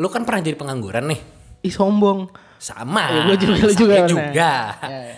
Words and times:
lu 0.00 0.08
kan 0.08 0.24
pernah 0.24 0.40
jadi 0.40 0.56
pengangguran 0.56 1.12
nih. 1.12 1.20
Ih 1.60 1.74
sombong. 1.74 2.32
Sama. 2.56 3.04
Ya, 3.12 3.20
gua 3.28 3.36
juga, 3.36 3.54
lu 3.60 3.72
juga 3.76 3.96
juga. 4.08 4.52
Ya, 4.80 4.98
ya. 5.12 5.16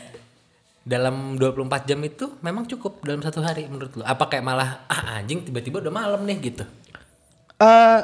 Dalam 0.82 1.38
24 1.38 1.86
jam 1.86 2.02
itu 2.02 2.34
memang 2.42 2.66
cukup 2.66 3.06
dalam 3.06 3.22
satu 3.22 3.38
hari 3.38 3.70
menurut 3.70 3.94
lu. 3.94 4.02
Apa 4.02 4.26
kayak 4.26 4.42
malah 4.42 4.82
ah 4.90 5.22
anjing 5.22 5.46
tiba-tiba 5.46 5.78
udah 5.78 5.94
malam 5.94 6.26
nih 6.26 6.38
gitu. 6.42 6.66
Eh, 7.62 8.00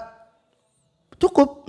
cukup. 1.19 1.67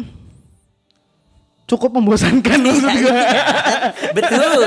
Cukup 1.66 1.90
membosankan 1.98 2.58
maksud 2.62 2.94
gue. 2.94 3.22
Betul. 4.18 4.62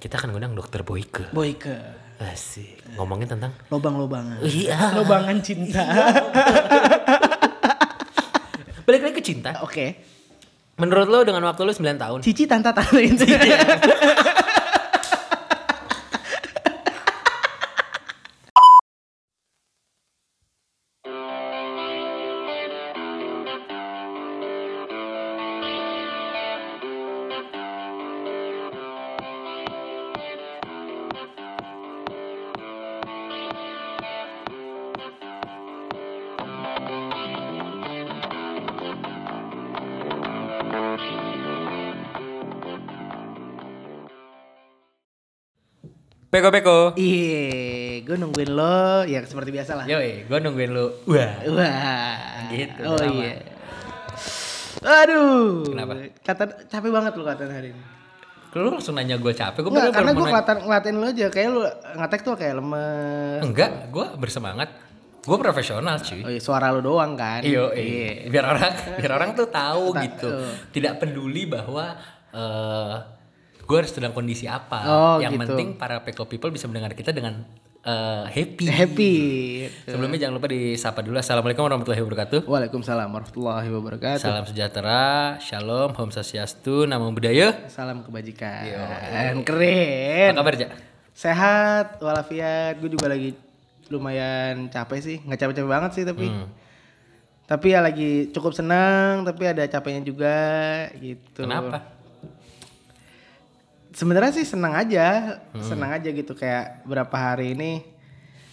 Kita 0.00 0.16
akan 0.16 0.36
ngundang 0.36 0.56
dokter 0.56 0.80
Boyke. 0.84 1.28
Boyke. 1.32 1.76
Asik. 2.20 2.80
Ngomongin 2.96 3.28
tentang 3.28 3.52
Lobang-lobangan. 3.72 4.44
Iya. 4.44 4.96
Lobangan 4.96 5.36
cinta. 5.44 5.84
Balik 8.86 9.00
lagi 9.08 9.14
ke 9.18 9.24
cinta. 9.24 9.62
Oke. 9.62 9.96
Menurut 10.80 11.08
lo 11.08 11.20
dengan 11.22 11.44
waktu 11.46 11.62
lo 11.68 11.72
9 11.72 11.84
tahun. 12.00 12.18
Cici 12.24 12.48
tanta 12.48 12.72
tanta 12.74 12.98
itu. 12.98 13.22
Peko 46.32 46.48
peko. 46.48 46.96
Iya, 46.96 48.00
gue 48.08 48.16
nungguin 48.16 48.56
lo 48.56 49.04
ya 49.04 49.20
seperti 49.20 49.52
biasa 49.52 49.76
lah. 49.76 49.84
Yoi, 49.84 50.24
gue 50.24 50.38
nungguin 50.40 50.72
lu. 50.72 50.88
Wah. 51.04 51.44
Wah. 51.44 52.48
Gitu, 52.48 52.80
Oh 52.88 52.96
iya. 53.04 53.36
Aduh. 54.80 55.68
Kenapa? 55.68 55.92
Kata 56.24 56.48
capek 56.72 56.88
banget 56.88 57.12
lo 57.20 57.28
kata 57.28 57.44
hari 57.52 57.76
ini. 57.76 57.82
Lu 58.56 58.72
langsung 58.72 58.96
nanya 58.96 59.20
gue 59.20 59.28
capek. 59.36 59.60
Gue 59.60 59.76
Enggak, 59.76 59.92
karena 59.92 60.12
gue 60.16 60.26
ngeliatin 60.64 60.94
lo 60.96 61.06
aja 61.12 61.26
kayak 61.28 61.48
lo 61.52 61.60
ngetek 62.00 62.20
tuh 62.24 62.32
kayak 62.40 62.54
lemes. 62.64 63.40
Enggak, 63.44 63.92
gue 63.92 64.06
bersemangat. 64.16 64.68
Gue 65.28 65.36
profesional 65.36 66.00
cuy. 66.00 66.24
Oh 66.24 66.32
iya, 66.32 66.40
suara 66.40 66.72
lo 66.72 66.80
doang 66.80 67.12
kan. 67.12 67.44
Iyo, 67.44 67.76
iya. 67.76 68.24
biar 68.32 68.56
orang 68.56 68.72
biar 68.96 69.12
orang 69.20 69.36
tuh 69.36 69.52
tahu 69.52 70.00
gitu. 70.00 70.48
Tidak 70.72 70.96
peduli 70.96 71.44
bahwa 71.44 71.92
eh 72.32 73.20
gue 73.72 73.78
harus 73.80 73.92
sedang 73.96 74.12
kondisi 74.12 74.44
apa. 74.44 74.84
Oh, 74.84 75.16
Yang 75.16 75.40
gitu. 75.40 75.42
penting 75.48 75.68
para 75.80 76.04
Peko 76.04 76.28
people 76.28 76.52
bisa 76.52 76.68
mendengar 76.68 76.92
kita 76.92 77.08
dengan 77.08 77.40
eh, 77.80 78.24
happy. 78.28 78.68
Happy. 78.68 79.14
Sebelumnya 79.88 80.28
jangan 80.28 80.36
lupa 80.36 80.52
disapa 80.52 81.00
dulu. 81.00 81.16
Assalamualaikum 81.16 81.64
warahmatullahi 81.64 82.04
wabarakatuh. 82.04 82.44
Waalaikumsalam 82.44 83.08
warahmatullahi 83.08 83.68
wabarakatuh. 83.72 84.28
Salam 84.28 84.44
sejahtera, 84.44 85.40
shalom, 85.40 85.96
om 85.96 86.10
swastiastu, 86.12 86.84
namo 86.84 87.08
buddhaya. 87.16 87.64
Salam 87.72 88.04
kebajikan. 88.04 88.68
Yo. 88.68 88.84
Keren. 89.40 90.36
Apa 90.36 90.52
kabar, 90.52 90.54
Ja? 90.60 90.68
Sehat, 91.16 91.96
walafiat. 92.04 92.76
Gue 92.76 92.92
juga 92.92 93.08
lagi 93.08 93.32
lumayan 93.88 94.68
capek 94.68 95.00
sih. 95.00 95.16
Nggak 95.24 95.48
capek-capek 95.48 95.70
banget 95.72 95.90
sih 95.96 96.04
tapi. 96.04 96.28
Hmm. 96.28 96.48
Tapi 97.48 97.66
ya 97.72 97.80
lagi 97.80 98.28
cukup 98.36 98.52
senang, 98.52 99.24
tapi 99.24 99.48
ada 99.48 99.64
capeknya 99.64 100.04
juga 100.04 100.36
gitu. 101.00 101.44
Kenapa? 101.48 101.91
Sebenarnya 103.92 104.32
sih 104.32 104.44
senang 104.44 104.72
aja, 104.72 105.36
Hmm. 105.52 105.60
senang 105.62 105.92
aja 105.92 106.08
gitu 106.08 106.32
kayak 106.32 106.82
berapa 106.82 107.12
hari 107.12 107.52
ini. 107.52 107.84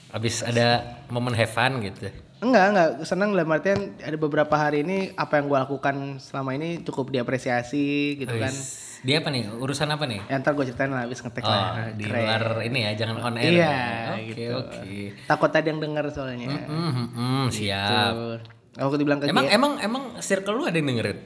Abis 0.10 0.42
ada 0.42 0.84
momen 1.08 1.32
have 1.32 1.48
fun 1.48 1.80
gitu. 1.80 2.12
Enggak, 2.40 2.66
enggak 2.72 2.90
senang 3.04 3.32
dalam 3.32 3.48
artian 3.48 4.00
ada 4.00 4.16
beberapa 4.16 4.56
hari 4.56 4.82
ini 4.82 5.12
apa 5.14 5.38
yang 5.38 5.48
gue 5.48 5.60
lakukan 5.60 5.96
selama 6.18 6.56
ini 6.56 6.80
cukup 6.82 7.12
diapresiasi 7.12 8.16
gitu 8.16 8.32
kan. 8.34 8.52
Dia 9.00 9.20
apa 9.20 9.28
nih? 9.30 9.48
Urusan 9.54 9.88
apa 9.88 10.04
nih? 10.04 10.20
Ya, 10.26 10.40
ntar 10.40 10.52
gue 10.54 10.66
ceritain 10.66 10.88
lah 10.88 11.04
habis 11.04 11.20
ngetek 11.20 11.40
Oh, 11.40 11.48
lah. 11.48 11.88
di 11.94 12.04
Keren. 12.04 12.20
luar 12.20 12.44
ini 12.64 12.80
ya, 12.84 12.92
jangan 12.98 13.16
on 13.22 13.36
air. 13.38 13.52
Iya, 13.54 13.64
ya. 13.64 13.80
Oke, 14.12 14.24
gitu. 14.26 14.44
oke. 14.56 14.92
Takut 15.24 15.50
tadi 15.52 15.68
yang 15.68 15.80
denger 15.80 16.06
soalnya. 16.12 16.48
Hmm, 16.68 16.92
hmm, 16.92 17.08
hmm, 17.12 17.44
siap. 17.50 18.12
Tuh. 18.12 18.40
Aku 18.78 18.96
dibilang 18.96 19.20
ke 19.20 19.28
Emang 19.28 19.48
emang 19.48 19.72
emang 19.78 20.04
circle 20.20 20.52
lu 20.54 20.64
ada 20.64 20.76
yang 20.76 20.88
dengerin? 20.90 21.20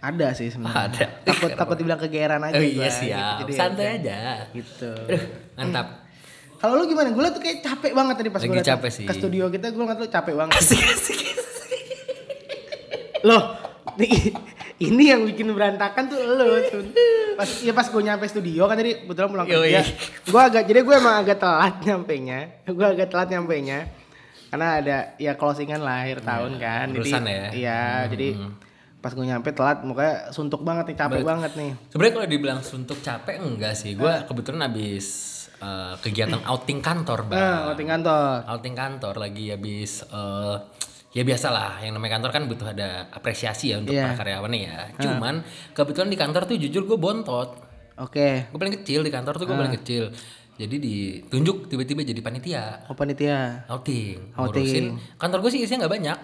Ada 0.00 0.26
sih 0.32 0.48
sebenarnya. 0.48 0.88
Ada. 0.88 1.06
Takut 1.28 1.50
takut 1.60 1.76
dibilang 1.76 2.00
kegeeran 2.00 2.40
aja 2.40 2.56
Oh 2.56 2.60
gua, 2.60 2.68
iya 2.68 2.88
gitu. 2.88 3.00
siap. 3.04 3.36
Jadi 3.44 3.52
Santai 3.52 3.84
ya, 3.84 3.92
aja. 4.00 4.20
Gitu. 4.56 4.92
Aduh, 4.96 5.24
mantap. 5.60 5.86
Kalau 6.60 6.76
lu 6.76 6.84
gimana? 6.88 7.08
Gue 7.12 7.24
tuh 7.32 7.40
kayak 7.40 7.58
capek 7.64 7.92
banget 7.96 8.14
tadi 8.20 8.28
pas 8.28 8.40
gue 8.44 8.60
capek 8.60 8.90
sih. 8.92 9.06
ke 9.08 9.12
studio 9.16 9.48
kita. 9.48 9.72
Gue 9.72 9.84
ngeliat 9.84 10.00
lu 10.00 10.08
capek 10.08 10.34
banget. 10.36 10.56
Asik 10.60 10.80
asik. 10.80 11.20
Loh, 13.20 13.52
nih, 14.00 14.32
ini 14.88 15.12
yang 15.12 15.28
bikin 15.28 15.52
berantakan 15.52 16.08
tuh 16.08 16.16
lo 16.20 16.60
tuh. 16.68 16.84
Pas 17.36 17.48
ya 17.60 17.72
pas 17.76 17.84
gue 17.84 18.02
nyampe 18.04 18.24
studio 18.28 18.64
kan 18.68 18.76
tadi 18.80 19.04
kebetulan 19.04 19.28
pulang 19.28 19.46
kerja. 19.48 19.84
Gue 20.24 20.40
agak 20.40 20.64
jadi 20.64 20.80
gue 20.80 20.96
emang 20.96 21.16
agak 21.20 21.36
telat 21.40 21.76
nyampe 21.84 22.14
nya. 22.20 22.40
Gue 22.64 22.86
agak 22.88 23.08
telat 23.12 23.28
nyampe 23.28 23.56
nya. 23.60 23.88
Karena 24.50 24.82
ada 24.82 24.96
ya 25.20 25.32
closingan 25.36 25.80
lah 25.80 26.08
akhir 26.08 26.24
tahun 26.24 26.52
kan. 26.56 26.86
Jadi 26.92 27.10
ya. 27.12 27.48
Iya, 27.52 27.82
jadi 28.08 28.28
pas 29.00 29.10
gue 29.10 29.24
nyampe 29.24 29.48
telat 29.50 29.80
mukanya 29.80 30.28
suntuk 30.28 30.60
banget 30.60 30.92
nih, 30.92 30.96
capek 30.96 31.20
banget 31.22 31.52
nih. 31.56 31.72
Sebenarnya 31.88 32.14
kalau 32.14 32.28
dibilang 32.28 32.60
suntuk 32.60 33.00
capek 33.00 33.40
enggak 33.40 33.72
sih. 33.72 33.92
Gua 33.92 34.22
kebetulan 34.22 34.60
habis 34.62 35.06
eh, 35.56 35.94
kegiatan 35.98 36.40
outing 36.42 36.80
kantor, 36.80 37.24
Bang. 37.24 37.36
Nah, 37.36 37.58
outing 37.68 37.88
kantor. 37.88 38.36
outing 38.46 38.74
kantor 38.74 39.14
lagi 39.16 39.44
habis 39.50 40.04
eh 40.04 40.56
ya 41.10 41.20
biasalah 41.20 41.82
yang 41.82 41.92
namanya 41.92 42.16
kantor 42.16 42.30
kan 42.30 42.42
butuh 42.46 42.70
ada 42.70 43.10
apresiasi 43.10 43.72
ya 43.72 43.80
untuk 43.80 43.90
Iya. 43.90 44.04
para 44.06 44.20
karyawannya 44.20 44.60
ya. 44.62 44.80
Cuman 44.96 45.42
kebetulan 45.72 46.06
di 46.06 46.14
kantor 46.14 46.42
tuh 46.46 46.56
jujur 46.56 46.86
gue 46.86 46.94
bontot. 46.94 47.50
Oke. 47.98 48.46
Gue 48.46 48.58
paling 48.58 48.76
kecil 48.78 49.00
di 49.00 49.10
kantor 49.10 49.34
tuh 49.34 49.44
gue 49.44 49.56
paling 49.56 49.74
kecil. 49.74 50.12
Jadi 50.54 50.76
ditunjuk 50.76 51.66
tiba-tiba 51.66 52.04
jadi 52.04 52.20
panitia 52.20 52.84
Oh 52.84 52.92
panitia. 52.92 53.64
outing. 53.66 54.36
Outing. 54.36 54.60
Ngurusin 54.60 54.86
kantor 55.16 55.40
gue 55.40 55.50
sih 55.50 55.60
isinya 55.60 55.84
nggak 55.84 55.94
banyak. 55.96 56.18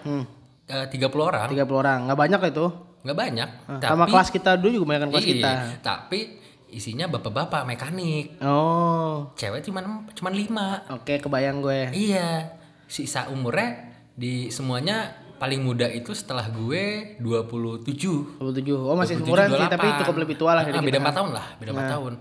Eh, 0.67 0.85
30 0.85 1.23
orang, 1.23 1.47
30 1.47 1.63
orang. 1.73 1.99
nggak 2.05 2.19
banyak 2.19 2.41
itu. 2.51 2.67
nggak 2.97 3.15
banyak. 3.15 3.49
Nah, 3.71 3.79
Sama 3.79 4.03
kelas 4.03 4.29
kita 4.29 4.59
dulu 4.59 4.71
juga 4.73 4.87
banyak 4.91 5.07
kelas 5.07 5.23
Iya, 5.23 5.31
kita. 5.31 5.51
Tapi 5.79 6.19
isinya 6.67 7.07
bapak-bapak 7.07 7.63
mekanik. 7.63 8.35
Oh. 8.43 9.31
Cewek 9.33 9.63
cuman 9.63 10.11
cuman 10.11 10.33
lima. 10.35 10.83
Oke, 10.91 11.15
kebayang 11.17 11.63
gue. 11.63 11.95
Iya, 11.95 12.51
sisa 12.83 13.31
umurnya 13.31 13.95
di 14.11 14.51
semuanya 14.51 15.07
paling 15.39 15.63
muda 15.63 15.87
itu 15.87 16.11
setelah 16.11 16.51
gue 16.51 17.15
27. 17.15 18.43
27. 18.43 18.75
Oh, 18.75 18.99
masih 18.99 19.15
27, 19.15 19.23
seumuran 19.23 19.47
sih, 19.47 19.55
28. 19.63 19.71
tapi 19.71 19.87
cukup 20.03 20.15
lebih 20.19 20.35
tua 20.35 20.51
lah 20.51 20.63
dari 20.67 20.75
Ah, 20.75 20.83
kita. 20.83 20.89
Beda 20.91 20.99
4 20.99 21.15
tahun 21.15 21.31
lah, 21.31 21.47
beda 21.55 21.71
4 21.71 21.87
tahun. 21.87 22.13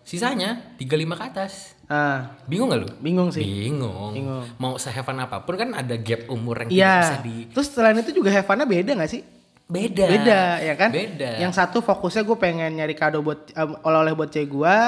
Sisanya 0.00 0.50
35 0.78 1.12
ke 1.12 1.24
atas. 1.26 1.75
Ah, 1.86 2.34
Bingung 2.50 2.66
gak 2.66 2.80
lu? 2.82 2.88
bingung 2.98 3.30
sih. 3.30 3.46
Bingung. 3.46 4.10
Bingung. 4.10 4.42
Mau 4.58 4.74
sehevan 4.74 5.22
apa 5.22 5.46
pun 5.46 5.54
kan 5.54 5.70
ada 5.70 5.94
gap 5.94 6.26
umur 6.26 6.66
yang 6.66 6.70
Iya. 6.70 6.82
tidak 6.82 6.98
bisa 6.98 7.16
di 7.22 7.36
Terus 7.54 7.68
selain 7.70 7.98
itu 8.02 8.10
juga 8.10 8.34
have 8.34 8.42
fun-nya 8.42 8.66
beda 8.66 8.92
gak 8.98 9.10
sih? 9.10 9.22
beda. 9.66 10.06
Beda, 10.06 10.42
ya 10.62 10.74
kan? 10.78 10.94
Beda. 10.94 11.42
Yang 11.42 11.58
satu 11.58 11.82
fokusnya 11.82 12.22
gue 12.22 12.38
pengen 12.38 12.78
nyari 12.78 12.94
kado 12.94 13.18
buat 13.18 13.50
em, 13.50 13.74
oleh-oleh 13.82 14.14
buat 14.14 14.30
cewek 14.30 14.46
gue, 14.46 14.78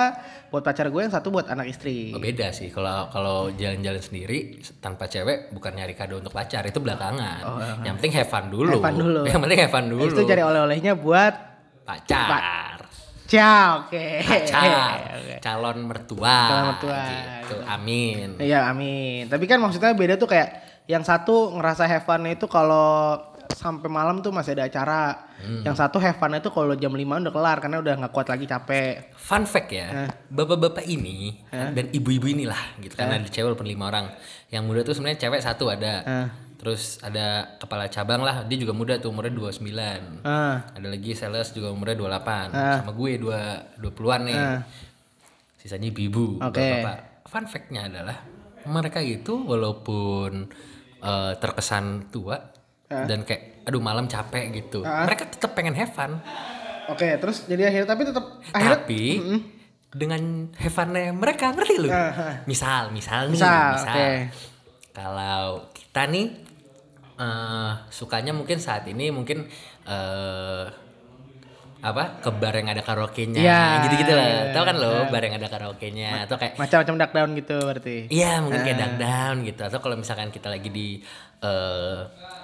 buat 0.55 0.63
pacar 0.63 0.87
gue, 0.87 1.03
yang 1.03 1.11
satu 1.11 1.35
buat 1.35 1.51
anak 1.51 1.67
istri. 1.67 2.15
Oh, 2.15 2.23
beda 2.23 2.55
sih 2.55 2.71
kalau 2.71 3.11
kalau 3.11 3.51
jalan-jalan 3.51 3.99
sendiri 3.99 4.63
tanpa 4.79 5.11
cewek 5.11 5.51
bukan 5.51 5.75
nyari 5.75 5.99
kado 5.99 6.23
untuk 6.23 6.31
pacar 6.31 6.63
itu 6.63 6.79
belakangan. 6.79 7.43
yang 7.83 7.99
penting 7.99 8.23
fun 8.23 8.55
dulu. 8.55 8.79
Oh, 8.79 8.83
fun 8.83 8.95
dulu. 8.95 9.21
Yang 9.31 9.41
penting 9.43 9.59
fun 9.67 9.85
dulu. 9.91 10.03
Itu 10.07 10.23
cari 10.23 10.43
oleh-olehnya 10.47 10.95
buat 10.95 11.35
pacar. 11.83 12.88
Ciao, 13.29 13.87
oke. 13.87 14.05
Pacar. 14.25 14.97
Oke. 15.21 15.35
Calon 15.45 15.79
mertua. 15.85 16.39
Calon 16.49 16.65
mertua. 16.75 17.03
Gitu. 17.45 17.57
Amin. 17.69 18.29
Iya, 18.41 18.73
amin. 18.73 19.29
Tapi 19.29 19.45
kan 19.45 19.61
maksudnya 19.61 19.93
beda 19.93 20.17
tuh 20.17 20.27
kayak 20.27 20.83
yang 20.89 21.05
satu 21.05 21.53
ngerasa 21.55 21.85
have 21.85 22.09
itu 22.33 22.49
kalau 22.49 23.21
sampai 23.53 23.89
malam 23.93 24.25
tuh 24.25 24.33
masih 24.33 24.57
ada 24.57 24.65
acara. 24.67 25.29
Hmm. 25.39 25.63
Yang 25.63 25.77
satu 25.85 26.01
have 26.01 26.17
itu 26.17 26.49
kalau 26.49 26.75
jam 26.75 26.93
5 26.97 27.05
udah 27.05 27.33
kelar 27.33 27.59
karena 27.61 27.77
udah 27.85 27.95
nggak 28.01 28.13
kuat 28.17 28.29
lagi 28.33 28.49
capek. 28.49 29.13
Fun 29.15 29.45
fact 29.45 29.71
ya, 29.71 30.09
Eh. 30.09 30.11
bapak-bapak 30.33 30.89
ini 30.89 31.37
dan 31.53 31.93
ibu-ibu 31.93 32.27
inilah 32.33 32.81
gitu 32.81 32.97
kan 32.97 33.13
ada 33.13 33.29
cewek 33.29 33.53
walaupun 33.53 33.69
lima 33.69 33.93
orang. 33.93 34.07
Yang 34.49 34.63
muda 34.65 34.81
tuh 34.83 34.95
sebenarnya 34.97 35.21
cewek 35.29 35.41
satu 35.45 35.69
ada. 35.69 35.95
Eh. 36.03 36.48
Terus 36.59 36.99
ada 37.01 37.55
kepala 37.55 37.87
cabang 37.87 38.19
lah, 38.19 38.43
dia 38.43 38.59
juga 38.59 38.75
muda 38.75 38.99
tuh 38.99 39.15
umurnya 39.15 39.31
29. 39.31 40.27
Ah, 40.27 40.67
Ada 40.75 40.91
lagi 40.91 41.15
sales 41.15 41.55
juga 41.55 41.71
umurnya 41.71 41.95
28. 41.95 42.51
Ah. 42.51 42.83
Sama 42.83 42.93
gue 42.93 43.11
dua 43.15 43.41
20-an 43.79 44.23
nih. 44.27 44.35
Ah. 44.37 44.61
Sisanya 45.55 45.87
ibu-ibu, 45.89 46.43
Oke. 46.43 46.59
bapak-bapak. 46.59 46.99
Fun 47.25 47.45
fact-nya 47.47 47.87
adalah 47.87 48.19
mereka 48.67 48.99
itu 48.99 49.39
walaupun 49.39 50.51
eh, 50.99 51.33
terkesan 51.39 52.11
tua, 52.11 52.35
dan 52.89 53.23
kayak 53.23 53.63
aduh 53.63 53.79
malam 53.79 54.09
capek 54.09 54.51
gitu. 54.51 54.81
Mereka 54.83 55.31
tetap 55.31 55.55
pengen 55.55 55.77
have 55.77 55.93
fun. 55.93 56.19
Oke, 56.89 57.07
terus 57.21 57.45
jadi 57.45 57.69
akhirnya 57.69 57.87
tapi 57.87 58.03
tetap 58.03 58.25
akhirnya 58.51 58.81
Tapi 58.81 59.03
dengan 59.93 60.23
have 60.57 60.75
fun-nya 60.75 61.13
mereka 61.13 61.53
ngerti 61.55 61.75
lu. 61.79 61.89
Ah, 61.93 62.43
Misal, 62.49 62.91
misal 62.91 63.29
nih, 63.31 63.39
Misal, 63.39 63.69
misal. 63.77 63.95
oke. 63.95 64.09
Kalau 64.91 65.41
kita 65.71 66.03
nih 66.09 66.27
eh 67.19 67.73
sukanya 67.91 68.31
mungkin 68.31 68.57
saat 68.57 68.87
ini 68.87 69.11
mungkin 69.11 69.51
eh 69.85 70.65
apa 71.79 72.19
ke 72.19 72.31
bar 72.33 72.51
yang 72.53 72.67
ada 72.69 72.83
karaoke-nya 72.83 73.39
Ya, 73.39 73.63
gitu-gitu 73.81 74.11
lah. 74.11 74.27
ya, 74.27 74.39
Tahu 74.51 74.65
kan 74.67 74.77
lo 74.77 75.07
bar 75.07 75.23
yang 75.23 75.35
ada 75.35 75.47
karaoke-nya 75.47 76.27
atau 76.27 76.35
kayak 76.35 76.59
macam-macam 76.59 76.95
duck 76.97 77.13
down 77.13 77.31
gitu 77.35 77.57
berarti. 77.61 77.97
Iya 78.11 78.43
mungkin 78.43 78.61
kayak 78.63 78.79
duck 78.79 78.95
down 78.99 79.37
gitu 79.43 79.63
atau 79.63 79.79
kalau 79.79 79.95
misalkan 79.95 80.31
kita 80.31 80.51
lagi 80.51 80.69
di 80.69 80.99
eh 81.39 82.01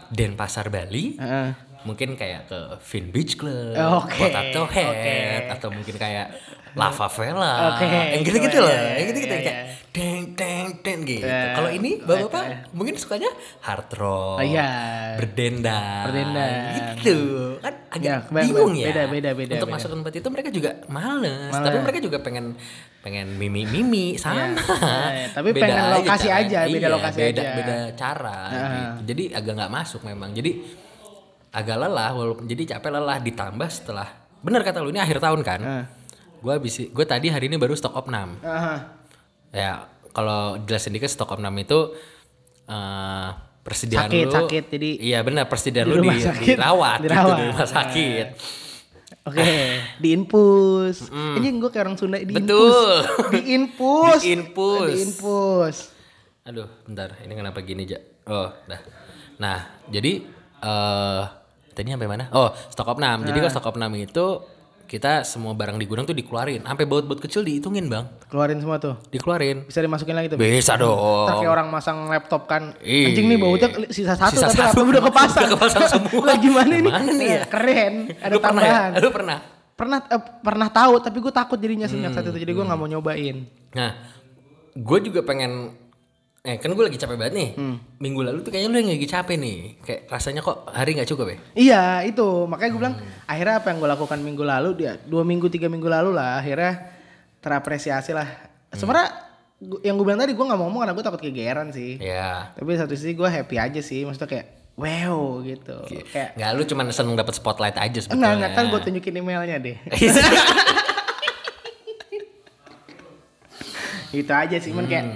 Denpasar 0.06 0.70
Bali 0.70 1.18
Heeh. 1.18 1.50
mungkin 1.82 2.14
kayak 2.14 2.46
ke 2.46 2.58
Vin 2.86 3.10
Beach 3.10 3.34
Club, 3.34 3.74
Oke, 3.74 4.22
Potato 4.22 4.70
Head 4.70 4.86
oke. 4.86 5.16
atau 5.50 5.68
mungkin 5.68 5.94
kayak 5.98 6.26
Lava 6.74 7.06
Vela, 7.08 7.74
Oke, 7.74 7.86
yang 7.86 8.22
gitu, 8.22 8.38
gitu-gitu 8.38 8.58
loh, 8.62 8.70
yang 8.70 9.06
gitu-gitu 9.06 9.34
kayak 9.36 9.56
deng 9.90 10.22
deng 10.34 10.53
deng 10.80 11.00
gitu. 11.02 11.22
Iya, 11.22 11.52
Kalau 11.52 11.68
ini 11.68 11.90
bapak-bapak 11.98 12.72
mungkin 12.72 12.94
sukanya 12.94 13.30
hard 13.60 13.90
rock, 13.94 14.38
Oh, 14.38 14.44
iya. 14.44 14.68
berdendang, 15.16 16.04
Berdendang. 16.08 16.52
gitu 16.96 17.16
kan 17.58 17.74
agak 17.88 18.06
Ya, 18.06 18.16
kebayang, 18.22 18.46
bingung 18.48 18.72
ya. 18.74 18.86
Beda, 18.88 19.02
beda, 19.06 19.30
beda, 19.32 19.52
Untuk 19.54 19.68
beda. 19.68 19.76
masuk 19.76 19.88
tempat 19.92 20.12
itu 20.14 20.28
mereka 20.28 20.48
juga 20.48 20.70
males, 20.86 21.50
Males. 21.50 21.62
tapi 21.62 21.76
mereka 21.78 21.98
juga 21.98 22.18
pengen 22.18 22.44
pengen 23.00 23.26
mimi 23.34 23.62
mimi 23.64 24.16
sama. 24.16 24.56
Iya, 24.56 25.28
tapi 25.30 25.52
pengen 25.52 25.76
lokasi 25.94 26.28
aja, 26.28 26.58
beda 26.64 26.78
Iya, 26.80 26.88
lokasi 26.88 27.18
beda, 27.20 27.42
aja. 27.42 27.52
Beda 27.54 27.76
cara 27.94 28.38
gitu. 28.48 28.90
Jadi 29.06 29.24
agak 29.30 29.52
nggak 29.54 29.72
masuk 29.72 30.00
memang. 30.02 30.32
Jadi 30.32 30.50
agak 31.50 31.76
lelah 31.78 32.10
walaupun 32.10 32.44
jadi 32.44 32.76
capek 32.76 32.90
lelah 32.90 33.20
ditambah 33.20 33.68
setelah 33.68 34.08
benar 34.40 34.60
kata 34.60 34.80
lu 34.80 34.88
ini 34.88 34.98
akhir 34.98 35.20
tahun 35.20 35.40
kan. 35.40 35.60
Heeh. 35.62 35.84
Gue 36.40 36.52
habis 36.52 36.76
gue 36.76 37.04
tadi 37.06 37.28
hari 37.28 37.48
ini 37.48 37.56
baru 37.56 37.72
stok 37.72 37.94
opnam. 37.94 38.36
Aha. 38.42 38.74
Ya 39.48 39.86
kalau 40.14 40.62
jelasin 40.62 40.94
dikit 40.94 41.10
stok 41.10 41.34
opnam 41.34 41.52
itu 41.58 41.92
eh 42.64 43.28
persediaan 43.60 44.06
Sakit, 44.06 44.26
lu 44.28 44.32
sakit, 44.32 44.64
jadi 44.70 44.90
iya 45.00 45.18
benar 45.20 45.48
persediaan 45.48 45.88
di 45.88 45.96
lu 45.96 46.04
di, 46.04 46.20
sakit. 46.20 46.46
dirawat, 46.52 46.98
gitu 47.00 47.08
Dirawat. 47.10 47.34
di 47.34 47.44
rumah 47.48 47.66
sakit. 47.66 48.26
Oke, 49.24 49.52
diinfus. 49.98 51.08
Ini 51.08 51.48
gue 51.56 51.70
kayak 51.72 51.84
orang 51.88 51.96
Sunda 51.96 52.20
diinfus. 52.20 52.44
Betul. 52.44 52.94
Diinfus. 53.32 54.20
Diinfus. 54.28 54.88
Diinfus. 54.92 55.76
Aduh, 56.44 56.68
bentar. 56.84 57.16
Ini 57.24 57.32
kenapa 57.32 57.64
gini, 57.64 57.88
Ja? 57.88 57.96
Oh, 58.28 58.52
dah. 58.68 58.80
Nah, 59.40 59.64
jadi 59.88 60.20
eh 60.60 61.22
tadi 61.72 61.88
sampai 61.88 62.04
mana? 62.04 62.28
Oh, 62.36 62.52
stok 62.68 62.92
opnam. 62.92 63.24
Jadi 63.24 63.38
kalau 63.40 63.52
stok 63.52 63.72
opnam 63.72 63.96
itu 63.96 64.44
kita 64.84 65.22
semua 65.22 65.52
barang 65.52 65.74
di 65.74 65.84
gudang 65.84 66.04
tuh 66.04 66.12
dikeluarin. 66.12 66.60
Sampai 66.60 66.84
baut-baut 66.84 67.16
kecil 67.16 67.40
dihitungin, 67.40 67.86
Bang. 67.86 68.06
Keluarin 68.26 68.58
semua 68.58 68.76
tuh. 68.76 68.94
Dikeluarin. 69.08 69.64
Bisa 69.64 69.78
dimasukin 69.78 70.12
lagi 70.12 70.28
tuh. 70.28 70.36
Bisa 70.36 70.74
Ntar 70.74 70.84
dong. 70.84 71.26
kayak 71.38 71.50
orang 71.50 71.68
masang 71.68 72.06
laptop 72.06 72.44
kan. 72.44 72.76
Ih. 72.80 73.08
Anjing 73.08 73.26
nih 73.26 73.36
bautnya 73.36 73.68
sisa 73.88 74.12
satu 74.12 74.34
Sisa 74.34 74.46
tapi 74.46 74.54
satu. 74.54 74.62
laptop 74.64 74.86
udah 74.86 75.02
kepasang. 75.02 75.42
Udah 75.42 75.50
kepasang 75.52 75.84
semua. 75.88 76.22
Lah 76.28 76.36
gimana 76.36 76.72
ini? 76.72 76.90
Nih 77.10 77.28
ya? 77.32 77.42
Keren. 77.54 77.94
Ada 78.14 78.30
Lu 78.30 78.38
pernah 78.38 78.62
ya? 78.62 78.70
tambahan. 78.70 78.90
Lu 78.96 79.10
pernah? 79.10 79.38
Pernah 79.74 79.98
eh, 80.06 80.22
pernah 80.40 80.68
tahu 80.70 80.94
tapi 80.98 81.16
gue 81.18 81.32
takut 81.32 81.58
jadinya 81.58 81.84
sejak 81.84 82.06
Hmm, 82.06 82.14
saat 82.14 82.26
itu. 82.26 82.38
Jadi 82.38 82.52
gue 82.52 82.64
nggak 82.64 82.78
mau 82.78 82.86
nyobain. 82.86 83.36
Nah, 83.72 83.90
gue 84.72 84.98
juga 85.02 85.20
pengen 85.20 85.74
eh 86.44 86.60
kan 86.60 86.68
gue 86.68 86.84
lagi 86.84 87.00
capek 87.00 87.16
banget 87.16 87.32
nih. 87.32 87.48
Hmm. 87.56 87.80
Minggu 87.96 88.20
lalu 88.20 88.44
tuh 88.44 88.52
kayaknya 88.52 88.68
lu 88.68 88.76
yang 88.76 88.92
lagi 88.92 89.08
capek 89.08 89.36
nih. 89.40 89.56
Kayak 89.80 90.00
rasanya 90.12 90.44
kok 90.44 90.68
hari 90.68 90.92
nggak 90.92 91.08
cukup 91.08 91.26
ya? 91.26 91.36
Iya 91.56 91.82
itu 92.04 92.44
makanya 92.44 92.68
gue 92.68 92.80
bilang 92.84 92.96
Hmm. 93.00 93.08
akhirnya 93.24 93.54
apa 93.56 93.72
yang 93.72 93.78
gue 93.80 93.88
lakukan 93.88 94.18
minggu 94.20 94.44
lalu 94.44 94.70
dia 94.76 95.00
dua 95.00 95.24
minggu 95.24 95.48
tiga 95.48 95.72
minggu 95.72 95.88
lalu 95.88 96.12
lah 96.12 96.36
akhirnya 96.36 96.84
terapresiasi 97.40 98.12
lah. 98.12 98.28
Hmm. 98.28 98.76
Sebenarnya 98.76 99.08
gu- 99.56 99.80
yang 99.80 99.96
gue 99.96 100.04
bilang 100.04 100.20
tadi 100.20 100.36
gue 100.36 100.44
nggak 100.44 100.60
mau 100.60 100.68
ngomong 100.68 100.80
karena 100.84 100.92
gue 100.92 101.04
takut 101.08 101.20
kegeeran 101.24 101.72
sih. 101.72 101.96
Ya. 101.96 102.52
Tapi 102.52 102.76
satu 102.76 102.92
sisi 102.92 103.16
gue 103.16 103.24
happy 103.24 103.56
aja 103.56 103.80
sih 103.80 104.04
maksudnya 104.04 104.28
kayak 104.28 104.46
wow 104.76 105.40
gitu. 105.40 105.80
Kayak 106.12 106.36
Nggak 106.36 106.50
lu 106.52 106.62
cuma 106.68 106.84
seneng 106.92 107.16
dapet 107.16 107.34
spotlight 107.34 107.80
aja 107.80 108.04
sebetulnya. 108.04 108.20
enggak 108.20 108.36
enggak 108.36 108.52
kan 108.52 108.64
gue 108.68 108.80
tunjukin 108.84 109.16
emailnya 109.16 109.56
deh. 109.56 109.76
gitu 114.12 114.30
aja 114.30 114.56
sih 114.60 114.70
cuman 114.70 114.86
kayak 114.86 115.08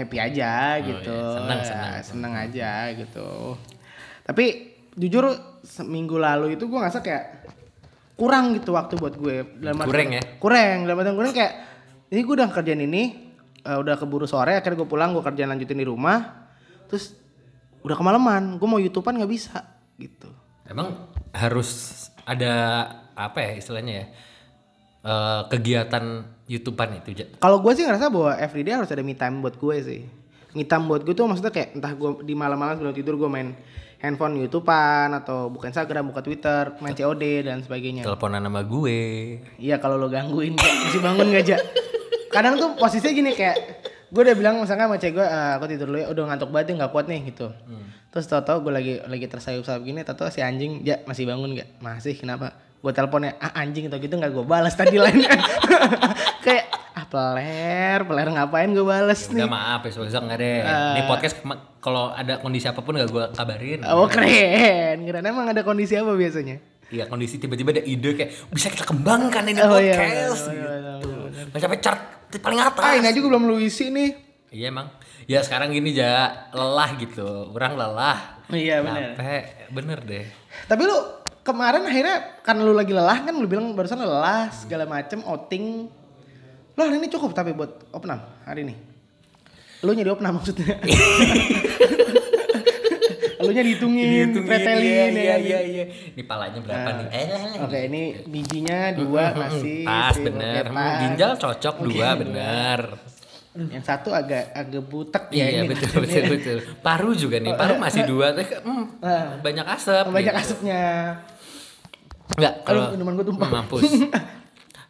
happy 0.00 0.16
aja 0.16 0.80
gitu. 0.80 1.12
iya, 1.12 1.36
senang, 1.36 1.60
Ya, 1.60 1.66
senang. 1.68 1.92
senang 2.02 2.32
aja 2.34 2.70
gitu. 2.96 3.28
Tapi 4.24 4.44
jujur 4.96 5.24
seminggu 5.60 6.16
lalu 6.16 6.56
itu 6.56 6.66
gue 6.66 6.78
ngerasa 6.78 7.00
kayak 7.00 7.24
kurang 8.16 8.52
gitu 8.56 8.76
waktu 8.76 8.96
buat 8.96 9.14
gue. 9.16 9.60
Dalam 9.60 9.80
Kurang 9.80 10.08
ya? 10.12 10.22
Kurang, 10.36 10.84
dalam 10.84 11.00
arti 11.00 11.12
kurang 11.12 11.32
kayak 11.32 11.52
ini 12.10 12.20
gue 12.20 12.34
udah 12.36 12.48
kerjaan 12.50 12.82
ini, 12.82 13.02
eh, 13.60 13.78
udah 13.78 13.94
keburu 13.96 14.26
sore, 14.26 14.56
akhirnya 14.56 14.76
gue 14.76 14.88
pulang, 14.88 15.12
gue 15.12 15.22
kerjaan 15.22 15.52
lanjutin 15.52 15.78
di 15.78 15.86
rumah, 15.86 16.48
terus 16.90 17.16
udah 17.80 17.96
kemalaman, 17.96 18.60
gue 18.60 18.68
mau 18.68 18.76
youtubean 18.76 19.16
nggak 19.16 19.32
bisa 19.32 19.64
gitu. 19.96 20.28
Emang 20.68 21.08
harus 21.32 21.96
ada 22.28 22.52
apa 23.16 23.40
ya 23.40 23.52
istilahnya 23.56 23.94
ya? 23.94 24.06
Eh, 25.00 25.40
kegiatan 25.48 26.04
YouTubean 26.50 26.98
itu. 26.98 27.14
Kalau 27.38 27.62
gue 27.62 27.72
sih 27.78 27.86
ngerasa 27.86 28.10
bahwa 28.10 28.34
everyday 28.34 28.74
harus 28.74 28.90
ada 28.90 29.06
me 29.06 29.14
time 29.14 29.38
buat 29.38 29.54
gue 29.54 29.76
sih. 29.78 30.00
Me 30.58 30.66
time 30.66 30.90
buat 30.90 31.06
gue 31.06 31.14
tuh 31.14 31.30
maksudnya 31.30 31.54
kayak 31.54 31.78
entah 31.78 31.94
gue 31.94 32.26
di 32.26 32.34
malam-malam 32.34 32.74
sebelum 32.74 32.90
tidur 32.90 33.14
gue 33.14 33.30
main 33.30 33.54
handphone 34.02 34.34
YouTubean 34.42 35.14
atau 35.14 35.46
buka 35.46 35.70
Instagram, 35.70 36.10
buka 36.10 36.26
Twitter, 36.26 36.74
main 36.82 36.96
COD 36.98 37.46
dan 37.46 37.62
sebagainya. 37.62 38.02
Teleponan 38.02 38.42
sama 38.42 38.66
gue. 38.66 38.98
Iya 39.62 39.78
kalau 39.78 39.94
lo 39.94 40.10
gangguin 40.10 40.58
masih 40.58 40.98
bangun 40.98 41.30
gak 41.30 41.44
aja. 41.46 41.56
Kadang 42.34 42.58
tuh 42.58 42.74
posisinya 42.74 43.14
gini 43.14 43.30
kayak 43.38 43.56
gue 44.10 44.22
udah 44.26 44.34
bilang 44.34 44.58
misalkan 44.58 44.90
sama 44.90 44.98
cewek 44.98 45.22
gue 45.22 45.26
"Ah, 45.26 45.54
aku 45.54 45.70
tidur 45.70 45.86
dulu 45.86 46.02
ya 46.02 46.10
udah 46.10 46.34
ngantuk 46.34 46.50
banget 46.50 46.74
nggak 46.74 46.90
kuat 46.90 47.06
nih 47.06 47.30
gitu. 47.30 47.46
Terus 48.10 48.26
tau-tau 48.26 48.58
gue 48.58 48.72
lagi 48.74 48.94
lagi 49.06 49.26
tersayup-sayup 49.30 49.86
gini 49.86 50.02
tau 50.02 50.26
si 50.34 50.42
anjing 50.42 50.82
ja 50.82 50.98
masih 51.06 51.30
bangun 51.30 51.54
gak? 51.54 51.78
Masih 51.78 52.18
kenapa? 52.18 52.58
Gue 52.80 52.92
teleponnya 52.92 53.36
ah 53.36 53.52
anjing 53.56 53.86
atau 53.86 53.96
gitu 53.96 54.16
nggak 54.16 54.32
gue 54.32 54.40
balas 54.42 54.72
tadi 54.72 54.96
lain 54.96 55.20
kayak 56.44 56.64
ah 56.90 57.04
peler 57.04 57.98
peler 58.02 58.28
ngapain 58.30 58.68
gue 58.68 58.80
bales 58.80 59.20
nih. 59.28 59.44
Udah 59.44 59.52
maaf 59.52 59.80
ya, 59.84 60.00
besok 60.00 60.22
enggak 60.24 60.38
deh. 60.38 60.58
Ah. 60.64 60.96
Ini 60.96 61.02
podcast 61.04 61.34
kema- 61.38 61.60
kalau 61.78 62.08
ada 62.10 62.40
kondisi 62.40 62.66
apa 62.66 62.80
pun 62.80 62.96
gak 62.96 63.08
gue 63.08 63.24
kabarin. 63.32 63.80
Oh 63.88 64.08
keren, 64.08 65.04
keren 65.04 65.24
emang 65.24 65.48
ada 65.48 65.60
kondisi 65.60 65.92
apa 65.92 66.12
biasanya? 66.12 66.56
Iya 66.90 67.06
kondisi 67.06 67.38
tiba-tiba 67.38 67.70
ada 67.70 67.84
ide 67.84 68.10
kayak 68.12 68.50
bisa 68.50 68.66
kita 68.66 68.82
kembangkan 68.82 69.46
ini 69.46 69.60
Oh, 69.60 69.78
iya, 69.78 69.94
podcast 69.94 70.50
benar, 70.50 70.98
gitu. 70.98 71.08
benar, 71.22 71.44
Mencapai 71.54 71.78
chart 71.78 72.00
paling 72.36 72.58
atas. 72.58 72.82
Ah 72.82 72.92
ini 72.96 73.06
aja 73.06 73.14
gue 73.14 73.28
belum 73.28 73.44
lu 73.44 73.60
isi 73.60 73.92
nih. 73.92 74.10
Iya 74.50 74.74
emang. 74.74 74.90
Ya 75.28 75.38
sekarang 75.44 75.70
gini 75.70 75.94
ja 75.94 76.26
lelah 76.50 76.90
gitu. 76.96 77.54
Orang 77.54 77.78
lelah. 77.78 78.42
Iya 78.50 78.82
benar. 78.82 79.14
Capek. 79.14 79.70
Bener 79.70 79.98
deh. 80.02 80.26
Tapi 80.66 80.82
lu 80.82 80.98
kemarin 81.50 81.82
akhirnya 81.82 82.16
karena 82.46 82.60
lu 82.62 82.72
lagi 82.72 82.92
lelah 82.94 83.18
kan 83.26 83.34
lu 83.34 83.46
bilang 83.50 83.74
barusan 83.74 83.98
lelah 83.98 84.48
segala 84.54 84.86
macem 84.86 85.18
outing. 85.26 85.90
Lu 86.78 86.80
hari 86.80 86.96
ini 87.02 87.10
cukup 87.10 87.34
tapi 87.34 87.50
buat 87.50 87.90
opnam 87.90 88.22
hari 88.46 88.62
ini. 88.70 88.74
Lu 89.82 89.90
jadi 89.90 90.14
opnam 90.14 90.34
maksudnya. 90.38 90.78
lu 93.40 93.56
nya 93.56 93.64
dihitungin, 93.64 94.36
pretelin 94.44 94.84
iya, 94.84 95.08
ya 95.16 95.16
iya, 95.16 95.36
iya, 95.40 95.60
iya. 95.64 95.84
Ini 96.12 96.22
palanya 96.28 96.60
berapa 96.60 96.88
nih? 96.92 97.06
Eh, 97.08 97.26
lah, 97.32 97.40
lah. 97.40 97.64
Oke 97.64 97.78
ini 97.88 98.02
bijinya 98.28 98.92
dua 98.92 99.32
masih 99.32 99.80
Pas 99.88 100.12
sip, 100.12 100.28
bener. 100.28 100.64
pas. 100.68 101.00
Ginjal 101.08 101.32
cocok 101.40 101.74
Oke, 101.80 101.84
dua 101.88 102.08
bener. 102.20 102.80
Yang 103.50 103.84
satu 103.88 104.14
agak 104.14 104.54
agak 104.54 104.82
butek 104.86 105.24
ya 105.34 105.48
Iya 105.50 105.66
ini. 105.66 105.72
betul 105.72 105.90
betul 106.04 106.24
betul. 106.36 106.58
Paru 106.84 107.10
juga 107.16 107.40
nih. 107.40 107.52
Paru 107.56 107.74
masih 107.80 108.02
dua. 108.06 108.36
Hmm, 108.36 108.86
banyak 109.42 109.66
asap. 109.66 110.04
Banyak 110.12 110.34
gitu. 110.36 110.42
asapnya. 110.44 110.84
Enggak, 112.36 112.54
kalau 112.62 112.92
minuman 112.94 113.12
gua 113.16 113.26
tumpah. 113.26 113.48
Mampus. 113.50 113.82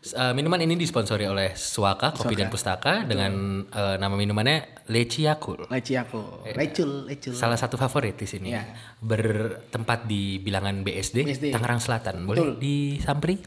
Eh, 0.01 0.33
minuman 0.33 0.57
ini 0.57 0.81
disponsori 0.81 1.29
oleh 1.29 1.53
Suaka 1.53 2.17
Kopi 2.17 2.33
dan 2.33 2.49
Pustaka 2.49 3.05
dengan 3.05 3.61
eh, 3.69 3.97
nama 4.01 4.17
minumannya 4.17 4.89
Leci 4.89 5.29
Yakul. 5.29 5.69
Leci 5.69 5.93
aku. 5.93 6.49
Lecul, 6.57 7.05
lecul. 7.05 7.37
Salah 7.37 7.61
satu 7.61 7.77
favorit 7.77 8.17
di 8.17 8.25
sini. 8.25 8.49
Iya. 8.49 8.65
Bertempat 8.97 10.09
di 10.09 10.41
bilangan 10.41 10.81
BSD, 10.81 11.29
BSD. 11.29 11.45
Tangerang 11.53 11.85
Selatan. 11.85 12.25
Boleh 12.25 12.49
Betul. 12.49 12.65
disampri? 12.65 13.45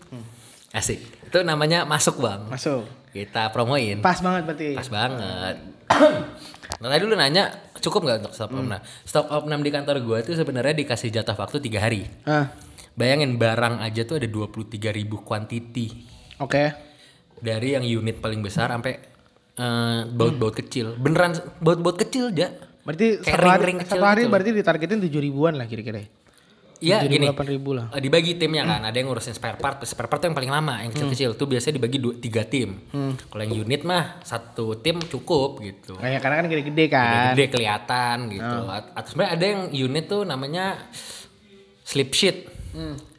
Asik. 0.77 1.01
Itu 1.33 1.41
namanya 1.41 1.89
masuk 1.89 2.21
bang. 2.21 2.45
Masuk. 2.45 2.85
Kita 3.09 3.49
promoin. 3.49 3.97
Pas 4.05 4.21
banget 4.21 4.45
berarti. 4.45 4.69
Pas 4.77 4.89
banget. 4.93 5.55
nah 6.85 6.87
tadi 6.87 7.01
lu 7.01 7.17
nanya 7.17 7.49
cukup 7.81 8.05
nggak 8.05 8.17
untuk 8.29 8.33
stok 8.37 8.53
Hmm. 8.53 8.61
opnam? 8.69 8.81
Stok 9.09 9.25
opnam 9.33 9.65
di 9.65 9.73
kantor 9.73 10.05
gua 10.05 10.21
itu 10.21 10.37
sebenarnya 10.37 10.77
dikasih 10.77 11.09
jatah 11.09 11.33
waktu 11.33 11.57
tiga 11.57 11.81
hari. 11.81 12.05
Ah, 12.29 12.53
Bayangin 12.93 13.35
barang 13.35 13.79
aja 13.79 14.01
tuh 14.03 14.17
ada 14.17 14.27
23.000 14.27 14.77
ribu 14.91 15.17
quantity. 15.19 15.87
oke. 16.37 16.63
Dari 17.35 17.73
yang 17.73 17.83
unit 17.83 18.17
paling 18.17 18.39
besar 18.39 18.69
sampai 18.69 18.95
eh, 19.53 20.01
baut-baut 20.07 20.55
kecil. 20.55 20.95
Beneran 20.95 21.33
baut-baut 21.57 21.97
kecil 21.97 22.29
aja. 22.29 22.53
Berarti 22.83 23.19
Kayak 23.19 23.27
satu 23.29 23.43
hari, 23.43 23.59
ring-ring 23.59 23.77
kecil 23.79 23.91
satu 23.91 24.05
hari 24.05 24.21
gitu. 24.21 24.31
berarti 24.31 24.49
ditargetin 24.53 24.99
tujuh 25.01 25.21
ribuan 25.21 25.53
lah 25.53 25.65
kira-kira. 25.65 25.99
ya? 25.99 26.07
Iya 26.83 26.97
gini. 27.05 27.31
ribu 27.31 27.71
lah. 27.73 27.87
eh, 27.89 27.99
Dibagi 27.99 28.35
timnya 28.35 28.63
kan, 28.65 28.83
ada 28.83 28.91
yang 28.91 29.07
ngurusin 29.07 29.31
spare 29.31 29.55
part, 29.55 29.79
spare 29.83 30.05
part 30.05 30.19
tuh 30.19 30.27
yang 30.27 30.35
paling 30.35 30.51
lama, 30.51 30.83
yang 30.83 30.91
kecil-kecil 30.91 31.31
tuh 31.33 31.47
biasanya 31.47 31.79
dibagi 31.79 31.95
dua, 31.97 32.13
tiga 32.13 32.43
tim. 32.43 32.75
Kalau 32.91 33.41
yang 33.41 33.55
unit 33.57 33.81
mah 33.81 34.19
satu 34.21 34.77
tim 34.77 34.99
cukup 35.01 35.59
gitu. 35.59 35.95
Kayak 35.95 36.19
karena 36.19 36.35
kan 36.37 36.45
gede-gede 36.45 36.85
kan. 36.87 37.31
Gede 37.31 37.45
kelihatan 37.49 38.15
gitu. 38.29 38.57
At- 38.67 38.91
Atau 38.93 39.09
sebenarnya 39.09 39.31
ada 39.31 39.45
yang 39.45 39.61
unit 39.71 40.05
tuh 40.05 40.21
namanya 40.23 40.75
slip 41.81 42.11
sheet. 42.11 42.51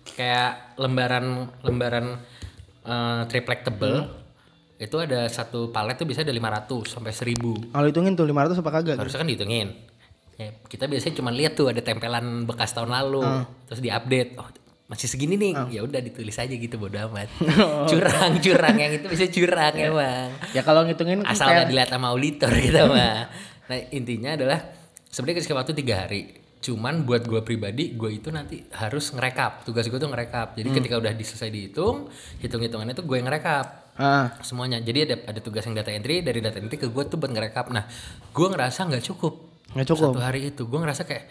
Kayak 0.05 0.77
lembaran 0.77 1.51
lembaran 1.63 2.07
eh, 2.85 3.23
triplek 3.31 3.65
tebel. 3.65 4.05
Itu 4.75 4.99
ada 5.01 5.31
satu 5.31 5.71
palet 5.71 5.95
tuh 5.95 6.05
bisa 6.05 6.27
ada 6.27 6.35
500 6.35 6.99
sampai 6.99 7.13
1000. 7.15 7.73
Kalau 7.73 7.87
hitungin 7.87 8.13
tuh 8.19 8.27
500 8.27 8.61
apa 8.61 8.71
kagak? 8.75 8.97
Harusnya 8.99 9.23
kan 9.23 9.29
dihitungin. 9.31 9.69
Ya, 10.35 10.51
kita 10.67 10.91
biasanya 10.91 11.15
cuma 11.15 11.31
lihat 11.31 11.55
tuh 11.55 11.71
ada 11.71 11.79
tempelan 11.79 12.43
bekas 12.43 12.75
tahun 12.75 12.91
lalu, 12.91 13.23
terus 13.71 13.79
diupdate. 13.79 14.35
Oh, 14.35 14.51
masih 14.91 15.07
segini 15.07 15.39
nih. 15.39 15.55
Ya 15.73 15.81
udah 15.87 16.03
ditulis 16.03 16.35
aja 16.37 16.51
gitu 16.51 16.75
bodo 16.77 16.99
amat. 17.09 17.31
curang, 17.91 18.33
curang 18.43 18.77
yang 18.77 18.93
itu 18.99 19.07
bisa 19.09 19.31
curang 19.31 19.75
emang. 19.95 20.29
Ya 20.53 20.67
kalau 20.67 20.85
ngitungin 20.85 21.23
kan 21.25 21.33
Asal 21.33 21.47
nggak 21.49 21.57
kayak 21.57 21.71
dilihat 21.71 21.91
sama 21.95 22.07
auditor 22.13 22.51
gitu 22.51 22.83
mah. 22.93 23.31
Nah, 23.65 23.79
intinya 23.95 24.37
adalah 24.37 24.59
sebenarnya 25.09 25.41
kasih 25.41 25.57
waktu 25.57 25.73
tiga 25.73 25.95
hari. 26.05 26.44
Cuman 26.64 27.04
buat 27.04 27.28
gue 27.28 27.44
pribadi, 27.44 27.92
gue 27.92 28.09
itu 28.16 28.33
nanti 28.33 28.64
harus 28.73 29.12
ngerekap. 29.12 29.68
Tugas 29.68 29.85
gue 29.85 30.00
tuh 30.00 30.09
ngerekap. 30.09 30.56
Jadi 30.56 30.68
ketika 30.73 30.97
udah 30.97 31.12
selesai 31.12 31.52
dihitung, 31.52 32.09
hitung-hitungannya 32.40 32.97
tuh 32.97 33.04
gue 33.04 33.21
yang 33.21 33.28
ngerekap 33.28 33.92
ah, 34.00 34.33
semuanya. 34.40 34.80
Jadi 34.80 35.12
ada 35.12 35.16
ada 35.28 35.40
tugas 35.44 35.68
yang 35.68 35.76
data 35.76 35.92
entry 35.92 36.25
dari 36.25 36.40
data 36.40 36.56
entry 36.56 36.80
ke 36.80 36.88
gue 36.88 37.04
tuh 37.04 37.21
buat 37.21 37.28
ngerekap. 37.37 37.68
Nah, 37.68 37.85
gue 38.33 38.47
ngerasa 38.49 38.88
nggak 38.88 39.04
cukup. 39.12 39.35
nggak 39.76 39.88
cukup. 39.92 40.16
Satu 40.16 40.23
hari 40.25 40.40
itu 40.49 40.64
gue 40.64 40.78
ngerasa 40.80 41.04
kayak 41.04 41.28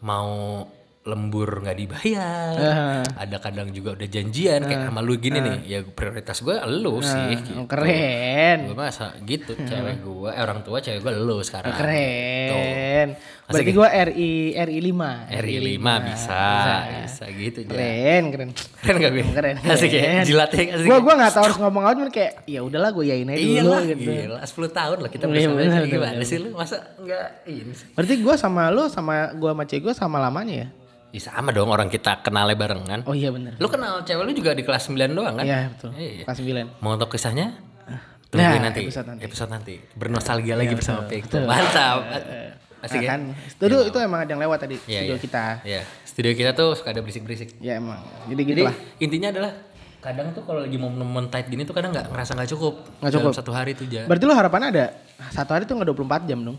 mau 0.00 0.64
lembur 1.06 1.62
nggak 1.62 1.78
dibayar. 1.78 2.54
Ah. 2.58 3.02
Ada 3.14 3.38
kadang 3.38 3.70
juga 3.70 3.94
udah 3.94 4.08
janjian 4.10 4.66
kayak 4.66 4.90
sama 4.90 5.00
lu 5.06 5.14
gini 5.22 5.38
nih. 5.38 5.58
Ya 5.62 5.78
prioritas 5.86 6.42
gue 6.42 6.58
lu 6.66 6.98
sih. 6.98 7.38
Gitu. 7.38 7.62
Oh, 7.62 7.66
keren. 7.70 8.66
Gue 8.66 8.76
masa 8.76 9.14
gitu 9.22 9.54
cewek 9.70 10.02
gue, 10.02 10.30
eh, 10.34 10.42
orang 10.42 10.66
tua 10.66 10.82
cewek 10.82 11.06
gue 11.06 11.12
lu 11.14 11.38
sekarang. 11.46 11.78
Keren. 11.78 13.08
Berarti 13.46 13.70
gua 13.70 13.88
RI 13.88 14.30
RI 14.52 14.78
5. 14.90 15.38
RI 15.38 15.56
5 15.78 16.08
bisa, 16.10 16.42
bisa, 16.90 17.24
gitu 17.30 17.58
ya. 17.62 17.70
Keren, 17.70 18.24
keren. 18.34 18.50
Keren 18.82 18.96
gak 18.98 19.12
gue? 19.14 19.24
Keren. 19.30 19.56
Asik 19.62 19.90
ya, 19.90 20.02
keren. 20.02 20.24
jilatnya 20.26 20.62
asik. 20.74 20.82
Gua 20.82 20.98
ya? 20.98 21.02
gua 21.02 21.12
enggak 21.14 21.32
tahu 21.32 21.44
harus 21.46 21.58
ngomong 21.62 21.82
apa 21.86 21.94
cuman 21.94 22.10
kayak 22.10 22.32
ya 22.44 22.60
udahlah 22.60 22.90
gua 22.90 23.04
yain 23.06 23.30
aja 23.30 23.38
Iya 23.38 23.62
dulu 23.62 23.78
gitu. 23.86 24.10
gila. 24.10 24.38
10 24.42 24.50
tahun 24.74 24.96
lah 24.98 25.10
kita 25.10 25.24
Iya, 25.24 25.30
bersama 25.30 25.54
bener, 25.56 25.82
Gimana 25.86 26.22
sih 26.26 26.38
lu? 26.42 26.48
Masa 26.52 26.76
enggak 26.98 27.26
ini 27.46 27.72
sih? 27.72 27.86
Berarti 27.94 28.14
gua 28.18 28.34
sama 28.34 28.62
lu 28.74 28.82
sama 28.90 29.14
gua 29.34 29.50
sama 29.54 29.62
cewek 29.62 29.82
gua 29.86 29.94
sama 29.94 30.16
lamanya 30.18 30.54
ya? 30.66 30.68
Ya 31.14 31.20
sama 31.22 31.54
dong 31.54 31.70
orang 31.70 31.86
kita 31.86 32.18
kenalnya 32.20 32.58
bareng 32.58 32.82
kan. 32.82 33.00
Oh 33.06 33.14
iya 33.14 33.30
bener. 33.30 33.54
Lu 33.56 33.70
kenal 33.70 34.02
cewek 34.02 34.26
lu 34.26 34.32
juga 34.34 34.58
di 34.58 34.66
kelas 34.66 34.90
9 34.90 35.14
doang 35.14 35.38
kan? 35.38 35.46
Iya 35.46 35.70
betul. 35.70 35.94
Iya. 35.94 36.26
Kelas 36.26 36.38
9. 36.42 36.82
Mau 36.82 36.92
untuk 36.92 37.08
kisahnya? 37.08 37.54
Nah, 37.86 38.02
Tungguin 38.26 38.58
nanti. 38.58 38.82
episode 38.84 39.06
nanti. 39.06 39.22
Episode 39.22 39.50
nanti. 39.54 39.74
Bernostalgia 39.94 40.58
lagi 40.58 40.74
bersama 40.74 41.06
Peko. 41.06 41.46
Mantap. 41.46 42.65
Asik 42.86 42.96
Nah, 42.96 43.02
ya? 43.02 43.10
kan. 43.10 43.20
Itu 43.34 43.64
tuh 43.66 43.82
itu 43.84 43.98
emang 43.98 44.20
ada 44.22 44.30
yang 44.30 44.40
lewat 44.40 44.58
tadi 44.62 44.76
Iya, 44.80 45.00
studio 45.02 45.12
iya. 45.12 45.20
kita. 45.20 45.44
Iya. 45.62 45.80
Studio 46.02 46.30
kita 46.32 46.50
tuh 46.52 46.68
suka 46.72 46.88
ada 46.88 47.02
berisik-berisik. 47.02 47.58
Ya 47.58 47.76
emang. 47.76 47.98
Jadi 48.24 48.40
gitu 48.42 48.52
Jadi 48.54 48.62
lah. 48.62 48.74
intinya 48.96 49.28
adalah 49.30 49.52
kadang 49.98 50.30
tuh 50.30 50.42
kalau 50.42 50.62
lagi 50.62 50.78
momen-momen 50.78 51.26
tight 51.26 51.46
gini 51.46 51.62
tuh 51.62 51.74
kadang 51.74 51.90
nggak 51.90 52.08
ngerasa 52.08 52.32
nggak 52.32 52.50
cukup. 52.52 52.74
Nggak 53.02 53.12
cukup. 53.12 53.30
Satu 53.34 53.50
hari 53.50 53.74
tuh 53.74 53.84
ja. 53.86 54.06
Berarti 54.06 54.22
lu 54.22 54.32
harapannya 54.32 54.68
ada 54.70 54.84
satu 55.28 55.50
hari 55.50 55.66
tuh 55.66 55.74
nggak 55.74 55.90
24 55.90 56.24
jam 56.24 56.38
dong. 56.40 56.58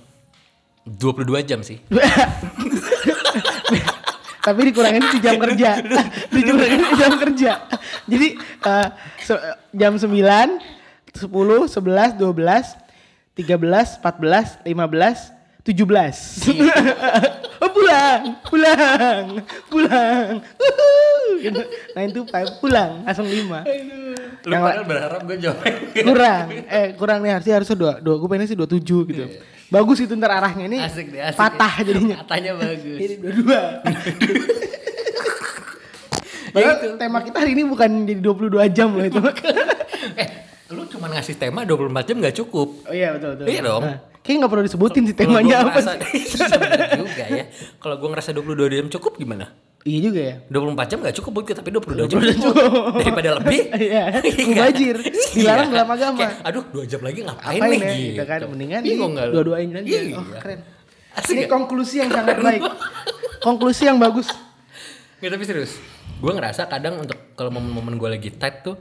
22 0.86 1.03
jam 1.43 1.60
sih. 1.62 1.79
Tapi 4.39 4.60
dikurangin 4.63 5.03
di 5.03 5.19
jam 5.19 5.36
kerja. 5.38 5.69
dikurangin 6.36 6.79
di 6.81 6.96
jam 6.96 7.12
kerja. 7.17 7.51
Jadi 8.07 8.27
eh, 8.39 8.88
se- 9.19 9.43
jam 9.75 10.00
9, 10.00 10.07
10, 10.07 11.27
11, 11.27 11.67
12, 12.15 12.88
13, 13.36 14.00
14, 14.00 14.63
15, 14.63 15.37
17. 15.67 16.47
oh, 17.59 17.69
pulang, 17.75 18.39
pulang, 18.47 19.25
pulang. 19.67 20.39
Gitu. 21.43 21.59
Nine 21.91 22.12
to 22.15 22.24
five, 22.24 22.47
pulang, 22.63 23.03
langsung 23.03 23.27
5. 23.27 24.47
Lu 24.47 24.55
padahal 24.55 24.88
berharap 24.88 25.21
gue 25.27 25.38
jawab. 25.43 25.59
kurang 26.07 26.45
eh 26.71 26.95
kurang 26.95 27.19
nih 27.19 27.36
harusnya 27.36 27.59
harusnya 27.59 27.75
dua 27.75 27.93
dua 28.00 28.15
gue 28.15 28.27
pengennya 28.31 28.47
sih 28.47 28.55
dua 28.55 28.69
tujuh 28.69 29.01
gitu 29.12 29.24
bagus 29.67 30.00
itu 30.00 30.15
ntar 30.15 30.39
arahnya 30.39 30.71
ini 30.71 30.79
Asik 30.79 31.12
deh, 31.12 31.19
asik 31.19 31.36
patah 31.36 31.83
deh. 31.83 31.91
jadinya 31.91 32.24
Katanya 32.24 32.55
bagus. 32.55 32.95
jadi 32.95 33.15
dua 33.19 33.31
dua 33.36 33.59
Padahal 36.47 36.97
tema 36.97 37.19
kita 37.21 37.38
hari 37.43 37.51
ini 37.53 37.63
bukan 37.67 37.89
jadi 38.07 38.21
22 38.24 38.71
jam 38.74 38.89
loh 38.95 39.05
itu. 39.05 39.19
eh, 40.21 40.27
lu 40.71 40.88
cuma 40.89 41.12
ngasih 41.12 41.36
tema 41.38 41.67
24 41.67 42.07
jam 42.07 42.15
gak 42.17 42.36
cukup. 42.39 42.88
oh 42.88 42.93
iya 42.95 43.13
betul 43.13 43.38
betul. 43.38 43.45
Iya 43.45 43.62
dong. 43.62 43.83
Nah, 43.86 43.97
kayaknya 44.27 44.39
nggak 44.43 44.51
perlu 44.51 44.65
disebutin 44.67 45.03
sih 45.05 45.15
Kalau 45.15 45.31
temanya 45.31 45.55
apa 45.57 45.69
ngerasa, 45.72 45.91
sih. 46.03 46.22
Iya, 46.27 47.00
juga 47.00 47.24
ya. 47.25 47.43
Kalau 47.79 47.96
gue 47.96 48.10
ngerasa 48.12 48.29
22 48.36 48.75
jam 48.75 48.88
cukup 48.91 49.13
gimana? 49.15 49.48
iya 49.81 50.00
juga 50.03 50.19
ya. 50.19 50.36
24 50.51 50.84
jam 50.86 50.98
gak 51.00 51.15
cukup 51.15 51.31
buat 51.31 51.43
gue, 51.48 51.55
tapi 51.55 51.69
22 51.72 52.12
jam 52.12 52.19
cukup. 52.19 53.00
Daripada 53.00 53.29
lebih. 53.39 53.60
Iya, 53.88 54.03
Iya. 54.19 54.43
mubazir. 54.43 54.98
Dilarang 55.31 55.69
dalam 55.72 55.89
agama. 55.89 56.19
Kayak, 56.19 56.34
aduh 56.43 56.63
2 56.75 56.91
jam 56.91 57.00
lagi 57.00 57.19
ngapain, 57.24 57.55
Apain 57.55 57.72
nih 57.72 57.79
ya? 57.79 57.91
gitu. 57.96 58.12
Gitu 58.12 58.24
kan 58.27 58.39
mendingan 58.51 58.81
Bingung 58.84 59.12
nggak 59.15 59.25
lu? 59.25 59.34
dua-duain 59.39 59.69
aja. 59.72 59.88
Iya. 59.88 60.19
Oh, 60.19 60.25
keren. 60.36 60.60
Asik 61.15 61.31
ini 61.31 61.41
ya? 61.41 61.48
konklusi 61.48 61.96
yang 62.03 62.12
sangat 62.12 62.38
baik. 62.38 62.62
konklusi 63.39 63.84
yang 63.88 63.96
bagus. 63.98 64.27
Nggak, 65.17 65.31
tapi 65.34 65.43
serius. 65.48 65.72
Gue 66.17 66.34
ngerasa 66.34 66.67
kadang 66.67 67.00
untuk 67.00 67.17
kalau 67.34 67.50
momen-momen 67.50 67.96
gue 67.96 68.10
lagi 68.12 68.29
tight 68.34 68.62
tuh, 68.62 68.75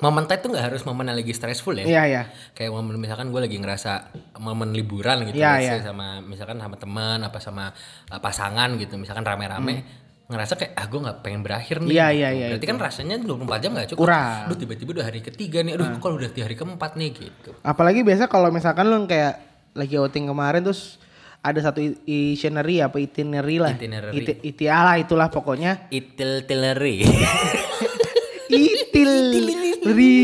momen 0.00 0.24
tight 0.24 0.40
tuh 0.40 0.50
nggak 0.52 0.66
harus 0.72 0.82
momen 0.88 1.12
yang 1.12 1.18
lagi 1.20 1.32
stressful 1.36 1.76
ya. 1.76 1.84
Iya, 1.84 2.02
iya. 2.08 2.22
Kayak 2.56 2.72
momen 2.72 2.96
misalkan 2.96 3.28
gue 3.28 3.40
lagi 3.40 3.56
ngerasa 3.60 4.12
momen 4.40 4.72
liburan 4.72 5.28
gitu, 5.28 5.40
Iya, 5.40 5.50
let's 5.56 5.64
iya. 5.64 5.72
say 5.78 5.86
sama 5.86 6.24
misalkan 6.24 6.56
sama 6.56 6.76
teman 6.80 7.20
apa 7.20 7.38
sama 7.38 7.64
uh, 8.08 8.20
pasangan 8.20 8.76
gitu, 8.80 8.96
misalkan 8.96 9.24
rame-rame. 9.24 9.84
Ngerasa 10.30 10.54
kayak 10.54 10.72
ah 10.78 10.86
gue 10.86 11.00
nggak 11.04 11.18
pengen 11.26 11.40
berakhir 11.42 11.76
nih. 11.82 11.90
Hmm. 11.90 11.98
Iya, 12.00 12.08
iya, 12.14 12.28
iya, 12.32 12.46
Berarti 12.54 12.66
kan 12.70 12.78
rasanya 12.78 13.16
24 13.20 13.62
jam 13.62 13.70
nggak 13.76 13.88
cukup. 13.94 14.04
Kurang. 14.08 14.40
Aduh 14.48 14.56
tiba-tiba 14.56 14.90
udah 14.96 15.06
hari 15.06 15.20
ketiga 15.20 15.58
nih. 15.60 15.72
Aduh 15.76 15.86
kalau 16.00 16.16
udah 16.16 16.30
di 16.30 16.40
hari 16.40 16.56
keempat 16.56 16.96
nih 16.96 17.10
gitu. 17.14 17.50
Apalagi 17.60 18.00
biasa 18.06 18.30
kalau 18.30 18.48
misalkan 18.48 18.88
lu 18.88 19.04
kayak 19.10 19.42
lagi 19.74 19.94
outing 19.98 20.30
kemarin 20.30 20.66
terus 20.66 20.98
ada 21.40 21.56
satu 21.64 21.80
itinerary 22.04 22.84
apa 22.84 23.00
itinerary 23.00 23.56
lah. 23.56 23.72
Itinerary. 23.72 24.22
Iti, 24.22 24.32
itiala 24.44 25.00
itulah 25.00 25.32
pokoknya. 25.32 25.88
Itil. 28.50 29.12
Itilri. 29.30 30.18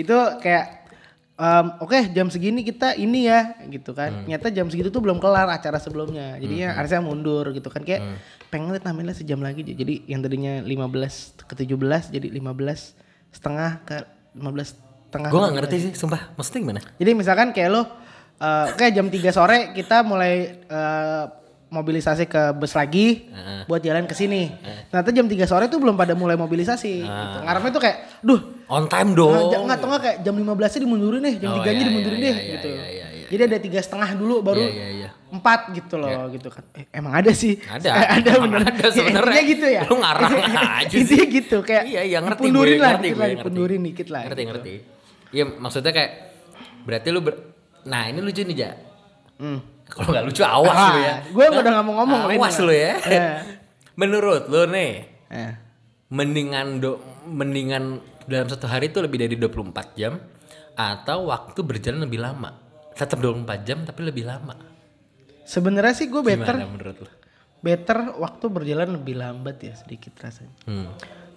itu 0.00 0.16
kayak 0.40 0.66
em, 1.36 1.66
oke 1.84 1.98
jam 2.12 2.26
segini 2.32 2.64
kita 2.64 2.96
ini 2.96 3.28
ya 3.28 3.60
gitu 3.68 3.92
kan. 3.92 4.24
Ternyata 4.24 4.48
jam 4.48 4.66
segitu 4.72 4.88
tuh 4.88 5.04
belum 5.04 5.20
kelar 5.20 5.48
acara 5.48 5.76
sebelumnya. 5.76 6.40
Jadinya 6.40 6.72
harusnya 6.74 7.00
mundur 7.04 7.44
gitu 7.52 7.68
kan 7.68 7.84
kayak 7.84 8.00
pengen 8.48 8.72
lihat 8.74 8.84
namanya 8.88 9.14
sejam 9.14 9.38
lagi 9.38 9.62
jadi 9.62 10.10
yang 10.10 10.20
tadinya 10.20 10.58
15 10.64 11.46
ke 11.46 11.54
17 11.54 12.10
jadi 12.10 12.28
15 12.34 13.30
setengah 13.30 13.70
ke 13.86 13.96
15 14.34 14.74
setengah. 15.06 15.30
gue 15.30 15.38
nggak 15.38 15.54
ngerti 15.58 15.76
sih, 15.78 15.92
sumpah. 15.94 16.34
Maksudnya 16.34 16.60
gimana? 16.62 16.80
jadi 16.98 17.10
misalkan 17.14 17.50
kayak 17.50 17.70
lo, 17.70 17.82
eh, 18.38 18.66
oke 18.74 18.86
jam 18.90 19.06
3 19.06 19.30
sore 19.30 19.58
kita 19.74 20.02
mulai 20.02 20.62
eh, 20.66 21.24
mobilisasi 21.70 22.26
ke 22.26 22.50
bus 22.52 22.74
lagi 22.74 23.24
Heeh. 23.24 23.62
buat 23.64 23.78
jalan 23.78 24.04
ke 24.04 24.12
sini. 24.12 24.50
Ternyata 24.86 25.10
jam 25.10 25.24
3 25.24 25.46
sore 25.46 25.64
tuh 25.66 25.78
belum 25.78 25.94
pada 25.94 26.12
mulai 26.12 26.34
mobilisasi. 26.34 26.94
Gitu. 27.00 27.36
Ngarepnya 27.40 27.70
tuh 27.70 27.80
kayak, 27.80 27.96
duh, 28.20 28.40
On 28.66 28.86
time 28.86 29.14
dong. 29.14 29.30
nah, 29.30 29.46
ja- 29.48 29.62
nggak 29.64 29.78
tau 29.78 29.88
nggak 29.88 30.02
kayak 30.02 30.16
jam 30.20 30.34
15 30.34 30.50
nya 30.68 30.80
dimundurin 30.80 31.20
deh, 31.20 31.34
jam 31.36 31.48
Oh, 31.48 31.56
3 31.56 31.64
nya 31.64 31.72
iya, 31.72 31.82
dimundurin 31.84 32.18
iya, 32.18 32.26
deh 32.26 32.34
iya, 32.36 32.52
gitu. 32.52 32.68
iya, 32.68 32.84
iya, 32.84 33.06
iya. 33.08 33.26
Jadi 33.30 33.42
ada 33.46 33.58
tiga 33.58 33.78
setengah 33.78 34.10
dulu 34.12 34.34
baru 34.42 34.58
Iya, 34.58 34.70
iya, 34.72 34.88
iya. 34.92 35.08
empat 35.30 35.60
gitu 35.70 35.94
loh 35.94 36.10
gitu 36.28 36.50
kan. 36.50 36.66
Eh, 36.74 36.90
emang 36.90 37.14
ada 37.14 37.30
sih. 37.30 37.54
Ada. 37.56 37.86
Eh, 37.88 38.06
ada 38.18 38.30
bener. 38.36 38.60
ada 38.64 38.86
sebenarnya. 38.90 39.30
Intinya 39.30 39.42
gitu 39.46 39.66
ya. 39.68 39.82
Lu 39.86 39.94
ngarang 39.96 40.30
aja 40.34 40.90
sih. 40.90 40.98
Intinya 41.00 41.26
gitu 41.30 41.56
kayak. 41.62 41.84
Iya, 41.86 42.00
iya 42.04 42.18
ngerti 42.18 42.42
dipundurin 42.42 42.74
gue, 42.74 42.82
lah, 42.82 42.90
ngerti 42.90 43.02
dikit 43.04 43.14
gue, 43.14 43.14
lah, 43.14 43.28
ngerti. 43.28 43.38
dipundurin 43.38 43.80
dikit 43.80 44.08
lah. 44.10 44.22
Ngerti, 44.26 44.34
gitu. 44.36 44.50
ngerti. 44.50 44.74
Iya, 45.30 45.44
maksudnya 45.56 45.92
kayak 45.94 46.10
berarti 46.82 47.08
lu 47.08 47.20
ber 47.20 47.34
Nah, 47.80 48.02
ini 48.06 48.18
lucu 48.18 48.42
nih, 48.42 48.56
Ja. 48.58 48.70
Hmm. 49.38 49.62
Kalau 49.90 50.08
nggak 50.08 50.24
lucu 50.24 50.42
awas 50.42 50.72
Ah, 50.72 50.90
lu 50.90 51.00
ya. 51.00 51.16
gue 51.26 51.44
udah 51.50 51.72
nggak 51.72 51.84
mau 51.84 51.94
ngomong, 52.00 52.20
Awas 52.30 52.56
lu 52.58 52.70
ya. 52.70 52.94
Iya. 53.00 53.30
Menurut 54.00 54.46
lu 54.46 54.64
nih, 54.66 54.92
Eh. 55.28 55.52
mendingan 56.08 56.78
do, 56.78 56.96
mendingan 57.24 57.98
dalam 58.24 58.46
satu 58.46 58.64
hari 58.64 58.88
itu 58.88 58.98
lebih 58.98 59.18
dari 59.18 59.34
24 59.34 59.60
jam 59.94 60.18
atau 60.72 61.28
waktu 61.28 61.60
berjalan 61.60 62.02
lebih 62.02 62.18
lama? 62.18 62.54
Tetap 62.92 63.18
24 63.18 63.44
jam 63.62 63.78
tapi 63.82 64.00
lebih 64.02 64.24
lama. 64.24 64.54
Sebenarnya 65.42 65.92
sih 65.92 66.06
gue 66.06 66.20
better 66.20 66.54
Gimana 66.54 66.70
menurut 66.70 66.96
lu? 66.98 67.10
better 67.60 68.16
waktu 68.16 68.46
berjalan 68.48 68.96
lebih 68.96 69.14
lambat 69.14 69.60
ya 69.60 69.74
sedikit 69.74 70.16
rasanya. 70.16 70.54
Hmm. 70.64 70.88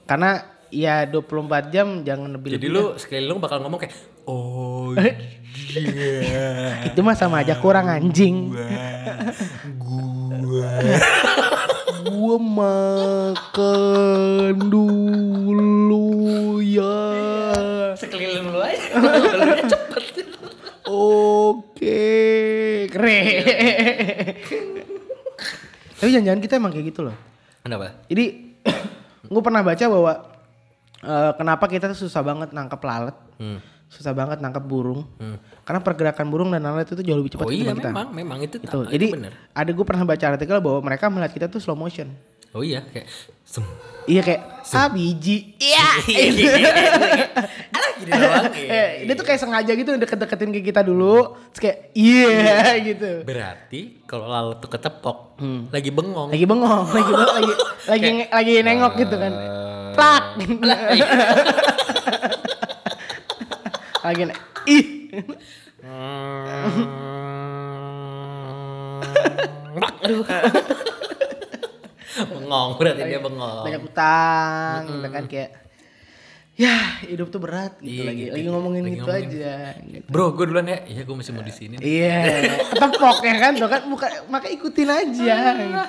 Karena 0.05 0.39
ya 0.73 1.05
24 1.05 1.69
jam 1.69 2.01
jangan 2.01 2.33
lebih 2.33 2.57
Jadi 2.57 2.65
lu 2.65 2.97
sekali 2.97 3.29
lu 3.29 3.37
bakal 3.37 3.61
ngomong 3.61 3.77
kayak 3.77 3.93
oh 4.25 4.89
iya. 5.77 6.81
itu 6.89 6.97
mah 7.05 7.13
sama 7.13 7.45
aja 7.45 7.53
kurang 7.61 7.85
anjing. 7.89 8.53
Gua. 9.77 10.69
Gua 12.03 12.35
makan 12.41 14.57
dulu 14.69 16.61
ya. 16.61 17.01
Sekeliling 17.93 18.49
lu 18.49 18.59
aja. 18.61 18.81
cepet. 19.71 20.03
Oke, 20.83 22.03
keren. 22.91 23.23
Tapi 26.03 26.11
jangan-jangan 26.11 26.41
kita 26.43 26.59
emang 26.59 26.75
kayak 26.75 26.91
gitu 26.91 27.07
loh. 27.07 27.15
Kenapa? 27.63 28.03
Jadi 28.11 28.51
gue 29.31 29.41
pernah 29.41 29.63
baca 29.63 29.85
bahwa 29.87 30.32
eh, 31.03 31.31
kenapa 31.33 31.65
kita 31.65 31.85
tuh 31.87 31.99
susah 32.01 32.21
banget 32.21 32.49
nangkep 32.49 32.79
lalat, 32.79 33.15
Hmm. 33.35 33.59
susah 33.85 34.09
banget 34.11 34.39
nangkep 34.39 34.63
burung, 34.63 35.05
karena 35.61 35.79
pergerakan 35.79 36.27
burung 36.27 36.49
dan 36.49 36.61
lalat 36.61 36.87
itu 36.87 36.99
jauh 36.99 37.15
lebih 37.15 37.31
cepat 37.31 37.45
Oh 37.45 37.51
iya 37.51 37.71
kita. 37.71 37.89
memang 37.89 38.07
memang 38.09 38.39
itu, 38.41 38.57
Itu. 38.57 38.81
itu 38.81 38.89
Jadi 38.89 39.05
bener. 39.11 39.31
ada 39.51 39.69
gue 39.69 39.83
pernah 39.83 40.03
baca 40.03 40.25
artikel 40.27 40.57
bahwa 40.57 40.79
mereka 40.81 41.07
melihat 41.07 41.31
kita 41.31 41.45
tuh 41.47 41.59
slow 41.59 41.75
motion. 41.75 42.09
Oh 42.51 42.61
iya 42.61 42.81
kayak 42.83 43.09
sem. 43.43 43.65
Iya 44.05 44.21
kayak 44.21 44.41
ah 44.71 44.87
biji. 44.87 45.57
Iya. 45.59 45.87
Alah 47.69 47.91
gini 47.95 48.11
doang. 48.11 48.45
Eh, 48.73 48.89
dia 49.05 49.13
tuh 49.13 49.25
kayak 49.25 49.39
sengaja 49.39 49.71
gitu 49.71 49.89
deket-deketin 49.95 50.49
ke 50.51 50.61
kita 50.63 50.81
dulu, 50.81 51.33
terus 51.49 51.61
kayak 51.61 51.77
iya 51.93 52.77
gitu. 52.79 53.21
Berarti 53.23 54.05
kalau 54.05 54.25
lalat 54.27 54.57
tuh 54.59 54.69
ketepok, 54.69 55.37
lagi 55.69 55.89
bengong. 55.89 56.29
Lagi 56.29 56.45
bengong, 56.45 56.83
lagi 56.87 57.11
bengong, 57.11 57.35
lagi 57.35 57.53
lagi 57.91 58.07
nge- 58.13 58.31
lagi 58.31 58.53
nengok 58.61 58.93
gitu 58.97 59.15
kan. 59.15 59.33
Plak. 59.93 60.23
lagi 64.03 64.23
ne- 64.27 64.41
ih. 64.67 64.85
Aduh. 70.03 70.25
bengong 72.13 72.69
berarti 72.77 73.01
dia 73.07 73.19
bengong. 73.23 73.63
banyak 73.63 73.81
utang 73.81 74.79
gitu 74.85 75.07
kan 75.09 75.23
kayak 75.25 75.49
ya 76.53 76.77
hidup 77.03 77.27
tuh 77.27 77.39
berat 77.39 77.73
gitu 77.79 77.97
Iya, 77.97 78.03
lagi 78.05 78.21
gitu. 78.21 78.33
lagi 78.33 78.45
ngomongin 78.47 78.83
Lagi 78.83 78.93
gitu 78.93 79.03
ngomongin. 79.03 79.25
aja 79.27 79.55
gitu. 79.83 80.05
Bro, 80.05 80.25
gue 80.31 80.45
duluan 80.45 80.67
ya. 80.67 80.77
Iya, 80.85 81.01
gue 81.01 81.15
masih 81.15 81.31
mau 81.31 81.41
di 81.41 81.49
sini. 81.51 81.75
iya 81.77 82.17
ketepok 82.71 83.17
ya 83.19 83.35
kan 83.39 83.51
tuh 83.55 83.65
kan 83.67 83.81
muka 83.83 84.07
maka 84.27 84.47
ikutin 84.47 84.85
aja 84.87 85.35
gitu. 85.55 85.81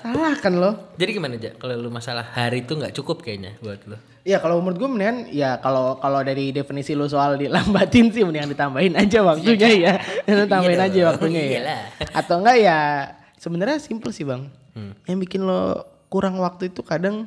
salah 0.00 0.34
kan 0.36 0.52
lo 0.54 0.70
Jadi 0.94 1.10
gimana 1.12 1.34
aja 1.34 1.50
kalau 1.54 1.74
lu 1.76 1.88
masalah 1.88 2.24
hari 2.26 2.60
itu 2.60 2.72
nggak 2.72 2.92
cukup 2.92 3.20
kayaknya 3.20 3.56
buat 3.58 3.80
lu? 3.84 3.96
ya 4.22 4.36
kalau 4.36 4.60
menurut 4.60 4.76
gue 4.78 4.90
mendingan 4.90 5.18
ya 5.28 5.56
kalau 5.58 5.96
kalau 5.96 6.20
dari 6.20 6.48
definisi 6.50 6.92
lo 6.92 7.04
soal 7.04 7.36
dilambatin 7.36 8.08
sih 8.08 8.20
mendingan 8.22 8.50
ditambahin 8.50 8.92
aja 8.94 9.20
waktunya 9.22 9.68
ya 9.82 9.92
Lu 10.30 10.44
tambahin 10.46 10.76
Iya 10.76 10.86
aja 10.86 10.98
dong. 10.98 11.08
waktunya 11.10 11.42
ya 11.50 11.60
atau 12.14 12.36
enggak 12.38 12.56
ya 12.58 12.78
sebenarnya 13.34 13.76
simple 13.76 14.08
sih 14.10 14.24
bang 14.24 14.48
Hmm. 14.70 14.94
yang 15.02 15.18
bikin 15.18 15.42
lo 15.42 15.82
kurang 16.06 16.38
waktu 16.38 16.70
itu 16.70 16.78
kadang 16.80 17.26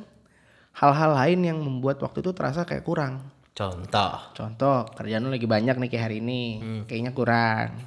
hal-hal 0.74 1.10
lain 1.14 1.40
yang 1.44 1.58
membuat 1.58 1.98
waktu 1.98 2.18
itu 2.18 2.30
terasa 2.30 2.62
kayak 2.62 2.82
kurang 2.82 3.30
Contoh. 3.54 4.18
Contoh, 4.34 4.82
kerjaan 4.90 5.22
lu 5.22 5.30
lagi 5.30 5.46
banyak 5.46 5.78
nih 5.78 5.86
kayak 5.86 6.04
hari 6.04 6.18
ini, 6.18 6.42
kayaknya 6.90 7.14
kurang. 7.14 7.78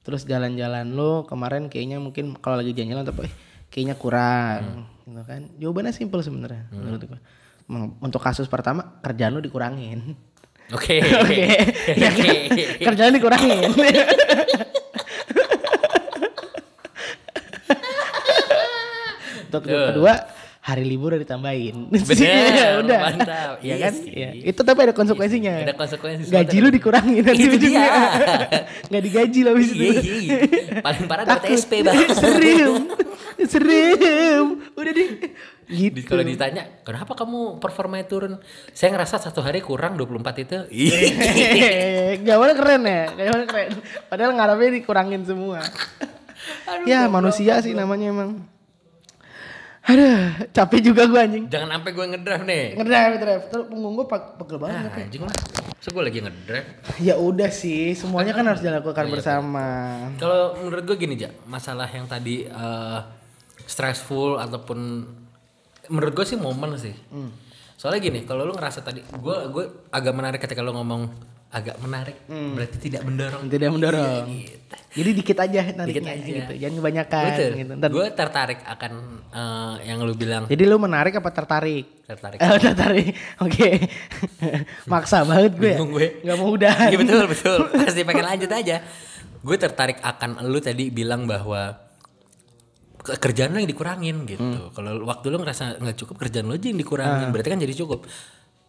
Terus 0.00 0.24
jalan-jalan 0.24 0.88
lu 0.88 1.24
kemarin 1.24 1.68
kayaknya 1.68 2.00
mungkin 2.00 2.32
kalau 2.34 2.56
lagi 2.56 2.72
jalan-jalan 2.72 3.04
tapi 3.04 3.28
eh, 3.28 3.32
kayaknya 3.68 3.96
kurang, 3.96 4.88
gitu 5.04 5.20
kan? 5.22 5.52
Jawabannya 5.56 5.92
simple 5.92 6.24
sebenarnya 6.24 6.72
menurut 6.72 7.04
gua. 7.04 7.20
Meng- 7.64 8.00
Untuk 8.00 8.16
kasus 8.18 8.48
pertama, 8.48 8.96
kerjaan 9.00 9.36
lu 9.36 9.44
dikurangin. 9.44 10.16
Oke. 10.72 11.04
Oke, 11.20 11.52
ya 11.92 12.08
kan? 12.08 12.36
kerjaan 12.80 13.12
dikurangin. 13.12 13.60
Untuk 19.44 19.62
kedua, 19.68 20.12
hari 20.64 20.80
libur 20.88 21.12
udah 21.12 21.20
ditambahin. 21.20 21.92
Bener, 22.08 22.48
Ya 22.56 22.68
udah. 22.80 23.00
mantap. 23.04 23.52
Iya 23.60 23.68
Iya 23.68 23.74
kan? 23.84 23.94
Iya. 24.00 24.28
Itu 24.48 24.60
tapi 24.64 24.80
ada 24.80 24.94
konsekuensinya. 24.96 25.54
Ada 25.60 25.76
konsekuensi. 25.76 26.32
Gaji 26.32 26.56
lu 26.56 26.68
dikurangin 26.72 27.20
nanti 27.20 27.44
Itu 27.44 27.60
ujungnya. 27.60 27.84
dia. 27.84 27.92
Nggak 28.88 29.02
digaji 29.04 29.40
lah 29.44 29.52
itu. 29.60 29.74
Iya, 29.76 29.92
iya. 30.00 30.36
Paling 30.80 31.04
parah 31.04 31.24
dapat. 31.28 31.52
SP 31.52 31.84
bang. 31.84 32.00
Serem. 32.16 32.74
Serem. 33.44 34.46
Udah 34.72 34.92
deh. 34.96 35.08
Gitu. 35.64 36.04
Kalau 36.04 36.20
ditanya, 36.20 36.80
kenapa 36.80 37.12
kamu 37.12 37.56
performanya 37.60 38.04
turun? 38.04 38.36
Saya 38.72 38.92
ngerasa 38.92 39.20
satu 39.20 39.44
hari 39.44 39.60
kurang 39.60 40.00
24 40.00 40.44
itu. 40.44 40.58
Iya. 40.72 40.96
Gawannya 42.24 42.54
keren 42.56 42.82
ya. 42.84 43.02
Gawannya 43.12 43.46
keren. 43.48 43.68
Padahal 44.08 44.32
ngarepnya 44.32 44.70
dikurangin 44.80 45.28
semua. 45.28 45.60
ya 46.84 47.04
manusia 47.06 47.60
sih 47.60 47.76
namanya 47.76 48.08
emang. 48.08 48.53
Aduh, 49.84 50.48
capek 50.48 50.80
juga 50.80 51.04
gue 51.04 51.20
anjing. 51.20 51.44
Jangan 51.52 51.76
sampai 51.76 51.90
gue 51.92 52.04
ngedrive 52.16 52.44
nih. 52.48 52.64
Ngedrive, 52.72 53.10
ngedrive. 53.20 53.42
Terus 53.52 53.64
punggung 53.68 53.92
gue 54.00 54.06
pegel 54.08 54.56
banget. 54.56 54.80
Ah, 54.88 55.04
anjing 55.04 55.22
lah. 55.28 55.34
So 55.84 55.92
gue 55.92 56.02
lagi 56.08 56.18
ngedrive. 56.24 56.68
Ya 57.04 57.20
udah 57.20 57.52
sih, 57.52 57.92
semuanya 57.92 58.32
kan 58.32 58.48
harus 58.48 58.64
dilakukan 58.64 59.12
bersama. 59.12 59.64
Kalau 60.16 60.56
menurut 60.56 60.84
gue 60.88 60.96
gini, 60.96 61.20
Ja. 61.20 61.28
Masalah 61.44 61.84
yang 61.92 62.08
tadi 62.08 62.48
eh, 62.48 62.98
stressful 63.68 64.40
ataupun 64.40 65.04
menurut 65.92 66.12
gue 66.16 66.26
sih 66.32 66.40
momen 66.40 66.80
sih. 66.80 66.96
Soalnya 67.76 68.00
gini, 68.00 68.24
kalau 68.24 68.48
lu 68.48 68.56
ngerasa 68.56 68.80
tadi 68.80 69.04
gue 69.04 69.36
gue 69.52 69.64
agak 69.92 70.16
menarik 70.16 70.40
ketika 70.40 70.64
lu 70.64 70.72
ngomong 70.72 71.12
agak 71.54 71.78
menarik, 71.78 72.16
berarti 72.26 72.76
tidak 72.78 73.02
mendorong. 73.02 73.46
Tidak 73.46 73.68
mendorong. 73.68 74.26
Gitu. 74.26 74.58
Jadi 74.94 75.10
dikit 75.12 75.38
aja 75.38 75.60
nariknya 75.72 75.86
Dikit 75.86 76.04
aja. 76.04 76.26
gitu. 76.26 76.52
Jangan 76.56 76.74
kebanyakan 76.76 77.24
Betul. 77.28 77.50
gitu. 77.54 77.72
Gue 77.88 78.06
tertarik 78.10 78.58
akan 78.64 78.92
eh, 79.28 79.74
yang 79.84 79.98
lu 80.00 80.14
bilang 80.14 80.42
Jadi 80.44 80.62
lu 80.64 80.76
menarik 80.76 81.14
apa 81.14 81.30
tertarik? 81.30 81.86
tertarik. 82.04 82.38
Eh, 82.38 82.58
tertarik. 82.60 83.06
Oke. 83.40 83.68
Maksa 84.90 85.22
banget 85.22 85.54
gue. 85.54 85.66
ya. 85.68 85.78
Bingung 85.78 85.92
gue. 85.92 86.08
Nggak 86.20 86.36
mau 86.36 86.48
udah. 86.48 86.74
Iya 86.90 86.96
betul 86.96 87.24
betul. 87.26 87.56
Pasti 87.72 88.02
pengen 88.02 88.24
lanjut 88.24 88.50
aja. 88.50 88.76
Gue 89.40 89.56
tertarik 89.56 89.98
akan 90.00 90.42
lu 90.44 90.58
tadi 90.58 90.90
bilang 90.90 91.24
bahwa 91.24 91.74
ke- 93.00 93.18
kerjaan 93.20 93.50
lu 93.50 93.58
yang 93.58 93.70
dikurangin 93.70 94.26
gitu. 94.26 94.42
Kalau 94.70 95.02
waktu 95.04 95.26
lu 95.28 95.38
ngerasa 95.38 95.78
nggak 95.78 95.96
cukup 95.96 96.18
kerjaan 96.18 96.46
lu 96.46 96.54
aja 96.54 96.66
yang 96.66 96.76
dikurangin. 96.76 97.30
Berarti 97.30 97.48
kan 97.48 97.60
jadi 97.60 97.74
cukup. 97.76 98.06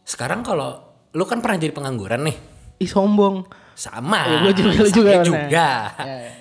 Sekarang 0.02 0.41
kalau 0.41 0.82
lu 1.12 1.24
kan 1.24 1.39
pernah 1.39 1.58
jadi 1.58 1.71
pengangguran 1.71 2.21
nih. 2.24 2.38
Ih 2.78 2.88
sombong. 2.88 3.48
Sama. 3.74 4.24
Ya, 4.24 4.38
gua 4.42 4.54
juga- 4.54 4.88
juga 4.90 5.12
pernah. 5.14 5.26
juga. 5.26 5.48
Ya, 5.52 5.72
ya. 6.00 6.32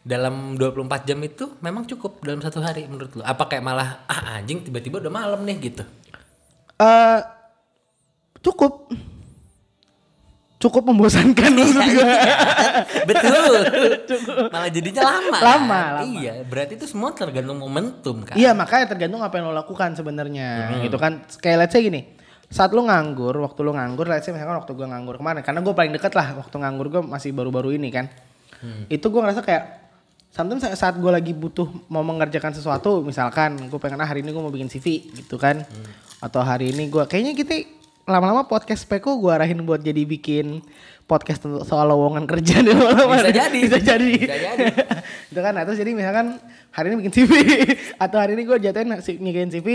Dalam 0.00 0.56
24 0.56 1.04
jam 1.04 1.20
itu 1.20 1.56
memang 1.60 1.84
cukup 1.84 2.20
dalam 2.20 2.40
satu 2.40 2.60
hari 2.60 2.84
menurut 2.84 3.12
lu. 3.12 3.22
Apa 3.22 3.44
kayak 3.46 3.60
malah 3.60 4.04
ah 4.04 4.36
anjing 4.36 4.60
tiba-tiba 4.60 4.96
udah 4.98 5.12
malam 5.12 5.40
nih 5.42 5.56
gitu. 5.62 5.84
Eh, 6.76 7.18
cukup. 8.40 8.88
Cukup 10.60 10.84
membosankan 10.84 11.56
menurut 11.56 11.72
gue. 11.72 12.04
Betul. 13.08 13.52
Malah 14.52 14.68
jadinya 14.68 15.00
lama. 15.02 15.36
Lama, 15.40 15.80
lama. 15.96 16.04
Iya, 16.04 16.44
berarti 16.44 16.76
itu 16.76 16.84
semua 16.84 17.16
tergantung 17.16 17.56
momentum 17.56 18.20
kan. 18.20 18.36
Iya 18.36 18.52
makanya 18.52 18.92
tergantung 18.92 19.24
apa 19.24 19.40
yang 19.40 19.48
lo 19.48 19.56
lakukan 19.56 19.96
sebenarnya 19.96 20.80
gitu 20.84 21.00
kan. 21.00 21.24
Kayak 21.40 21.64
let's 21.64 21.72
say 21.72 21.80
gini. 21.80 22.19
Saat 22.50 22.74
lu 22.74 22.82
nganggur, 22.82 23.38
waktu 23.38 23.62
lu 23.62 23.70
nganggur, 23.70 24.10
let's 24.10 24.26
say 24.26 24.34
misalkan 24.34 24.58
waktu 24.58 24.74
gue 24.74 24.82
nganggur 24.82 25.16
kemarin, 25.16 25.40
karena 25.40 25.62
gue 25.62 25.70
paling 25.70 25.92
deket 25.94 26.12
lah 26.12 26.34
waktu 26.34 26.56
nganggur 26.58 26.86
gue 26.90 27.02
masih 27.06 27.30
baru-baru 27.30 27.78
ini 27.78 27.88
kan. 27.88 28.10
Itu 28.90 29.08
gue 29.08 29.22
ngerasa 29.22 29.40
kayak 29.40 29.62
sometimes 30.28 30.66
sa- 30.66 30.74
saat 30.74 30.98
gue 30.98 31.08
lagi 31.08 31.30
butuh 31.30 31.70
mau 31.86 32.02
mengerjakan 32.02 32.50
sesuatu, 32.50 33.00
misalkan 33.00 33.70
gue 33.70 33.78
pengen 33.78 34.02
ah 34.02 34.08
hari 34.08 34.26
ini 34.26 34.34
gue 34.34 34.42
mau 34.42 34.50
bikin 34.50 34.66
CV 34.66 35.14
gitu 35.14 35.38
kan, 35.38 35.62
atau 36.18 36.42
hari 36.42 36.74
ini 36.74 36.90
gue 36.90 37.06
kayaknya 37.06 37.38
kita 37.38 37.54
lama-lama 38.10 38.42
podcast 38.44 38.82
Peko 38.82 39.22
gue 39.22 39.30
arahin 39.30 39.62
buat 39.62 39.78
jadi 39.78 40.02
bikin 40.02 40.66
podcast 41.06 41.46
tentang 41.46 41.62
soal 41.62 41.86
lowongan 41.86 42.26
kerja 42.26 42.58
di 42.62 42.74
mana-mana. 42.74 43.30
Bisa 43.30 43.30
jadi. 43.30 43.58
Bisa 43.62 43.78
jadi. 43.78 44.10
Bisa 44.26 44.38
jadi. 44.38 44.64
itu 45.30 45.38
kan 45.38 45.52
nah, 45.54 45.62
terus 45.62 45.78
jadi 45.78 45.94
misalkan 45.94 46.42
hari 46.74 46.90
ini 46.90 47.06
bikin 47.06 47.14
CV 47.14 47.32
atau 48.04 48.18
hari 48.18 48.34
ini 48.34 48.42
gue 48.42 48.58
jatuhin 48.58 48.90
ngikin 48.98 49.50
CV 49.54 49.68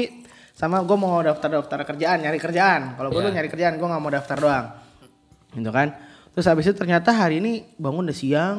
sama 0.55 0.79
gue 0.79 0.95
mau 0.95 1.19
daftar-daftar 1.19 1.83
kerjaan 1.85 2.17
nyari 2.21 2.39
kerjaan 2.39 2.95
kalau 2.95 3.11
gue 3.11 3.21
tuh 3.21 3.29
nyari 3.29 3.47
kerjaan 3.47 3.75
gue 3.75 3.83
nggak 3.83 3.99
mau 3.99 4.09
daftar 4.09 4.37
doang 4.37 4.65
gitu 5.51 5.67
kan 5.69 5.91
terus 6.31 6.45
habis 6.45 6.63
itu 6.63 6.73
ternyata 6.73 7.11
hari 7.11 7.37
ini 7.37 7.51
bangun 7.75 8.03
udah 8.03 8.15
siang 8.15 8.57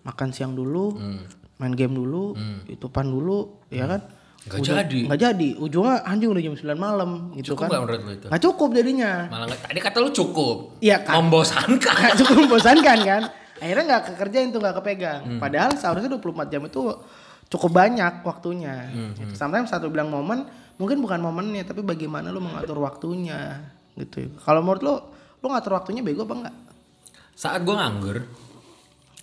makan 0.00 0.30
siang 0.30 0.52
dulu 0.52 0.94
main 1.56 1.72
game 1.72 1.92
dulu 1.92 2.38
youtubean 2.64 3.06
dulu 3.06 3.38
ya 3.68 3.86
kan 3.86 4.02
Nggak 4.42 4.58
Udah- 4.58 4.74
jadi. 4.80 5.00
nggak 5.06 5.20
jadi 5.22 5.48
ujungnya 5.56 5.96
anjing 6.02 6.26
udah 6.28 6.42
jam 6.42 6.54
9 6.56 6.74
malam 6.76 7.10
gitu 7.32 7.54
Cukup 7.54 7.62
kan 7.62 7.68
nggak 7.68 7.82
menurut 7.84 8.00
lu 8.00 8.10
itu? 8.12 8.26
nggak 8.26 8.42
cukup 8.42 8.68
jadinya 8.72 9.10
Malah 9.28 9.46
nggak- 9.46 9.62
tadi 9.64 9.78
kata 9.80 9.98
lu 9.98 10.10
cukup. 10.12 10.56
Iya, 10.78 10.96
kan. 11.00 11.14
Membosankan. 11.16 11.94
Nggak 11.94 12.14
cukup 12.18 12.34
membosankan 12.40 12.98
kan 13.04 13.22
akhirnya 13.56 13.84
nggak 13.86 14.02
kekerjain 14.08 14.50
tuh 14.50 14.58
nggak 14.58 14.74
kepegang 14.76 15.20
Hmm. 15.22 15.38
padahal 15.38 15.70
seharusnya 15.72 16.10
24 16.12 16.50
jam 16.50 16.58
itu 16.60 16.82
cukup 17.46 17.70
banyak 17.70 18.12
waktunya. 18.20 18.74
Hmm, 18.84 19.14
Gitu. 19.14 19.30
Sometimes 19.32 19.70
satu 19.70 19.86
bilang 19.86 20.10
momen, 20.10 20.42
mungkin 20.76 21.00
bukan 21.00 21.18
momennya, 21.18 21.64
tapi 21.64 21.80
bagaimana 21.80 22.28
lu 22.28 22.38
mengatur 22.38 22.78
waktunya 22.78 23.60
gitu. 23.94 24.32
Kalau 24.38 24.60
menurut 24.60 24.82
lu, 24.82 24.94
lu 25.38 25.46
ngatur 25.48 25.72
waktunya 25.74 26.00
bego 26.00 26.24
apa 26.24 26.34
enggak? 26.34 26.56
Saat 27.32 27.60
gue 27.62 27.72
nganggur, 27.72 28.18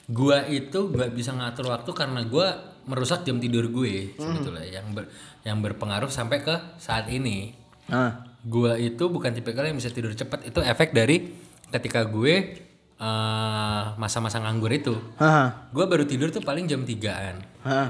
gue 0.06 0.38
itu 0.50 0.80
nggak 0.90 1.12
bisa 1.12 1.32
ngatur 1.32 1.70
waktu 1.70 1.92
karena 1.92 2.22
gue 2.24 2.48
merusak 2.86 3.22
jam 3.22 3.38
tidur 3.38 3.70
gue 3.70 4.14
sebetulnya 4.16 4.66
yang 4.66 4.90
ber- 4.92 5.10
yang 5.42 5.62
berpengaruh 5.62 6.10
sampai 6.10 6.42
ke 6.42 6.56
saat 6.78 7.06
ini. 7.08 7.54
Nah, 7.88 8.26
Gue 8.40 8.72
itu 8.80 9.04
bukan 9.06 9.36
tipikal 9.36 9.68
yang 9.68 9.76
bisa 9.76 9.92
tidur 9.92 10.16
cepat. 10.16 10.48
Itu 10.48 10.64
efek 10.64 10.96
dari 10.96 11.28
ketika 11.68 12.08
gue 12.08 12.56
eh, 12.96 13.84
masa-masa 13.96 14.40
nganggur 14.40 14.72
itu. 14.72 14.96
Haha. 15.16 15.68
Gue 15.70 15.84
baru 15.84 16.08
tidur 16.08 16.32
tuh 16.32 16.40
paling 16.40 16.64
jam 16.64 16.82
3an. 16.82 17.36
Haha. 17.62 17.86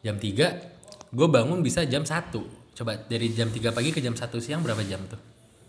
Jam 0.00 0.16
3 0.16 0.74
gue 1.10 1.28
bangun 1.30 1.64
bisa 1.64 1.80
jam 1.84 2.04
1. 2.04 2.28
Coba 2.74 2.98
dari 2.98 3.30
jam 3.30 3.48
3 3.48 3.70
pagi 3.70 3.94
ke 3.94 4.02
jam 4.02 4.18
1 4.18 4.26
siang 4.42 4.60
berapa 4.66 4.82
jam 4.82 4.98
tuh? 5.06 5.20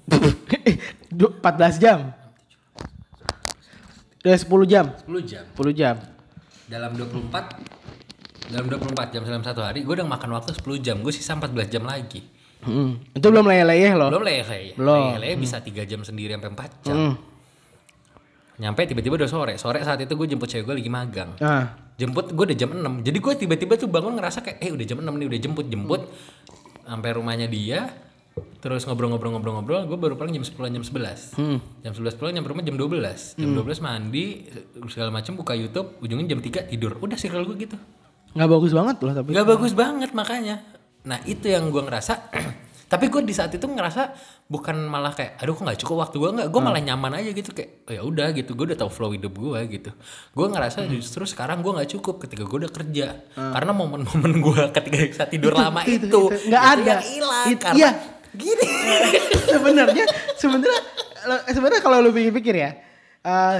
Du- 1.18 1.38
14 1.38 1.78
jam. 1.78 2.12
Udah 4.26 4.38
10 4.42 4.66
jam. 4.66 4.86
10 5.06 5.22
jam. 5.22 5.46
10 5.54 5.70
jam. 5.78 5.96
Dalam 6.66 6.98
24 6.98 7.86
dalam 8.46 8.66
24 8.70 9.10
jam 9.10 9.22
dalam 9.26 9.42
satu 9.42 9.66
hari 9.66 9.82
gue 9.82 9.94
udah 9.94 10.06
makan 10.06 10.34
waktu 10.34 10.58
10 10.58 10.82
jam. 10.82 10.98
Gue 11.06 11.14
sisa 11.14 11.38
14 11.38 11.70
jam 11.70 11.86
lagi. 11.86 12.26
Hmm. 12.66 12.98
Itu 13.14 13.30
belum 13.30 13.46
leyeh-leyeh 13.46 13.94
loh. 13.94 14.10
Belum 14.10 14.26
lele. 14.26 14.74
Belum. 14.74 15.22
Lele 15.22 15.38
bisa 15.38 15.62
3 15.62 15.86
jam 15.86 16.02
sendiri 16.02 16.34
sampai 16.34 16.50
4 16.58 16.86
jam. 16.90 16.96
Hmm. 16.98 17.14
Nyampe 18.58 18.82
tiba-tiba 18.90 19.22
udah 19.22 19.30
sore. 19.30 19.54
Sore 19.62 19.86
saat 19.86 20.02
itu 20.02 20.18
gue 20.18 20.26
jemput 20.26 20.50
cewek 20.50 20.66
gue 20.66 20.76
lagi 20.82 20.90
magang. 20.90 21.38
Nah, 21.38 21.86
Jemput 21.96 22.34
gue 22.34 22.46
udah 22.50 22.58
jam 22.58 22.74
6. 22.76 23.08
Jadi 23.08 23.18
gue 23.22 23.34
tiba-tiba 23.46 23.74
tuh 23.78 23.88
bangun 23.88 24.18
ngerasa 24.20 24.42
kayak 24.42 24.58
eh 24.60 24.72
udah 24.74 24.86
jam 24.90 25.00
6 25.00 25.06
nih 25.06 25.28
udah 25.32 25.40
jemput 25.40 25.66
jemput 25.70 26.02
sampai 26.86 27.10
rumahnya 27.12 27.50
dia 27.50 27.90
terus 28.60 28.84
ngobrol-ngobrol-ngobrol-ngobrol 28.84 29.86
gue 29.86 29.98
baru 29.98 30.16
paling 30.16 30.36
jam 30.36 30.46
10 30.46 30.58
jam 30.70 30.84
11 30.84 31.40
Hmm. 31.40 31.60
jam 31.82 31.94
11 31.94 32.16
pulang 32.16 32.34
nyampe 32.36 32.50
rumah 32.50 32.64
jam 32.64 32.76
12 32.76 33.36
jam 33.36 33.50
12 33.54 33.80
mandi 33.80 34.26
segala 34.88 35.10
macam 35.10 35.34
buka 35.36 35.54
YouTube 35.54 35.98
ujungnya 36.00 36.36
jam 36.36 36.40
3 36.40 36.68
tidur 36.68 37.00
udah 37.00 37.16
sih 37.16 37.28
kalau 37.28 37.48
gue 37.48 37.58
gitu 37.60 37.78
nggak 38.36 38.52
bagus 38.52 38.76
banget 38.76 39.00
loh 39.00 39.14
tapi. 39.16 39.32
Gak 39.32 39.48
bagus 39.48 39.72
banget 39.72 40.12
makanya. 40.12 40.60
Nah 41.08 41.24
itu 41.24 41.48
yang 41.48 41.72
gue 41.72 41.80
ngerasa. 41.80 42.14
Tapi 42.86 43.10
gue 43.10 43.22
di 43.26 43.34
saat 43.34 43.50
itu 43.50 43.66
ngerasa 43.66 44.14
bukan 44.46 44.78
malah 44.86 45.10
kayak, 45.10 45.42
aduh 45.42 45.58
kok 45.58 45.66
nggak 45.66 45.80
cukup 45.82 45.96
waktu 46.06 46.16
gue 46.22 46.32
nggak, 46.38 46.48
gue 46.54 46.62
malah 46.62 46.82
nyaman 46.82 47.18
aja 47.18 47.30
gitu 47.34 47.50
kayak, 47.50 47.90
oh 47.90 47.94
ya 47.98 48.02
udah 48.06 48.28
gitu, 48.38 48.54
gue 48.54 48.66
udah 48.74 48.78
tahu 48.78 48.92
flow 48.94 49.12
hidup 49.18 49.34
gue 49.34 49.60
gitu. 49.74 49.92
Gue 50.38 50.48
ngerasa 50.54 50.86
justru 50.86 51.26
sekarang 51.26 51.66
gue 51.66 51.74
nggak 51.74 51.90
cukup 51.98 52.22
ketika 52.22 52.46
gue 52.46 52.58
udah 52.66 52.72
kerja, 52.74 53.08
karena 53.34 53.72
momen-momen 53.74 54.34
gue 54.38 54.62
ketika 54.78 54.98
bisa 55.02 55.26
tidur 55.26 55.58
lama 55.58 55.82
itu, 55.84 56.06
itu, 56.06 56.22
itu. 56.30 56.50
Nggak 56.54 56.64
ada. 56.64 56.84
yang 56.86 57.04
hilang 57.10 57.48
karena 57.58 57.78
iya. 57.78 57.90
gini. 58.38 58.68
sebenarnya 59.56 60.06
sebenarnya 60.38 60.82
sebenarnya 61.50 61.82
kalau 61.82 61.98
lu 62.06 62.14
pikir-pikir 62.14 62.56
ya 62.56 62.72
eh, 63.26 63.58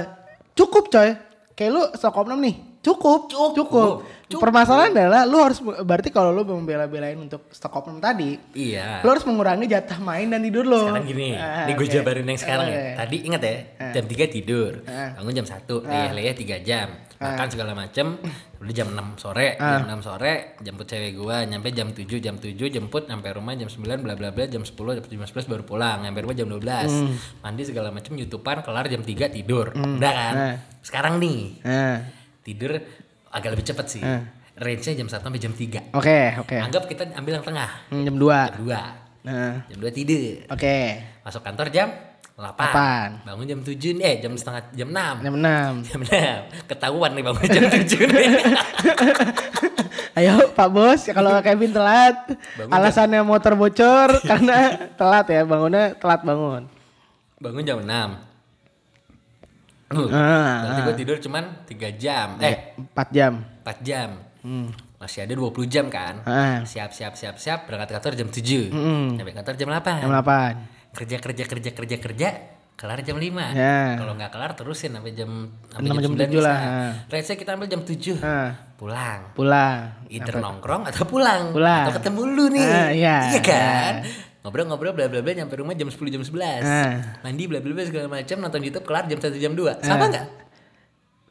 cukup 0.54 0.86
coy 0.86 1.18
kayak 1.58 1.70
lu 1.72 1.82
Stockholm 1.98 2.38
nih 2.38 2.75
cukup 2.86 3.26
Cukup. 3.26 3.50
cukup, 3.52 3.92
Cukup. 4.26 4.40
permasalahan 4.40 4.90
adalah 4.92 5.22
lu 5.22 5.38
harus 5.38 5.58
berarti 5.58 6.08
kalau 6.08 6.30
lu 6.30 6.42
membela-belain 6.44 7.14
untuk 7.16 7.50
Stockholm 7.50 7.98
tadi 7.98 8.38
iya. 8.52 9.00
lu 9.00 9.08
harus 9.08 9.22
mengurangi 9.22 9.66
jatah 9.66 9.98
main 9.98 10.26
dan 10.26 10.38
tidur 10.40 10.62
lo 10.62 10.86
Sekarang 10.86 11.02
gini, 11.04 11.34
Ah, 11.34 11.66
ini 11.66 11.72
gue 11.72 11.82
oke. 11.84 11.92
jabarin 11.92 12.22
yang 12.24 12.38
sekarang 12.38 12.66
ya. 12.66 12.76
Oke. 12.76 12.90
Tadi 12.96 13.16
ingat 13.22 13.40
ya, 13.40 13.54
jam 13.92 14.04
3 14.04 14.26
tidur, 14.28 14.72
Ah. 14.84 15.10
bangun 15.14 15.34
jam 15.34 15.46
1, 15.46 15.82
leyeh-leyeh 15.82 16.34
3 16.36 16.56
jam, 16.60 16.88
makan 17.16 17.48
segala 17.48 17.72
macem, 17.72 18.06
udah 18.56 18.72
jam 18.72 18.88
6 18.88 19.08
sore, 19.16 19.56
Ah. 19.56 19.78
jam 19.78 19.84
6 19.88 20.00
sore, 20.00 20.34
jemput 20.60 20.86
cewek 20.86 21.12
gua, 21.14 21.42
nyampe 21.42 21.70
jam 21.70 21.90
7, 21.90 22.18
jam 22.18 22.36
7 22.36 22.68
jemput, 22.68 23.04
nyampe 23.04 23.26
rumah 23.30 23.54
jam 23.54 23.66
9, 23.66 23.98
bla 24.00 24.14
bla 24.14 24.30
bla, 24.30 24.44
jam 24.44 24.62
10, 24.62 24.74
jam 24.94 25.04
11 25.04 25.44
baru 25.44 25.62
pulang, 25.62 26.02
nyampe 26.02 26.20
rumah 26.20 26.34
jam 26.34 26.46
12, 26.46 26.90
Hmm. 26.92 27.14
mandi 27.40 27.62
segala 27.62 27.88
macem, 27.88 28.14
youtuber, 28.14 28.60
kelar 28.60 28.86
jam 28.86 29.00
3 29.00 29.26
tidur, 29.26 29.70
udah 29.72 30.12
kan? 30.12 30.34
Ah. 30.36 30.54
Sekarang 30.78 31.18
nih, 31.18 31.58
Nah, 31.62 31.98
tidur 32.46 32.78
agak 33.28 33.50
lebih 33.50 33.66
cepet 33.66 33.86
sih, 33.88 34.00
Ah. 34.00 34.22
range-nya 34.56 34.94
jam 34.94 35.06
1 35.06 35.18
sampai 35.20 35.36
jam 35.36 35.50
3. 35.50 35.90
oke 35.90 36.20
oke 36.40 36.56
Anggap 36.56 36.86
kita 36.86 37.02
ambil 37.12 37.32
yang 37.34 37.44
tengah, 37.44 37.70
Hmm, 37.88 38.02
jam 38.02 38.14
2 38.14 38.38
jam 38.46 38.56
2, 38.62 38.80
nah 39.22 39.54
jam 39.66 39.78
2 39.78 39.90
tidur. 39.90 40.46
oke 40.46 40.76
Masuk 41.20 41.42
kantor 41.42 41.68
jam 41.68 41.90
8. 42.32 42.52
Delapan. 42.52 43.08
Bangun 43.24 43.46
jam 43.46 43.60
7 43.60 43.90
nih, 43.92 44.04
eh 44.04 44.14
jam 44.20 44.32
setengah 44.32 44.62
jam 44.70 44.88
6. 44.88 45.14
jam 45.20 45.34
6 45.34 45.72
Jam 45.88 46.00
6. 46.00 46.68
Ketahuan 46.68 47.10
nih 47.12 47.24
bangun 47.24 47.48
jam 47.48 47.64
7 47.66 48.06
nih. 48.06 48.28
Ayo 50.16 50.48
Pak 50.50 50.68
Bos, 50.70 51.04
kalau 51.06 51.36
Kevin 51.40 51.72
telat, 51.72 52.16
Bangun 52.56 52.72
alasannya 52.72 53.20
motor 53.20 53.52
bocor 53.52 54.16
karena 54.22 54.72
telat 55.00 55.26
ya 55.28 55.44
bangunnya 55.44 55.92
telat 55.94 56.20
bangun. 56.22 56.62
bangun 57.36 57.62
jam 57.62 57.78
6. 57.80 58.35
Uh, 59.86 60.10
Ah, 60.10 60.66
berarti 60.66 60.80
gue 60.82 60.96
tidur 60.98 61.16
cuman 61.22 61.44
3 61.62 61.94
jam. 61.94 62.28
Eh, 62.42 62.74
4 62.74 63.08
jam. 63.14 63.32
4 63.62 63.78
jam. 63.86 64.08
Hmm. 64.42 64.68
Masih 64.98 65.22
ada 65.22 65.30
20 65.30 65.70
jam 65.70 65.86
kan? 65.86 66.26
Ah. 66.26 66.64
Siap 66.66 66.90
siap 66.90 67.14
siap 67.14 67.38
siap 67.38 67.70
berangkat 67.70 67.94
kantor 67.94 68.12
jam 68.16 68.28
7. 68.32 68.72
Mm-mm. 68.74 69.14
Sampai 69.14 69.34
kantor 69.34 69.54
jam 69.54 69.68
8. 69.70 70.02
Jam 70.02 70.10
8. 70.10 70.96
Kerja 70.96 71.16
kerja 71.20 71.44
kerja 71.46 71.70
kerja 71.70 71.96
kerja 72.00 72.28
kelar 72.74 72.98
jam 73.00 73.14
5. 73.14 73.30
Ya. 73.54 73.94
Kalau 73.94 74.12
nggak 74.16 74.30
kelar 74.32 74.50
terusin 74.52 74.90
sampai 74.90 75.12
jam 75.14 75.30
sampai 75.70 75.86
jam, 75.86 75.96
jam 76.02 76.12
9 76.12 76.20
tujuh 76.26 76.40
bisa. 76.40 76.48
lah, 76.50 76.58
ah. 76.58 76.92
Let's 77.06 77.26
say 77.28 77.36
kita 77.38 77.54
ambil 77.54 77.68
jam 77.68 77.82
7. 77.86 78.18
Ah, 78.18 78.50
Pulang. 78.76 79.20
pulang. 79.32 79.80
Either 80.10 80.36
nongkrong 80.36 80.82
atau 80.84 81.06
pulang. 81.06 81.54
Pulang. 81.54 81.84
Atau 81.88 81.94
ketemu 81.96 82.20
lu 82.26 82.44
nih. 82.52 82.66
Ah, 82.66 82.88
iya. 82.90 83.16
kan? 83.40 83.94
Ngobrol-ngobrol 84.46 84.94
bla 84.94 85.10
bla 85.10 85.26
bla 85.26 85.32
nyampe 85.34 85.58
rumah 85.58 85.74
jam 85.74 85.90
10 85.90 85.98
jam 86.06 86.22
11. 86.22 86.62
Ah. 86.62 87.18
Mandi 87.26 87.50
bla 87.50 87.58
bla 87.58 87.74
bla 87.74 87.82
segala 87.82 88.06
macam 88.06 88.36
nonton 88.38 88.62
YouTube 88.62 88.86
kelar 88.86 89.10
jam 89.10 89.18
1 89.18 89.42
jam 89.42 89.52
2. 89.58 89.82
Sama 89.82 90.06
nggak? 90.06 90.26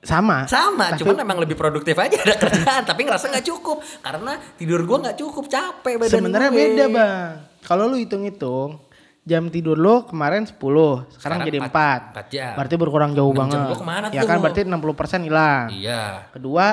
Sama. 0.03 0.37
Sama, 0.51 0.85
cuman 0.99 1.23
emang 1.23 1.39
lebih 1.39 1.55
produktif 1.55 1.95
aja 1.95 2.13
ada 2.13 2.35
kerjaan, 2.37 2.83
tapi 2.85 3.07
ngerasa 3.07 3.31
nggak 3.31 3.47
cukup 3.47 3.79
karena 4.03 4.37
tidur 4.59 4.83
gua 4.85 4.97
nggak 5.01 5.17
cukup, 5.17 5.49
capek 5.49 5.97
badan 5.97 6.11
Sebenarnya 6.13 6.51
beda, 6.53 6.85
Bang. 6.91 7.31
Kalau 7.65 7.89
lu 7.89 7.97
hitung-hitung 7.97 8.83
jam 9.25 9.49
tidur 9.49 9.73
lu 9.79 10.05
kemarin 10.05 10.45
10, 10.45 10.53
sekarang, 10.53 11.09
Sekarang 11.09 11.39
jadi 11.47 11.57
empat- 11.57 11.73
4. 11.73 12.13
empat 12.13 12.27
jam. 12.29 12.51
Berarti 12.53 12.75
berkurang 12.77 13.11
jauh 13.17 13.33
banget. 13.33 13.57
jam 13.57 13.73
ke 13.73 13.87
mana 13.87 14.05
ya 14.13 14.21
tuh? 14.21 14.29
kan 14.29 14.37
berarti 14.43 14.61
60% 14.61 15.21
hilang. 15.25 15.65
Iya. 15.73 16.01
Kedua, 16.29 16.65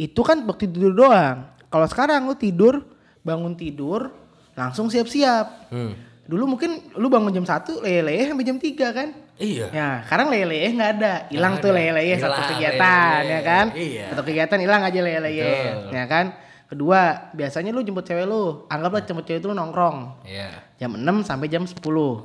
itu 0.00 0.20
kan 0.24 0.38
waktu 0.48 0.64
tidur 0.70 0.94
doang. 0.96 1.36
Kalau 1.68 1.86
sekarang 1.90 2.24
lu 2.24 2.34
tidur, 2.38 2.80
bangun 3.20 3.52
tidur, 3.60 4.19
langsung 4.52 4.86
siap-siap. 4.88 5.70
Hmm. 5.70 5.92
Dulu 6.24 6.46
mungkin 6.46 6.94
lu 6.94 7.10
bangun 7.10 7.34
jam 7.34 7.42
1, 7.42 7.82
lele 7.82 8.22
sampai 8.24 8.46
jam 8.46 8.54
3 8.54 8.94
kan? 8.94 9.08
Iya. 9.34 9.66
Ya, 9.72 9.88
sekarang 10.06 10.30
lele 10.30 10.62
nggak 10.70 10.90
ada. 10.96 11.12
Hilang 11.26 11.58
tuh 11.58 11.72
lele 11.72 12.06
satu 12.14 12.30
Hilang 12.30 12.50
kegiatan 12.50 12.78
lele-lele. 13.18 13.26
ya 13.26 13.40
kan? 13.42 13.66
Iya. 13.74 14.04
Satu 14.14 14.22
kegiatan 14.22 14.58
hilang 14.60 14.82
aja 14.84 15.00
lele 15.00 15.30
Betul. 15.32 15.90
ya 15.90 16.04
kan? 16.06 16.26
Kedua, 16.70 17.00
biasanya 17.34 17.74
lu 17.74 17.82
jemput 17.82 18.06
cewek 18.06 18.30
lu. 18.30 18.62
Anggaplah 18.70 19.02
jemput 19.02 19.26
cewek 19.26 19.42
itu 19.42 19.50
lu 19.50 19.58
nongkrong. 19.58 20.22
Iya. 20.22 20.70
Jam 20.78 20.94
6 20.94 21.26
sampai 21.26 21.50
jam 21.50 21.66
10. 21.66 21.74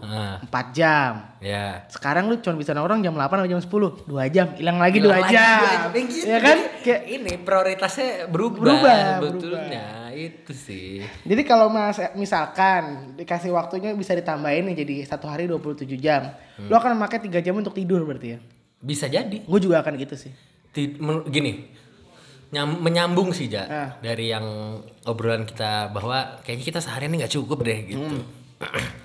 Ah, 0.05 0.37
4 0.37 0.69
jam. 0.69 1.11
Iya. 1.41 1.89
Sekarang 1.89 2.29
lu 2.29 2.37
cuma 2.37 2.53
bisa 2.53 2.77
nongkrong 2.77 3.01
jam 3.01 3.17
8 3.17 3.41
sampai 3.41 3.49
jam 3.49 3.57
10. 3.57 4.05
2 4.05 4.29
jam, 4.29 4.53
hilang 4.53 4.77
lagi 4.77 5.01
2 5.01 5.09
Hilang 5.09 5.17
lagi 5.17 5.33
jam. 5.33 5.49
dua 5.57 5.65
jam, 5.65 5.81
gitu. 6.05 6.25
Ya 6.29 6.37
kan? 6.37 6.57
Kayak 6.85 7.01
ini 7.09 7.31
prioritasnya 7.41 8.09
berubah, 8.29 8.61
Berubah, 8.61 8.99
sebetulnya. 9.17 9.83
Itu 10.15 10.51
sih. 10.51 11.03
Jadi 11.21 11.43
kalau 11.43 11.67
mas, 11.67 11.99
misalkan 12.15 13.13
dikasih 13.13 13.51
waktunya 13.51 13.91
bisa 13.91 14.11
ditambahin 14.11 14.65
nih 14.65 14.81
jadi 14.81 14.95
satu 15.05 15.27
hari 15.27 15.45
27 15.45 15.83
jam. 15.95 16.31
Hmm. 16.55 16.67
Lu 16.67 16.73
akan 16.73 16.95
memakai 16.95 17.19
3 17.19 17.39
jam 17.39 17.53
untuk 17.53 17.71
tidur 17.71 18.01
berarti 18.01 18.27
ya. 18.31 18.39
Bisa 18.77 19.05
jadi. 19.05 19.43
Gue 19.43 19.59
juga 19.59 19.79
akan 19.79 19.93
gitu 19.95 20.15
sih. 20.15 20.31
Ti- 20.71 20.95
men- 20.97 21.23
gini 21.25 21.51
nyam- 22.47 22.79
menyambung 22.79 23.31
sih 23.31 23.47
ja 23.47 23.63
Ah. 23.65 23.89
dari 23.99 24.29
yang 24.29 24.45
obrolan 25.03 25.43
kita 25.43 25.89
bahwa 25.89 26.39
kayaknya 26.39 26.65
kita 26.65 26.79
seharian 26.79 27.09
ini 27.09 27.17
nggak 27.19 27.33
cukup 27.33 27.59
deh 27.59 27.79
gitu 27.85 28.05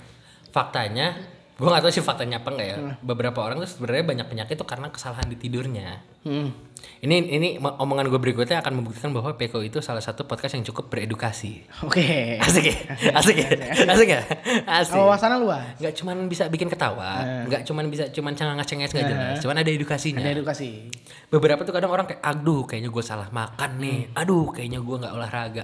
faktanya 0.50 1.16
gue 1.60 1.68
gak 1.68 1.84
tahu 1.84 1.92
sih 1.92 2.00
faktanya 2.00 2.40
apa 2.40 2.48
enggak 2.56 2.68
ya. 2.72 2.76
Beberapa 3.04 3.44
orang 3.44 3.60
tuh 3.60 3.68
sebenarnya 3.68 4.04
banyak 4.08 4.26
penyakit 4.32 4.56
tuh 4.56 4.64
karena 4.64 4.88
kesalahan 4.88 5.28
di 5.28 5.36
tidurnya. 5.36 6.00
Hmm. 6.20 6.52
ini 7.00 7.16
ini 7.32 7.48
mo- 7.60 7.76
omongan 7.76 8.08
gue 8.08 8.16
berikutnya 8.16 8.60
akan 8.60 8.80
membuktikan 8.80 9.12
bahwa 9.12 9.36
Peko 9.36 9.60
itu 9.60 9.84
salah 9.84 10.00
satu 10.00 10.24
podcast 10.24 10.56
yang 10.56 10.64
cukup 10.64 10.88
beredukasi. 10.88 11.64
Oke. 11.84 12.36
asik 12.44 12.64
ya? 12.72 12.76
Asik 13.12 13.36
ya? 13.36 13.48
Asik 13.84 14.08
ya? 14.08 14.20
Asik. 14.64 14.96
Wawasannya 14.96 15.38
luas. 15.40 15.76
nggak 15.76 15.92
cuman 15.96 16.28
bisa 16.28 16.48
bikin 16.48 16.72
ketawa 16.72 17.20
nggak 17.48 17.68
cuman 17.68 17.88
bisa 17.92 18.08
cuman 18.08 18.32
cengenges 18.32 18.68
cengenges 18.68 18.92
nggak 18.96 19.06
jelas 19.12 19.36
cuman 19.44 19.56
ada 19.60 19.70
edukasinya. 19.72 20.24
Ada 20.24 20.40
edukasi. 20.40 20.88
beberapa 21.28 21.60
tuh 21.64 21.72
kadang 21.76 21.92
orang 21.92 22.08
kayak 22.08 22.20
aduh 22.24 22.64
kayaknya 22.64 22.88
gue 22.88 23.04
salah 23.04 23.28
makan 23.28 23.70
nih. 23.76 24.00
Aduh 24.16 24.48
kayaknya 24.48 24.80
gue 24.80 24.96
nggak 24.96 25.12
olahraga. 25.12 25.62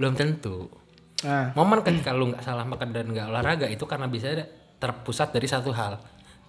Belum 0.00 0.16
tentu. 0.16 0.68
Nah, 1.24 1.56
momen 1.56 1.80
ketika 1.80 2.12
lu 2.12 2.32
nggak 2.32 2.44
salah 2.44 2.68
makan 2.68 2.92
dan 2.92 3.08
nggak 3.08 3.28
olahraga 3.32 3.66
itu 3.68 3.84
karena 3.88 4.08
bisa 4.08 4.32
terpusat 4.84 5.32
dari 5.32 5.48
satu 5.48 5.72
hal 5.72 5.96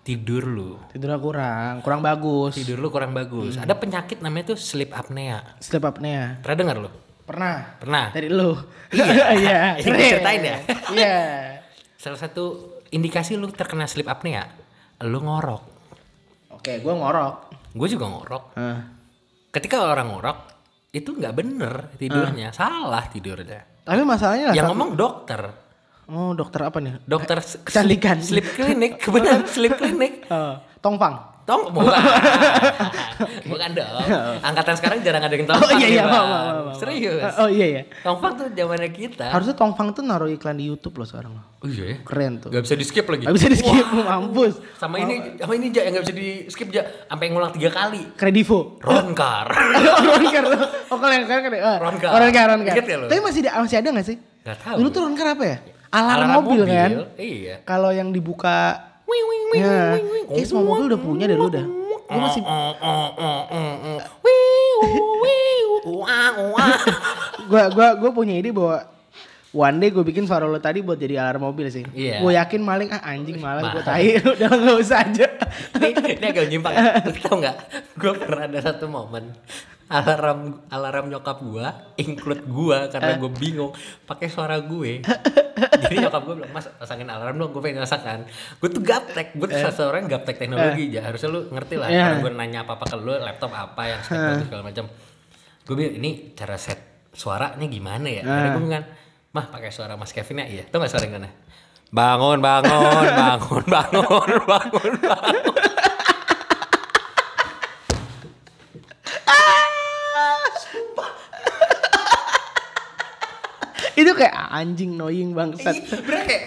tidur 0.03 0.43
lu 0.43 0.75
tidurnya 0.91 1.17
kurang, 1.23 1.73
kurang 1.79 2.03
bagus. 2.03 2.59
tidur 2.59 2.83
lu 2.83 2.91
kurang 2.91 3.15
bagus 3.15 3.55
ada 3.55 3.71
penyakit 3.79 4.19
namanya 4.19 4.51
tuh 4.51 4.59
sleep 4.59 4.91
apnea 4.91 5.55
Sleep 5.63 5.81
apnea. 5.87 6.43
pernah 6.43 6.57
dengar 6.59 6.77
lu 6.83 6.91
Pernah. 7.25 7.81
Pernah. 7.81 8.05
Dari 8.13 8.29
lu. 8.29 8.53
Iya. 8.93 9.33
Iya. 9.41 9.59
Ceritain 9.81 10.41
ya? 10.45 10.57
Iya. 10.93 11.17
Salah 12.01 12.21
satu 12.21 12.77
indikasi 12.93 13.33
lu 13.33 13.49
terkena 13.49 13.89
sleep 13.89 14.05
apnea, 14.05 14.45
lu 15.01 15.25
ngorok. 15.25 15.63
Oke, 16.53 16.77
gua 16.85 16.93
ngorok. 16.93 17.35
Gue 17.73 17.87
juga 17.89 18.05
ngorok. 18.07 18.43
Hah. 18.55 18.79
Ketika 19.49 19.89
orang 19.89 20.13
ngorok, 20.13 20.37
itu 20.93 21.17
nggak 21.17 21.33
bener 21.33 21.73
tidurnya, 21.97 22.53
salah 22.53 23.09
tidurnya. 23.09 23.83
Tapi 23.83 24.05
masalahnya 24.05 24.53
lah. 24.53 24.55
Yang 24.55 24.65
ngomong 24.71 24.91
dokter, 24.93 25.41
Oh, 26.05 26.31
dokter 26.31 26.61
apa 26.61 26.77
nih? 26.77 27.01
dokter 27.03 27.41
s- 27.41 27.57
Kecantikan. 27.59 28.21
sleep 28.21 28.45
clinic, 28.51 29.01
bener 29.13 29.41
sleep 29.45 29.73
clinic. 29.73 30.25
Eh, 30.25 30.53
tongfang. 30.77 31.33
Tong, 31.45 31.69
bukan, 31.77 31.93
bukan 33.45 33.69
dong. 33.77 34.01
Angkatan 34.41 34.73
sekarang 34.73 34.97
jarang 35.05 35.21
ada 35.21 35.29
yang 35.29 35.45
tongfang. 35.45 35.69
Oh 35.69 35.77
iya 35.77 35.87
iya, 35.87 36.01
ya, 36.01 36.03
Bang. 36.03 36.25
maaf. 36.25 36.73
Serius. 36.73 37.21
Oh 37.37 37.45
iya 37.45 37.65
iya. 37.69 37.81
Tongfang 38.01 38.33
tuh 38.33 38.45
zamannya 38.49 38.89
kita. 38.89 39.29
Harusnya 39.29 39.53
Tongfang 39.53 39.93
tuh 39.93 40.01
naruh 40.01 40.25
iklan 40.25 40.57
di 40.57 40.65
YouTube 40.65 40.97
loh 40.97 41.05
sekarang 41.05 41.37
loh. 41.37 41.45
Oh 41.61 41.69
iya 41.69 41.85
ya? 41.85 41.97
Keren 42.01 42.41
tuh. 42.41 42.49
Gak 42.49 42.65
bisa 42.65 42.73
di 42.73 42.81
skip 42.81 43.05
lagi. 43.05 43.29
Gak 43.29 43.35
bisa 43.37 43.47
di 43.47 43.57
skip, 43.57 43.85
mampus. 43.93 44.57
Sama 44.73 44.97
ini, 44.97 45.37
sama 45.37 45.53
ini 45.53 45.69
ja 45.69 45.81
yang 45.85 45.93
gak 45.93 46.05
bisa 46.09 46.15
di 46.17 46.27
skip 46.49 46.69
ja, 46.69 46.81
sampai 47.05 47.25
ngulang 47.29 47.53
tiga 47.53 47.69
kali. 47.69 48.01
Kredivo. 48.17 48.81
Ronkar. 48.81 49.45
Ronkar. 50.09 50.43
Oh 50.89 50.97
kalau 50.97 51.13
yang 51.13 51.29
keren 51.29 51.41
keren. 51.45 51.61
Oh, 51.61 51.77
Ronkar. 51.77 52.09
Ronkar, 52.09 52.45
Ronkar. 52.57 52.73
Ingat 52.73 52.89
lo? 52.95 53.05
Tapi 53.05 53.21
masih 53.21 53.41
ada 53.45 53.61
masih 53.61 53.77
ada 53.77 53.89
gak 53.93 54.07
sih? 54.09 54.17
Gak 54.41 54.57
tahu. 54.65 54.75
Dulu 54.81 54.87
tuh 54.89 55.01
Ronkar 55.05 55.27
apa 55.37 55.45
ya? 55.45 55.57
Alarm, 55.95 56.43
mobil, 56.43 56.62
kan? 56.67 56.91
Iya. 57.15 57.63
Kalau 57.63 57.95
yang 57.95 58.12
dibuka 58.12 58.84
Wing 59.05 59.25
wing 59.29 59.43
wing 59.53 59.62
Ya, 59.62 59.93
wing 59.95 60.08
wing. 60.10 60.25
kayak 60.34 60.47
semua 60.49 60.65
mobil 60.65 60.86
udah 60.91 60.99
punya 60.99 61.25
lu 61.29 61.45
udah. 61.47 61.65
Gue 62.05 62.21
masih 62.21 62.41
gua 67.49 67.63
gua 67.69 67.88
gua 67.95 68.12
punya 68.12 68.41
ide 68.41 68.49
bahwa 68.49 68.81
one 69.55 69.77
day 69.79 69.89
gue 69.93 70.03
bikin 70.03 70.27
suara 70.27 70.49
lo 70.49 70.60
tadi 70.60 70.84
buat 70.84 70.99
jadi 70.99 71.21
alarm 71.21 71.47
mobil 71.47 71.69
sih. 71.71 71.86
Iya. 71.93 72.19
Gue 72.19 72.36
yakin 72.36 72.60
maling 72.60 72.89
ah 72.91 73.05
anjing 73.05 73.39
malah 73.39 73.71
gue 73.71 73.84
tai 73.86 74.19
udah 74.36 74.49
nggak 74.51 74.77
usah 74.81 75.05
aja. 75.05 75.27
ini, 75.79 76.17
ini 76.17 76.25
agak 76.25 76.45
nyimpang. 76.51 76.73
Tau 77.23 77.39
nggak? 77.39 77.55
Gue 77.95 78.12
pernah 78.19 78.43
ada 78.49 78.60
satu 78.60 78.89
momen 78.89 79.31
alarm 79.85 80.39
alarm 80.67 81.05
nyokap 81.07 81.37
gua 81.39 81.93
include 81.95 82.41
gua 82.43 82.87
karena 82.87 83.15
gue 83.15 83.31
bingung. 83.31 83.71
Pakai 84.03 84.27
suara 84.27 84.57
gue. 84.57 85.05
Jadi 85.81 85.95
nyokap 85.99 86.21
gue 86.21 86.35
bilang 86.35 86.51
mas 86.51 86.67
pasangin 86.69 87.05
alarm 87.05 87.37
dong 87.37 87.49
gue 87.49 87.61
pengen 87.61 87.79
masakan 87.79 88.27
gue 88.27 88.67
tuh 88.67 88.81
gaptek 88.81 89.31
gue 89.33 89.45
tuh 89.45 89.55
seseorang 89.61 90.03
yang 90.03 90.11
gaptek 90.11 90.35
teknologi 90.37 90.89
ya 90.89 91.01
harusnya 91.01 91.29
lu 91.29 91.47
ngerti 91.47 91.75
lah 91.75 91.87
Eh. 91.87 91.95
karena 91.95 92.17
gue 92.19 92.31
nanya 92.33 92.59
apa 92.61 92.75
apa 92.75 92.85
ke 92.85 92.97
lu 92.97 93.13
laptop 93.13 93.51
apa 93.51 93.81
yang 93.87 94.01
segala 94.41 94.61
macam. 94.61 94.85
Gue 95.61 95.75
bilang 95.75 95.95
ini 95.95 96.11
cara 96.33 96.55
set 96.55 96.79
suaranya 97.11 97.65
gimana 97.65 98.05
ya? 98.05 98.21
Akhirnya 98.21 98.51
gue 98.51 98.63
bilang 98.63 98.85
mah 99.31 99.45
pakai 99.47 99.69
suara 99.69 99.95
mas 99.95 100.11
Kevin 100.11 100.41
ya? 100.41 100.47
Iya. 100.49 100.63
Tau 100.67 100.77
gak 100.77 100.89
suara 100.89 101.05
yang 101.05 101.15
mana? 101.15 101.29
Bangun 101.87 102.39
bangun 102.39 103.05
bangun 103.21 103.63
bangun 103.65 104.03
bangun 104.43 104.93
bangun 104.99 105.74
Itu 113.95 114.12
kayak 114.12 114.34
"Ah, 114.36 114.60
anjing 114.60 114.95
annoying 114.95 115.31
bangsat. 115.31 115.75
Iya, 115.75 115.99
bener 116.03 116.21
kayak 116.27 116.43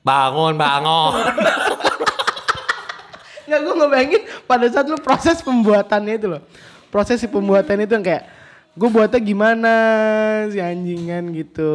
bangun 0.00 0.56
bangun 0.56 1.12
Nggak 3.44 3.60
gue 3.60 3.74
ngebayangin 3.76 4.22
pada 4.48 4.66
saat 4.72 4.86
lu 4.88 4.96
proses 4.96 5.44
pembuatannya 5.44 6.14
itu 6.16 6.26
loh. 6.30 6.42
Proses 6.88 7.20
si 7.20 7.28
pembuatan 7.28 7.82
itu 7.84 7.92
yang 7.92 8.06
kayak 8.06 8.24
gue 8.78 8.88
buatnya 8.88 9.20
gimana 9.20 9.74
si 10.48 10.62
anjingan 10.62 11.34
gitu. 11.34 11.72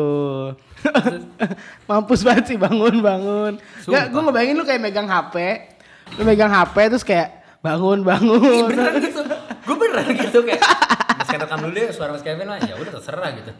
Mampus 1.89 2.23
banget 2.23 2.55
sih 2.55 2.57
bangun 2.57 3.03
bangun. 3.03 3.53
Nggak 3.85 4.05
gue 4.09 4.21
ngebayangin 4.23 4.55
lu 4.55 4.65
kayak 4.65 4.81
megang 4.81 5.07
HP. 5.11 5.35
Lu 6.15 6.23
megang 6.23 6.51
HP 6.51 6.75
terus 6.89 7.03
kayak 7.05 7.43
bangun 7.59 8.01
bangun. 8.01 8.41
Iya 8.41 8.65
beneran 8.71 8.95
gitu 9.03 9.21
gue 9.65 9.75
beneran 9.75 10.07
gitu 10.13 10.39
kayak 10.45 10.61
mas 11.17 11.27
Kevin 11.27 11.41
rekam 11.41 11.59
dulu 11.65 11.73
deh 11.73 11.89
suara 11.89 12.13
mas 12.13 12.21
Kevin 12.21 12.45
lah 12.45 12.61
ya 12.61 12.77
udah 12.77 12.91
terserah 13.01 13.29
gitu 13.33 13.51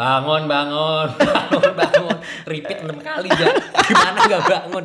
bangun 0.00 0.42
bangun. 0.48 1.08
Bangun 1.28 1.72
bangun. 1.76 2.16
Repeat 2.48 2.78
enam 2.88 2.98
kali 3.04 3.28
ya 3.28 3.52
gimana 3.84 4.18
nggak 4.24 4.42
bangun? 4.48 4.84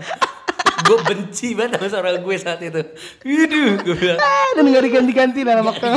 Gue 0.86 0.98
benci 1.08 1.56
banget 1.56 1.80
sama 1.80 1.88
suara 1.88 2.20
gue 2.20 2.36
saat 2.36 2.60
itu. 2.60 2.82
Waduh 3.24 3.72
gue 3.80 3.96
bilang. 3.96 4.20
Ah, 4.20 4.50
dan 4.60 4.66
nggak 4.68 4.84
diganti-ganti 4.92 5.40
dalam 5.48 5.64
waktu. 5.64 5.88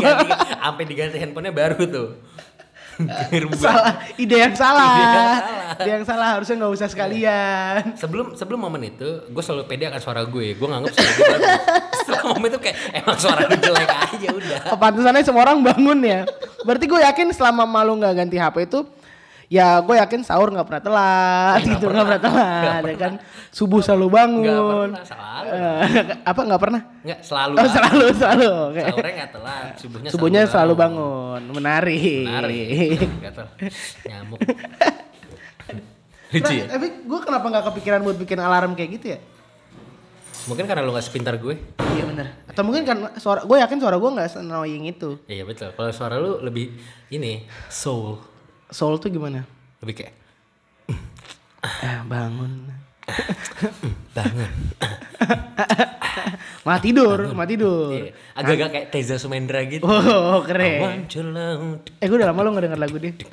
sampai 0.62 0.85
diganti 0.87 1.18
handphonenya 1.18 1.50
baru 1.50 1.83
tuh. 1.90 2.09
Salah. 3.54 3.94
Ide 4.18 4.37
yang 4.42 4.54
salah. 4.59 4.90
Ide 4.90 5.02
yang 5.02 5.14
salah. 5.14 5.38
ide 5.78 5.90
yang 5.90 6.04
salah. 6.07 6.28
Harusnya 6.35 6.54
nggak 6.59 6.72
usah 6.74 6.88
sekalian. 6.90 7.81
Sebelum 7.94 8.26
sebelum 8.35 8.59
momen 8.59 8.90
itu 8.90 9.22
gue 9.31 9.42
selalu 9.42 9.70
pede 9.70 9.87
akan 9.87 10.00
suara 10.02 10.22
gue. 10.26 10.59
Gue 10.59 10.66
nganggap 10.66 10.92
suara 10.94 11.11
gue 11.11 11.26
bagus. 11.31 11.52
Setelah 12.02 12.22
momen 12.35 12.48
itu 12.50 12.61
kayak 12.62 12.76
emang 13.02 13.18
suara 13.18 13.40
gue 13.46 13.59
jelek 13.62 13.90
aja 13.90 14.28
udah. 14.35 14.59
Kepantasannya 14.74 15.22
semua 15.22 15.42
orang 15.46 15.59
bangun 15.62 15.98
ya. 16.02 16.20
Berarti 16.66 16.85
gue 16.90 17.00
yakin 17.02 17.26
selama 17.31 17.62
malu 17.66 17.98
nggak 18.02 18.14
ganti 18.18 18.37
HP 18.38 18.66
itu 18.66 18.81
ya 19.49 19.81
gue 19.81 19.97
yakin 19.97 20.21
sahur 20.21 20.49
nggak 20.49 20.63
pernah 20.63 20.83
telat 20.83 21.59
Nggak 21.59 21.73
gitu 21.73 21.85
pernah. 21.85 22.05
nggak 22.05 22.21
pernah. 22.21 22.21
telat 22.21 22.83
ya 22.85 22.97
kan? 22.99 23.13
subuh 23.49 23.81
selalu 23.81 24.07
bangun 24.11 24.45
Nggak 24.45 24.61
pernah, 24.61 25.05
selalu. 25.05 25.49
Eh, 25.49 25.83
apa 26.23 26.41
nggak 26.45 26.61
pernah? 26.61 26.81
Nggak 27.01 27.21
selalu 27.25 27.55
oh 27.57 27.67
selalu 27.67 28.05
selalu 28.15 28.47
oke. 28.69 28.83
Sahurnya 28.85 29.13
nggak 29.15 29.31
telat 29.33 29.65
subuhnya 29.75 30.09
subuhnya 30.09 30.43
selalu 30.45 30.75
bangun. 30.75 31.41
menarik. 31.51 32.25
Menarik 32.25 33.01
gatel 33.19 33.47
nyamuk. 34.05 34.41
Nah, 36.29 36.41
lucu 36.41 36.53
ya? 36.55 36.65
Tapi 36.69 36.87
gue 37.09 37.21
kenapa 37.25 37.47
nggak 37.49 37.65
kepikiran 37.73 38.01
buat 38.05 38.17
bikin 38.17 38.37
alarm 38.37 38.77
kayak 38.77 39.01
gitu 39.01 39.07
ya? 39.11 39.19
Mungkin 40.45 40.65
karena 40.65 40.85
lu 40.85 40.93
nggak 40.93 41.05
sepintar 41.05 41.37
gue. 41.37 41.57
Iya 41.97 42.05
benar 42.05 42.27
atau 42.45 42.63
mungkin 42.65 42.85
karena 42.85 43.09
suara 43.17 43.41
gue 43.43 43.57
yakin 43.57 43.79
suara 43.79 43.97
gue 43.97 44.11
nggak 44.11 44.37
annoying 44.37 44.85
itu. 44.85 45.17
Iya 45.25 45.45
betul. 45.45 45.73
Kalau 45.73 45.89
suara 45.89 46.17
lu 46.17 46.37
lebih 46.39 46.77
ini 47.09 47.49
soul 47.69 48.21
soul 48.68 48.96
tuh 48.96 49.09
gimana 49.09 49.44
lebih 49.81 49.94
kayak 49.98 50.14
eh, 51.62 51.98
bangun 52.04 52.52
bangun 54.12 54.52
Malah 56.61 56.83
tidur, 56.83 57.18
malah 57.33 57.48
tidur. 57.48 57.88
Iya. 57.90 58.12
agak-agak 58.35 58.68
kayak 58.68 58.87
Teza 58.92 59.16
Sumendra 59.16 59.64
gitu 59.64 59.81
Oh, 59.83 60.44
keren. 60.44 60.76
Awan 60.78 61.00
jelang 61.09 61.61
Eh, 61.96 62.04
gue 62.04 62.12
udah 62.14 62.28
lama 62.28 62.40
lo 62.42 62.52
gak 62.52 62.68
denger 62.68 62.76
lagu 62.78 62.96
dia. 62.98 63.12
gitu. 63.16 63.24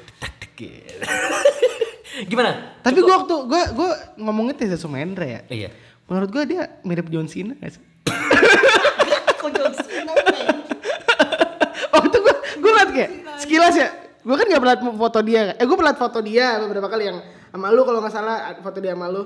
gimana 2.32 2.80
Tapi 2.80 2.96
gue 2.96 3.12
waktu 3.12 3.36
gue 3.36 3.62
gue 3.76 3.90
ngomongin 4.18 4.56
Teza 4.56 4.80
Sumendra 4.80 5.28
ya. 5.28 5.42
iya 5.50 5.70
Menurut 6.08 6.32
gue 6.32 6.44
dia 6.48 6.80
mirip 6.82 7.12
John 7.12 7.28
Cena 7.28 7.60
gak 7.60 7.76
sih? 7.76 7.84
kok 9.36 9.50
John 9.52 9.74
Cena 9.76 10.14
Waktu 11.96 12.16
gue 12.16 12.34
gue 12.56 12.72
liat 12.72 12.90
kayak 12.94 13.10
sekilas 13.38 13.76
ya. 13.76 13.90
Gue 14.26 14.36
kan 14.42 14.50
gak 14.50 14.62
pernah 14.66 14.78
foto 14.98 15.20
dia. 15.22 15.54
Eh, 15.54 15.66
gue 15.70 15.78
pernah 15.78 15.94
foto 15.94 16.18
dia 16.26 16.58
beberapa 16.58 16.90
kali 16.90 17.14
yang 17.14 17.22
sama 17.56 17.72
lu 17.72 17.88
kalau 17.88 18.04
nggak 18.04 18.12
salah 18.12 18.52
foto 18.60 18.84
dia 18.84 18.92
sama 18.98 19.08
lu. 19.08 19.24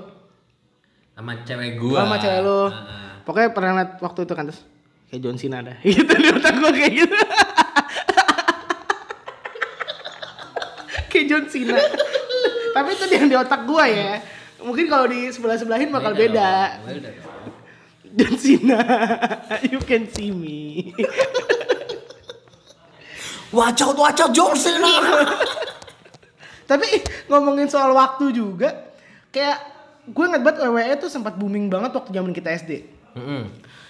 sama 1.18 1.34
cewek 1.42 1.82
gua 1.82 2.06
Sama 2.06 2.16
cewek 2.22 2.40
lu. 2.46 2.60
Heeh. 2.70 3.10
Pokoknya 3.26 3.48
pernah 3.50 3.72
liat 3.82 3.90
waktu 3.98 4.20
itu 4.22 4.34
kan 4.38 4.44
terus 4.46 4.62
kayak 5.10 5.20
John 5.26 5.36
Cena 5.40 5.56
ada. 5.66 5.74
Gitu 5.88 6.06
di 6.06 6.28
otak 6.30 6.54
gue 6.54 6.70
kayak 6.70 6.92
gitu. 6.94 7.16
kayak 11.10 11.26
John 11.26 11.44
Cena. 11.50 11.76
Tapi 12.76 12.88
itu 12.94 13.04
yang 13.10 13.26
di 13.26 13.36
otak 13.36 13.66
gue 13.66 13.84
ya. 13.90 14.22
Mungkin 14.62 14.86
kalau 14.86 15.06
di 15.10 15.32
sebelah 15.32 15.58
sebelahin 15.58 15.90
bakal 15.90 16.14
beda. 16.14 16.78
beda. 16.86 17.10
John 18.10 18.34
Cena, 18.38 18.78
you 19.66 19.82
can 19.82 20.06
see 20.06 20.30
me. 20.30 20.94
Watch 23.50 23.82
out, 23.82 23.98
watch 23.98 24.20
out, 24.22 24.30
John 24.30 24.54
Cena. 24.62 24.94
Tapi 26.66 26.86
ngomongin 27.26 27.66
soal 27.66 27.90
waktu 27.90 28.30
juga, 28.30 28.94
kayak 29.34 29.58
gue 30.06 30.24
inget 30.24 30.42
banget 30.42 30.58
WWE 30.70 30.94
tuh 31.02 31.10
sempat 31.10 31.34
booming 31.34 31.66
banget 31.66 31.90
waktu 31.90 32.10
zaman 32.14 32.30
kita 32.30 32.54
SD. 32.54 32.86
Mm-mm. 33.18 33.42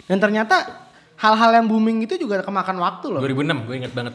Dan 0.09 0.16
ternyata 0.16 0.88
hal-hal 1.20 1.61
yang 1.61 1.68
booming 1.68 2.09
itu 2.09 2.16
juga 2.16 2.40
kemakan 2.40 2.81
waktu 2.81 3.07
loh. 3.12 3.20
2006 3.20 3.68
gue 3.68 3.77
inget 3.77 3.92
banget. 3.92 4.14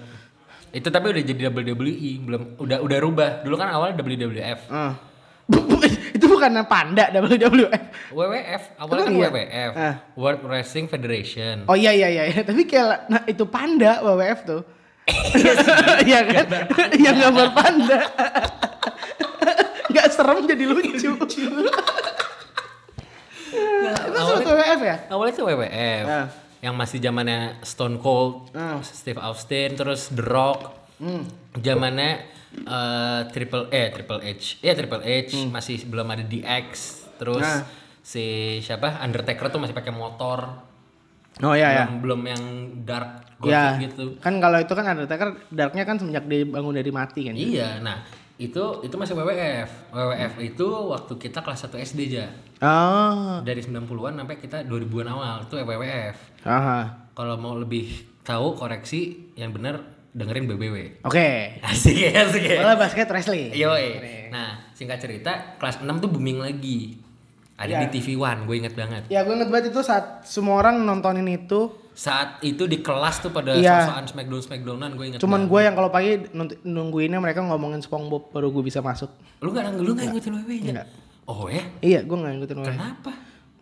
Itu 0.73 0.89
tapi 0.89 1.13
udah 1.13 1.23
jadi 1.23 1.41
WWE, 1.53 2.11
belum 2.25 2.41
udah 2.59 2.77
udah 2.81 2.97
rubah. 2.99 3.29
Dulu 3.45 3.55
kan 3.55 3.69
awalnya 3.69 4.01
WWF. 4.01 4.59
Ah. 4.73 4.97
itu 6.17 6.25
bukan 6.25 6.57
panda 6.65 7.13
WWF. 7.13 7.83
WWF, 8.09 8.61
awalnya 8.81 9.03
kan 9.05 9.13
Emang 9.13 9.21
iya? 9.21 9.29
WWF, 9.29 9.71
Ah. 9.77 9.93
World 10.17 10.41
Wrestling 10.41 10.89
Federation. 10.89 11.69
Oh 11.69 11.77
iya 11.77 11.93
iya 11.93 12.09
iya, 12.09 12.41
tapi 12.49 12.65
kayak 12.65 13.13
nah 13.13 13.21
itu 13.29 13.45
panda 13.45 14.01
WWF 14.01 14.39
tuh. 14.41 14.61
Iya 16.01 16.19
kan? 16.29 16.45
Yang 16.91 17.17
gambar 17.21 17.47
panda. 17.51 17.99
Gak 19.87 20.07
serem 20.09 20.43
jadi 20.43 20.65
lucu. 20.65 21.09
Nah, 23.55 23.93
Itu 23.95 24.17
awalnya, 24.17 24.45
WWF 24.51 24.81
ya? 24.81 24.97
awalnya 25.07 25.33
tuh 25.33 25.45
WWF. 25.45 26.05
Ah. 26.05 26.27
Yang 26.59 26.75
masih 26.75 26.97
zamannya 26.99 27.39
Stone 27.61 27.97
Cold, 27.97 28.49
Ah. 28.51 28.81
Steve 28.81 29.21
Austin, 29.21 29.77
terus 29.77 30.09
The 30.09 30.23
Rock. 30.23 30.73
Zamannya 31.55 32.11
eh, 32.57 33.21
Triple 33.29 33.69
eh 33.69 33.87
Triple 33.91 34.21
H. 34.23 34.59
Ya 34.59 34.73
Triple 34.73 35.03
H 35.03 35.31
masih 35.47 35.85
belum 35.85 36.07
ada 36.07 36.23
DX. 36.23 36.69
Terus 37.15 37.43
Nah. 37.43 37.63
si 38.01 38.25
siapa? 38.59 38.99
Undertaker 38.99 39.47
tuh 39.47 39.61
masih 39.61 39.71
pakai 39.71 39.93
motor. 39.93 40.49
Oh 41.43 41.51
iya 41.51 41.83
ya. 41.83 41.85
Belum, 41.89 41.99
belum 42.03 42.21
yang 42.31 42.43
dark 42.87 43.25
Ya, 43.43 43.75
gothic 43.75 43.91
gitu. 43.91 44.05
kan 44.23 44.39
kalau 44.39 44.57
itu 44.57 44.73
kan 44.73 44.85
Undertaker 44.95 45.29
darknya 45.51 45.83
kan 45.83 45.99
semenjak 45.99 46.23
dibangun 46.25 46.79
dari 46.79 46.89
mati 46.89 47.27
kan. 47.27 47.35
Iya, 47.35 47.83
nah 47.83 47.99
itu 48.39 48.79
itu 48.81 48.95
masih 48.95 49.13
WWF. 49.15 49.91
WWF 49.91 50.33
itu 50.39 50.67
waktu 50.67 51.13
kita 51.19 51.43
kelas 51.43 51.67
1 51.67 51.75
SD 51.83 51.99
aja. 52.15 52.25
Oh. 52.63 53.43
Dari 53.43 53.59
90-an 53.59 54.15
sampai 54.23 54.37
kita 54.39 54.63
2000-an 54.63 55.07
awal 55.11 55.35
itu 55.45 55.55
WWF. 55.59 56.15
Aha. 56.47 57.11
Kalau 57.11 57.35
mau 57.35 57.59
lebih 57.59 57.91
tahu 58.23 58.55
koreksi 58.55 59.31
yang 59.35 59.51
benar 59.51 59.83
dengerin 60.15 60.47
BBW. 60.47 61.03
Oke. 61.03 61.59
Asik 61.59 61.95
ya, 61.99 62.23
asik 62.23 62.43
ya. 62.43 62.63
Bola 62.63 62.79
basket 62.79 63.07
wrestling. 63.11 63.51
Yoi. 63.51 63.99
Nah, 64.31 64.71
singkat 64.71 65.03
cerita, 65.03 65.59
kelas 65.59 65.83
6 65.83 65.91
tuh 65.99 66.07
booming 66.07 66.39
lagi. 66.39 67.03
Ada 67.55 67.87
di 67.87 67.87
TV 67.87 68.19
One, 68.19 68.43
gue 68.43 68.55
inget 68.59 68.75
banget. 68.75 69.07
Ya 69.07 69.23
gue 69.23 69.31
inget 69.31 69.47
banget 69.47 69.71
itu 69.71 69.79
saat 69.79 70.27
semua 70.27 70.59
orang 70.59 70.83
nontonin 70.83 71.23
itu. 71.25 71.71
Saat 71.95 72.43
itu 72.43 72.67
di 72.67 72.83
kelas 72.83 73.23
tuh 73.23 73.31
pada 73.31 73.55
Iya. 73.55 73.87
sosokan 73.87 74.05
Smackdown 74.11 74.43
Smackdownan, 74.43 74.91
gue 74.99 75.05
inget 75.07 75.19
Cuman 75.23 75.47
gue 75.47 75.59
yang 75.63 75.71
kalau 75.71 75.87
pagi 75.87 76.19
nunggu- 76.35 76.59
nungguinnya 76.67 77.23
mereka 77.23 77.39
ngomongin 77.39 77.79
SpongeBob 77.79 78.35
baru 78.35 78.51
gue 78.51 78.63
bisa 78.67 78.83
masuk. 78.83 79.07
Lu 79.39 79.55
gak, 79.55 79.71
lu 79.79 79.95
gak 79.95 80.11
ngikutin 80.11 80.31
WWE? 80.35 80.55
Enggak. 80.75 80.87
Oh 81.25 81.47
ya? 81.47 81.63
Iya, 81.79 82.03
gue 82.03 82.17
nggak 82.19 82.31
ngikutin 82.35 82.57
WWE. 82.59 82.67
Kenapa? 82.75 83.11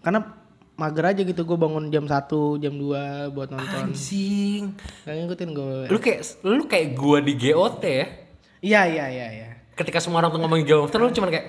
Karena 0.01 0.19
mager 0.73 1.06
aja 1.06 1.21
gitu 1.21 1.41
gue 1.45 1.58
bangun 1.62 1.86
jam 1.93 2.10
1, 2.10 2.58
jam 2.58 2.73
2 2.73 3.29
buat 3.29 3.49
nonton. 3.53 3.93
Anjing. 3.93 4.73
Gak 5.06 5.13
ngikutin 5.13 5.49
gue. 5.53 5.77
Lu 5.93 5.99
kayak 6.01 6.19
lu 6.41 6.63
kayak 6.65 6.88
gua 6.97 7.21
di 7.21 7.34
GOT 7.38 7.84
ya. 7.86 8.06
Iya, 8.63 8.82
iya, 8.89 9.06
iya, 9.13 9.27
iya. 9.29 9.49
Ketika 9.77 10.01
semua 10.01 10.25
orang 10.25 10.34
tuh 10.34 10.41
ngomongin 10.41 10.65
Game 10.65 10.82
of 10.82 10.89
Thrones 10.89 11.13
lu 11.13 11.21
cuman 11.21 11.29
kayak 11.29 11.47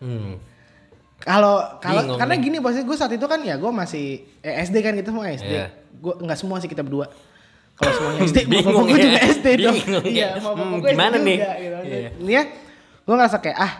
hmm. 0.00 0.32
Kalau 1.18 1.56
kalau 1.78 2.14
karena 2.14 2.34
gini 2.36 2.56
posisi 2.58 2.82
gue 2.82 2.94
saat 2.94 3.10
itu 3.10 3.24
kan 3.24 3.40
ya 3.40 3.54
gue 3.54 3.68
masih 3.68 4.06
eh, 4.38 4.54
SD 4.60 4.76
kan 4.78 4.94
kita 4.94 5.10
semua 5.10 5.26
SD. 5.28 5.50
Iya. 5.50 5.66
Gue 5.92 6.14
nggak 6.16 6.38
semua 6.38 6.56
sih 6.58 6.66
kita 6.66 6.80
berdua. 6.80 7.10
Kalau 7.74 7.92
semuanya 7.92 8.20
SD, 8.24 8.38
Bingung 8.50 8.74
gue 8.84 8.90
ya. 8.92 9.04
juga 9.04 9.20
SD 9.28 9.46
dong. 9.60 9.76
Bingung 9.76 10.04
ya. 10.04 10.10
Iya, 10.10 10.28
mau 10.40 10.52
Hmm, 10.52 10.78
gue 10.78 10.90
gimana 10.90 11.14
SD 11.14 11.22
nih? 11.24 11.36
juga, 11.36 11.52
gitu. 11.54 11.76
Iya. 11.84 12.10
Ini 12.16 12.32
ya, 12.32 12.42
gue 13.00 13.14
ngerasa 13.14 13.36
kayak 13.38 13.54
ah 13.56 13.72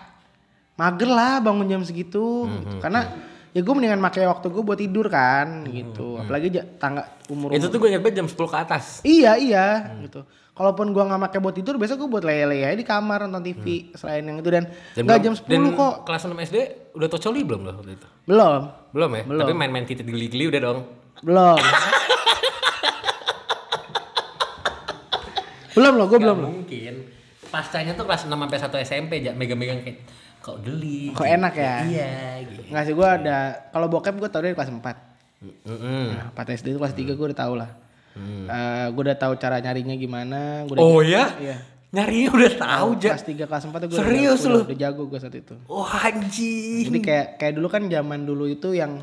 mager 0.77 1.09
lah 1.09 1.33
bangun 1.38 1.66
jam 1.68 1.83
segitu. 1.83 2.27
Hmm, 2.44 2.55
gitu. 2.57 2.74
Karena 2.79 3.01
ya 3.48 3.61
gue 3.61 3.72
mendingan 3.72 3.98
pakai 4.01 4.22
waktu 4.24 4.46
gue 4.48 4.62
buat 4.62 4.79
tidur 4.79 5.07
kan 5.09 5.46
gitu. 5.64 6.14
Apalagi 6.16 6.46
ja- 6.53 6.66
tangga 6.77 7.07
umur 7.27 7.51
Hmm, 7.51 7.57
Itu 7.57 7.66
tuh 7.68 7.79
gue 7.79 7.88
inget 7.88 8.03
banget 8.03 8.16
jam 8.16 8.29
10 8.29 8.38
ke 8.44 8.59
atas. 8.61 8.85
Iya 9.03 9.33
iya 9.35 9.66
gitu. 10.01 10.22
Kalaupun 10.59 10.90
gua 10.90 11.07
nggak 11.07 11.23
pakai 11.23 11.38
buat 11.38 11.55
tidur, 11.55 11.79
biasa 11.79 11.94
gua 11.94 12.11
buat 12.11 12.21
lele-lele 12.21 12.66
aja 12.66 12.75
di 12.75 12.83
kamar 12.83 13.25
nonton 13.25 13.47
TV 13.47 13.64
selain 13.94 14.21
yang 14.21 14.37
itu 14.37 14.51
dan 14.51 14.66
nggak 14.92 15.18
jam 15.21 15.33
10 15.33 15.38
Hmm. 15.38 15.51
dan 15.55 15.71
kok. 15.73 15.94
kelas 16.03 16.23
6 16.27 16.35
SD 16.42 16.57
udah 16.92 17.09
tocoli 17.09 17.40
belum 17.42 17.61
lo 17.62 17.71
waktu 17.73 17.94
itu? 17.94 18.07
Belum. 18.25 18.61
Belum 18.90 19.11
ya? 19.12 19.23
Belum. 19.25 19.40
Tapi 19.40 19.55
main-main 19.55 19.87
titit 19.87 20.03
geli-geli 20.03 20.51
udah 20.51 20.61
dong. 20.61 20.79
Belum. 21.21 21.59
belum 25.75 25.92
loh, 25.94 26.07
gue 26.07 26.18
belum 26.18 26.37
loh. 26.37 26.51
mungkin. 26.53 26.94
Pascanya 27.49 27.94
tuh 27.94 28.05
kelas 28.05 28.27
6 28.27 28.35
sampai 28.35 28.59
1 28.59 28.85
SMP 28.85 29.12
aja 29.23 29.31
megang-megang 29.33 29.81
kayak 29.81 30.05
kok 30.38 30.59
geli. 30.61 31.14
Kok 31.14 31.23
enak 31.25 31.55
ya? 31.55 31.75
Iya 31.87 32.11
gitu. 32.44 32.61
Nggak 32.68 32.85
sih 32.85 32.94
gue 32.94 33.09
ada, 33.09 33.38
kalau 33.71 33.87
bokep 33.87 34.14
gue 34.16 34.27
tau 34.27 34.42
dari 34.42 34.53
kelas 34.53 34.68
4. 34.68 34.83
Mm-mm. 35.38 36.07
Nah, 36.12 36.35
4 36.35 36.51
SD 36.53 36.75
itu 36.75 36.79
kelas 36.79 36.92
3 36.92 37.14
gue 37.14 37.27
udah 37.31 37.38
tau 37.38 37.55
lah. 37.55 37.71
Eh, 38.49 38.87
gue 38.91 39.03
udah 39.05 39.19
tahu 39.19 39.33
cara 39.37 39.61
nyarinya 39.61 39.95
gimana. 39.95 40.65
Gua 40.67 40.75
udah 40.75 40.83
Hmm. 40.83 40.95
Oh 40.97 41.01
ya? 41.01 41.25
Iya. 41.39 41.57
Nyarinya 41.89 42.31
udah 42.37 42.53
tahu 42.59 42.89
ja. 43.01 43.13
Kelas 43.17 43.25
3 43.25 43.49
kelas 43.49 43.63
4 43.65 43.73
tuh 43.73 43.87
gue 43.89 43.99
Serius 43.99 44.41
udah, 44.45 44.53
lu? 44.53 44.61
udah 44.69 44.79
jago 44.79 45.03
gue 45.09 45.19
saat 45.19 45.37
itu. 45.37 45.55
Wah 45.65 45.93
anjing. 46.05 46.85
Jadi 46.85 46.99
kayak 47.01 47.27
kayak 47.41 47.53
dulu 47.57 47.67
kan 47.73 47.83
zaman 47.89 48.21
dulu 48.25 48.45
itu 48.45 48.77
yang 48.77 49.01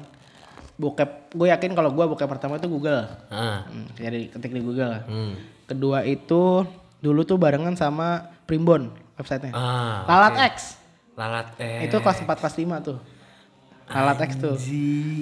bokep, 0.76 1.32
gue 1.32 1.48
yakin 1.50 1.72
kalau 1.72 1.90
gue 1.96 2.06
bokep 2.06 2.28
pertama 2.28 2.60
itu 2.60 2.68
Google. 2.68 3.08
Ah. 3.32 3.64
Hmm, 3.66 3.88
jadi 3.96 4.28
ketik 4.30 4.54
di 4.54 4.62
Google. 4.62 5.02
Hmm. 5.08 5.34
Kedua 5.66 6.04
itu 6.04 6.68
dulu 7.02 7.22
tuh 7.24 7.42
barengan 7.42 7.74
sama 7.74 8.30
Primbon 8.46 8.94
websitenya. 9.18 9.56
Ah. 9.56 10.06
Lalat 10.06 10.34
oke. 10.38 10.46
X. 10.54 10.58
Lalat 11.16 11.48
eh. 11.58 11.88
Itu 11.88 12.04
kelas 12.04 12.22
4 12.22 12.38
kelas 12.38 12.56
5 12.60 12.86
tuh. 12.86 12.98
Lalat 13.88 14.18
X 14.30 14.32
tuh. 14.38 14.56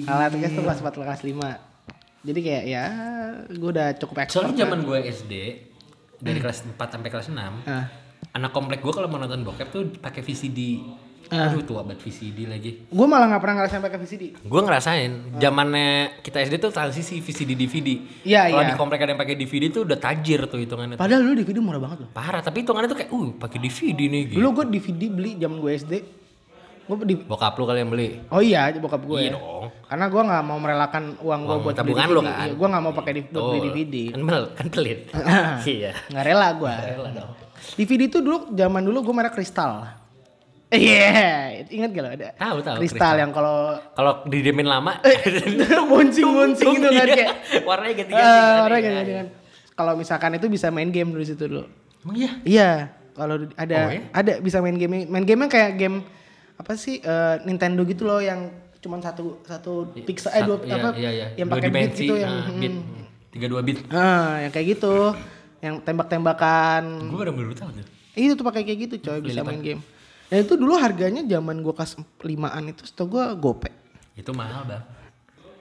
Lalat 0.04 0.32
X 0.36 0.50
tuh 0.52 0.62
kelas 0.64 0.80
4 0.84 1.00
kelas 1.00 1.22
5. 1.24 1.73
Jadi 2.24 2.40
kayak 2.40 2.64
ya 2.64 2.84
gue 3.46 3.70
udah 3.70 3.88
cukup 3.96 4.24
expert. 4.24 4.40
Soalnya 4.40 4.64
zaman 4.64 4.80
gue 4.82 4.98
SD 5.04 5.32
dari 6.18 6.40
kelas 6.40 6.64
4 6.64 6.74
sampai 6.74 7.08
kelas 7.08 7.28
6 7.28 7.36
Ah. 7.68 7.84
anak 8.32 8.50
komplek 8.50 8.80
gue 8.80 8.90
kalau 8.90 9.06
mau 9.06 9.20
nonton 9.20 9.44
bokep 9.44 9.68
tuh 9.68 9.82
pakai 9.94 10.24
VCD. 10.24 10.80
Ah. 11.26 11.48
Aduh 11.48 11.64
tua 11.64 11.80
banget 11.80 12.00
VCD 12.00 12.44
lagi. 12.44 12.84
Gue 12.84 13.06
malah 13.06 13.28
nggak 13.28 13.40
pernah 13.40 13.54
ngerasain 13.58 13.80
pakai 13.80 13.98
VCD. 13.98 14.24
Gue 14.40 14.60
ngerasain 14.60 15.10
zamannya 15.36 15.88
kita 16.20 16.40
SD 16.40 16.54
tuh 16.58 16.68
transisi 16.68 17.20
VCD 17.20 17.52
DVD. 17.54 17.88
Iya, 18.24 18.48
Kalau 18.48 18.60
iya. 18.60 18.68
di 18.68 18.76
komplek 18.76 18.98
ada 19.00 19.10
yang 19.12 19.20
pakai 19.20 19.36
DVD 19.36 19.64
tuh 19.70 19.84
udah 19.84 19.96
tajir 19.96 20.44
tuh 20.44 20.60
hitungannya. 20.60 20.96
tuh. 20.96 21.00
Padahal 21.00 21.24
dulu 21.24 21.34
DVD 21.38 21.58
murah 21.60 21.80
banget 21.80 21.98
loh. 22.04 22.10
Parah, 22.12 22.40
tapi 22.40 22.60
hitungannya 22.60 22.88
tuh 22.88 22.98
kayak 22.98 23.10
uh 23.10 23.28
pakai 23.36 23.58
DVD 23.58 24.00
nih 24.02 24.20
gitu. 24.28 24.36
Dulu 24.40 24.48
gue 24.52 24.64
DVD 24.74 25.02
beli 25.08 25.30
zaman 25.36 25.56
gue 25.60 25.72
SD. 25.74 25.92
Gue 26.84 26.96
di 27.08 27.16
Bokap 27.16 27.56
lu 27.56 27.64
kali 27.64 27.80
yang 27.80 27.88
beli. 27.88 28.08
Oh 28.28 28.44
iya, 28.44 28.68
bokap 28.76 29.00
gue. 29.00 29.18
Iya 29.18 29.32
ya. 29.32 29.36
dong. 29.40 29.64
Karena 29.88 30.04
gue 30.06 30.22
nggak 30.22 30.42
mau 30.44 30.58
merelakan 30.60 31.04
uang 31.18 31.40
gue 31.42 31.56
buat 31.64 31.74
tabungan 31.74 32.06
lu 32.06 32.20
DVD. 32.20 32.28
kan? 32.28 32.36
Iya, 32.44 32.52
gue 32.52 32.68
nggak 32.68 32.82
mau 32.82 32.92
pakai 32.92 33.12
di, 33.12 33.20
buat 33.24 33.44
beli 33.48 33.60
DVD. 33.64 33.94
Kan 34.12 34.20
mel, 34.20 34.42
kan 34.52 34.66
pelit. 34.68 34.98
iya. 35.80 35.92
Nggak 36.12 36.24
rela 36.24 36.48
gue. 36.52 36.74
Rela 36.92 37.08
dong. 37.10 37.30
DVD 37.74 38.02
tuh 38.06 38.20
dulu 38.20 38.36
zaman 38.52 38.82
dulu 38.84 38.98
gue 39.02 39.14
merek 39.14 39.32
Kristal. 39.32 39.72
Iya, 40.74 41.62
ingat 41.70 41.94
gak 41.94 42.02
lo 42.02 42.10
ada? 42.10 42.28
Tahu, 42.34 42.56
tahu, 42.58 42.76
Kristal 42.82 42.98
Kristal. 42.98 43.14
yang 43.22 43.30
kalau 43.30 43.78
Kalau 43.94 44.12
didemin 44.26 44.66
lama 44.66 44.98
boncing-boncing 45.90 46.66
gitu 46.74 46.88
kan 46.90 47.06
Iya. 47.06 47.14
kayak. 47.14 47.32
warnanya 47.62 47.94
ganti-ganti. 47.94 48.26
Eh, 48.26 48.34
kan, 48.34 48.58
orang 48.58 48.78
iya. 48.80 48.90
ganti 48.90 49.12
kan. 49.14 49.26
Kalau 49.74 49.92
misalkan 49.94 50.30
itu 50.34 50.46
bisa 50.50 50.74
main 50.74 50.90
game 50.90 51.14
dulu 51.14 51.22
situ 51.22 51.46
dulu. 51.46 51.62
Emang 52.02 52.16
iya? 52.18 52.30
Iya, 52.42 52.70
kalau 53.14 53.34
ada 53.54 53.78
Oh, 53.80 53.92
ya? 53.92 54.02
ada 54.10 54.32
bisa 54.42 54.58
main 54.58 54.74
game. 54.74 55.06
Main 55.06 55.22
game 55.22 55.46
kayak 55.46 55.78
game 55.78 56.02
apa 56.54 56.72
sih 56.78 57.02
eh, 57.02 57.36
Nintendo 57.42 57.82
gitu 57.82 58.06
loh 58.06 58.22
yang 58.22 58.50
cuman 58.84 59.00
satu 59.00 59.40
satu 59.48 59.72
pixel 60.04 60.30
eh 60.36 60.42
dua 60.44 60.60
iya, 60.60 60.74
apa 60.76 60.88
iya, 60.94 61.10
iya. 61.10 61.26
yang 61.40 61.48
Dua 61.48 61.56
pakai 61.56 61.70
beat 61.72 61.96
dimensi, 61.96 62.04
gitu 62.04 62.14
yang 62.20 62.34
ah, 62.36 62.46
hmm. 62.52 62.60
bit. 62.60 62.74
32 63.34 63.66
bit. 63.66 63.78
Ah, 63.90 64.46
yang 64.46 64.52
kayak 64.54 64.66
gitu. 64.78 64.94
Yang 65.58 65.74
tembak-tembakan. 65.82 67.10
Gue 67.10 67.18
baru 67.18 67.32
baru 67.34 67.50
tahu 67.56 67.70
tuh. 67.74 67.86
Itu 68.14 68.38
tuh 68.38 68.46
pakai 68.46 68.62
kayak 68.62 68.78
gitu 68.86 68.94
coy 69.10 69.18
bisa 69.18 69.42
main 69.42 69.58
game. 69.58 69.82
Dan 70.30 70.46
itu 70.46 70.54
dulu 70.54 70.78
harganya 70.78 71.20
zaman 71.26 71.60
gua 71.60 71.74
kelas 71.74 71.98
5-an 72.22 72.62
itu 72.70 72.82
setahu 72.86 73.18
gua 73.18 73.34
gope. 73.34 73.70
Itu 74.14 74.30
mahal, 74.30 74.62
Bang. 74.70 74.84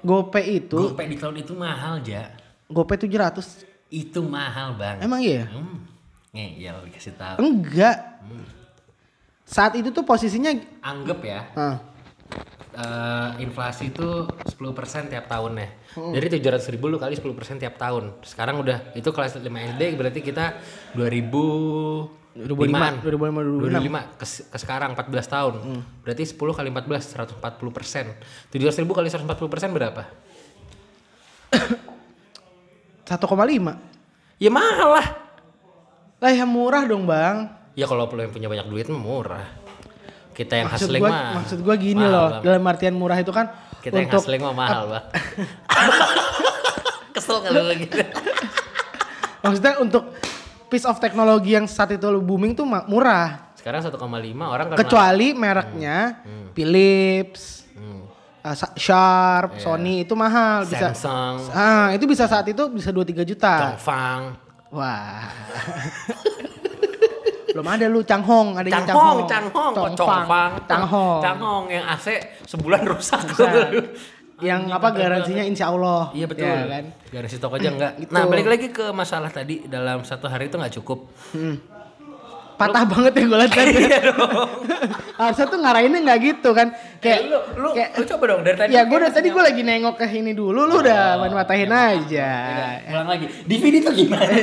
Gope 0.03 0.41
itu 0.43 0.91
Gopay 0.93 1.08
di 1.08 1.15
cloud 1.15 1.39
itu 1.39 1.56
mahal, 1.56 2.03
Ja. 2.03 2.29
gope 2.67 2.93
700. 2.93 3.65
Itu 3.89 4.21
mahal, 4.21 4.75
Bang. 4.77 5.01
Emang 5.01 5.23
iya? 5.23 5.49
Hmm. 5.49 5.88
Ngeyel 6.34 6.89
dikasih 6.89 7.13
tahu. 7.17 7.38
Enggak. 7.41 7.97
Saat 9.53 9.77
itu 9.77 9.93
tuh 9.93 10.01
posisinya 10.01 10.49
Anggap 10.81 11.19
ya, 11.21 11.41
ah, 11.53 11.77
eh, 12.73 13.29
inflasi 13.45 13.93
itu 13.93 14.25
10% 14.25 15.13
tiap 15.13 15.29
tahunnya. 15.29 15.93
Hmm. 15.93 16.09
Jadi 16.17 16.41
700 16.41 16.73
ribu 16.73 16.89
lu 16.89 16.97
kali 16.97 17.13
10% 17.13 17.61
tiap 17.61 17.77
tahun. 17.77 18.17
Sekarang 18.25 18.57
udah 18.65 18.97
itu 18.97 19.05
kelas 19.13 19.37
5 19.37 19.45
SD 19.45 19.93
berarti 19.93 20.19
kita 20.25 20.57
2000 20.97 22.25
2005, 22.33 23.05
2005, 23.05 23.61
2005 23.77 24.17
ke, 24.17 24.25
ke 24.25 24.57
sekarang 24.57 24.97
14 24.97 25.05
tahun. 25.29 25.53
Berarti 26.01 26.23
10 26.25 26.57
kali 26.57 26.69
14 26.73 27.13
140 27.37 27.69
persen. 27.69 28.09
700 28.49 28.81
ribu 28.81 28.97
kali 28.97 29.05
140 29.13 29.53
persen 29.53 29.69
berapa? 29.69 30.09
1,5. 33.05 33.21
Ya 34.41 34.49
mahal 34.49 34.89
lah. 34.97 35.07
Lah 36.17 36.31
ya 36.33 36.49
murah 36.49 36.89
dong, 36.89 37.05
Bang. 37.05 37.62
Ya 37.73 37.86
kalau 37.86 38.05
lu 38.05 38.21
yang 38.21 38.29
punya 38.29 38.47
banyak 38.47 38.67
duit 38.67 38.86
mah 38.86 38.97
murah. 38.97 39.45
Kita 40.31 40.53
yang 40.55 40.65
maksud 40.67 40.89
hustling 40.89 41.01
gua, 41.01 41.09
mah. 41.09 41.29
maksud 41.38 41.59
gua 41.62 41.75
gini 41.75 41.97
mahal, 41.99 42.09
loh, 42.12 42.27
Bang. 42.31 42.41
dalam 42.41 42.63
artian 42.65 42.93
murah 42.93 43.17
itu 43.17 43.29
kan 43.29 43.53
Kita 43.79 43.93
yang 43.95 44.09
untuk 44.09 44.19
hustling 44.19 44.41
mah 44.41 44.53
mahal, 44.55 44.81
Bang. 44.89 45.05
Kesel 47.13 47.38
kali 47.39 47.53
lu 47.53 47.73
gitu. 47.77 47.97
maksudnya 49.39 49.73
untuk 49.77 50.10
piece 50.65 50.83
of 50.83 50.98
teknologi 50.98 51.54
yang 51.54 51.67
saat 51.67 51.93
itu 51.93 52.06
booming 52.17 52.54
tuh 52.54 52.65
murah. 52.65 53.54
Sekarang 53.54 53.79
1,5 53.79 53.93
orang 54.43 54.65
karena 54.67 54.79
Kecuali 54.79 55.27
mereknya 55.33 55.98
Philips, 56.52 57.62
Hmm. 57.73 58.06
uh, 58.43 58.56
Sharp, 58.75 59.58
Sony 59.58 60.02
itu 60.02 60.13
mahal 60.13 60.65
bisa. 60.65 60.93
Samsung, 60.93 61.50
Ah, 61.52 61.89
itu 61.89 62.06
bisa 62.06 62.25
saat 62.25 62.45
itu 62.45 62.62
bisa 62.69 62.89
2 62.89 63.02
3 63.04 63.21
juta. 63.23 63.73
Dongfang, 63.73 64.33
Wah. 64.69 65.29
Belum 67.54 67.67
ada 67.69 67.85
lu 67.85 68.01
Changhong, 68.01 68.58
ada 68.58 68.65
yang 68.65 68.81
Changhong, 68.81 69.17
Changhong, 69.29 69.73
Chongfang, 69.77 69.95
Chongfang, 69.97 70.51
Changhong. 70.65 71.21
Changhong 71.21 71.63
yang 71.69 71.85
AC 71.85 72.08
sebulan 72.49 72.81
rusak. 72.89 73.21
yang 74.41 74.67
apa 74.73 74.89
garansinya 74.89 75.45
insya 75.45 75.69
Allah. 75.69 76.10
Iya 76.12 76.25
betul. 76.25 76.49
Ya, 76.49 76.65
kan? 76.65 76.85
Garansi 77.13 77.35
toko 77.37 77.56
aja 77.62 77.69
enggak. 77.69 77.93
Gitu. 78.01 78.12
Nah 78.12 78.23
balik 78.25 78.47
lagi 78.49 78.67
ke 78.73 78.89
masalah 78.89 79.29
tadi 79.29 79.69
dalam 79.69 80.01
satu 80.01 80.25
hari 80.25 80.49
itu 80.49 80.58
nggak 80.58 80.73
cukup. 80.81 81.06
Hmm. 81.37 81.56
Patah 82.54 82.85
banget 82.85 83.13
ya 83.17 83.23
gue 83.25 83.37
liat 83.37 83.54
tadi. 83.54 83.73
Iya. 83.83 84.01
Harusnya 85.21 85.45
tuh 85.45 85.60
ngarahinnya 85.62 85.99
nggak 86.10 86.19
gitu 86.25 86.49
kan. 86.58 86.73
Kayak 86.97 87.19
lu, 87.29 87.39
lu, 87.62 87.69
kayak 87.77 87.89
lu 88.01 88.04
coba 88.10 88.23
dong 88.33 88.41
dari 88.41 88.58
tadi. 88.58 88.69
ya 88.73 88.81
gue 88.85 88.97
dari 88.97 89.13
tadi 89.13 89.27
gue 89.29 89.43
lagi 89.45 89.62
nengok 89.62 89.95
ke 90.01 90.06
ini 90.10 90.31
dulu 90.33 90.65
lu 90.65 90.75
udah 90.81 91.21
main 91.21 91.33
matahin 91.33 91.69
aja. 91.69 92.29
Ulang 92.89 93.10
lagi. 93.13 93.25
DVD 93.45 93.85
tuh 93.85 93.93
gimana? 93.93 94.33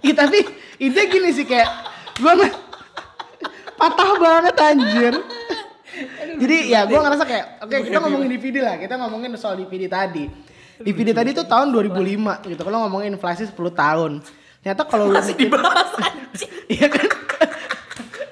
Iya 0.00 0.14
tapi 0.16 0.38
intinya 0.80 1.06
gini 1.12 1.28
sih 1.36 1.44
kayak 1.44 1.68
gue 2.16 2.32
patah 3.76 4.10
banget 4.16 4.56
anjir. 4.56 5.14
Jadi 6.40 6.56
ya 6.72 6.88
gue 6.88 6.96
ngerasa 6.96 7.24
kayak 7.28 7.46
oke 7.68 7.76
kita 7.84 7.98
ngomongin 8.00 8.28
DVD 8.32 8.56
lah 8.64 8.74
kita 8.80 8.96
ngomongin 8.96 9.36
soal 9.36 9.60
DVD 9.60 9.86
tadi. 9.86 10.24
DVD 10.80 11.12
tadi 11.12 11.36
tuh 11.36 11.44
tahun 11.44 11.76
2005 11.76 12.48
gitu 12.56 12.62
kalau 12.64 12.88
ngomongin 12.88 13.12
inflasi 13.12 13.44
10 13.44 13.52
tahun. 13.76 14.24
Ternyata 14.64 14.82
kalau 14.88 15.12
lu 15.12 15.16
Masih 15.20 15.36
dibahas. 15.36 15.88
Iya 16.72 16.88
kan? 16.88 17.08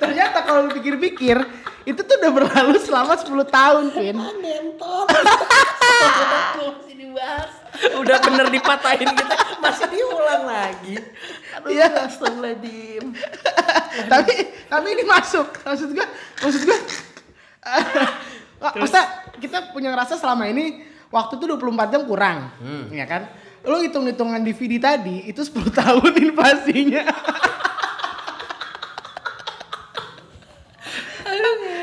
Ternyata 0.00 0.38
kalau 0.48 0.68
lu 0.68 0.70
pikir-pikir 0.72 1.36
itu 1.88 2.00
tuh 2.00 2.14
udah 2.20 2.32
berlalu 2.34 2.76
selama 2.78 3.16
10 3.16 3.32
tahun, 3.48 3.84
Vin. 3.90 4.16
Masih 6.58 6.94
dibahas. 6.94 7.50
Udah 7.96 8.18
bener 8.20 8.46
dipatahin 8.50 9.08
kita 9.08 9.34
masih 9.58 9.86
diulang 9.88 10.44
lagi. 10.44 10.98
Aduh, 11.56 11.70
Iya. 11.70 11.86
astagfirullahaladzim. 12.04 13.04
tapi 14.12 14.34
tapi 14.66 14.86
ini 14.90 15.04
masuk. 15.04 15.46
Maksud 15.62 15.88
gua, 15.90 16.06
maksud 16.38 16.62
gua 16.64 16.78
Masa 18.74 19.00
kita 19.38 19.70
punya 19.70 19.94
ngerasa 19.94 20.18
selama 20.18 20.50
ini 20.50 20.82
waktu 21.08 21.38
tuh 21.38 21.46
24 21.54 21.88
jam 21.88 22.02
kurang, 22.04 22.50
ya 22.90 23.06
kan? 23.06 23.30
Lu 23.62 23.78
hitung-hitungan 23.78 24.42
DVD 24.42 24.78
tadi 24.78 25.24
itu 25.24 25.38
10 25.40 25.70
tahun 25.70 26.12
inflasinya. 26.26 27.04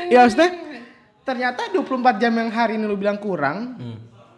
Ya 0.08 0.24
maksudnya 0.24 0.50
ternyata 1.22 1.68
24 1.74 2.22
jam 2.22 2.32
yang 2.32 2.50
hari 2.50 2.78
ini 2.78 2.84
lu 2.86 2.94
bilang 2.94 3.18
kurang 3.18 3.74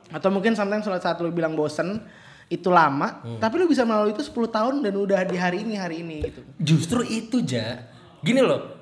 atau 0.08 0.28
mungkin 0.32 0.56
sometimes 0.56 0.88
salah 0.88 1.00
saat 1.00 1.20
lu 1.20 1.28
bilang 1.28 1.52
bosen 1.52 2.00
itu 2.48 2.72
lama 2.72 3.20
tapi 3.36 3.60
lu 3.60 3.68
bisa 3.68 3.84
melalui 3.84 4.16
itu 4.16 4.24
10 4.24 4.32
tahun 4.48 4.74
dan 4.80 4.94
udah 4.96 5.20
di 5.28 5.36
hari 5.36 5.68
ini 5.68 5.74
hari 5.76 6.00
ini 6.00 6.16
gitu 6.24 6.40
Justru 6.56 7.04
itu 7.04 7.44
ja. 7.44 7.84
Gini 8.18 8.40
loh. 8.40 8.72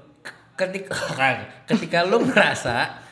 Ketika 0.55 0.95
ketika 1.69 2.07
lu 2.07 2.23
ngerasa 2.25 3.03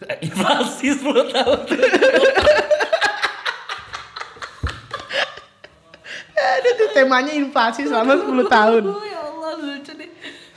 inflasi 0.26 0.94
10 0.94 1.34
tahun 1.34 1.60
ada 6.40 6.68
tuh 6.78 6.88
temanya 6.96 7.32
inflasi 7.34 7.84
selama 7.84 8.16
10 8.16 8.46
tahun 8.48 8.82
ya 8.88 9.18
Allah 9.20 9.52
lucu 9.58 9.92
nih. 9.98 10.08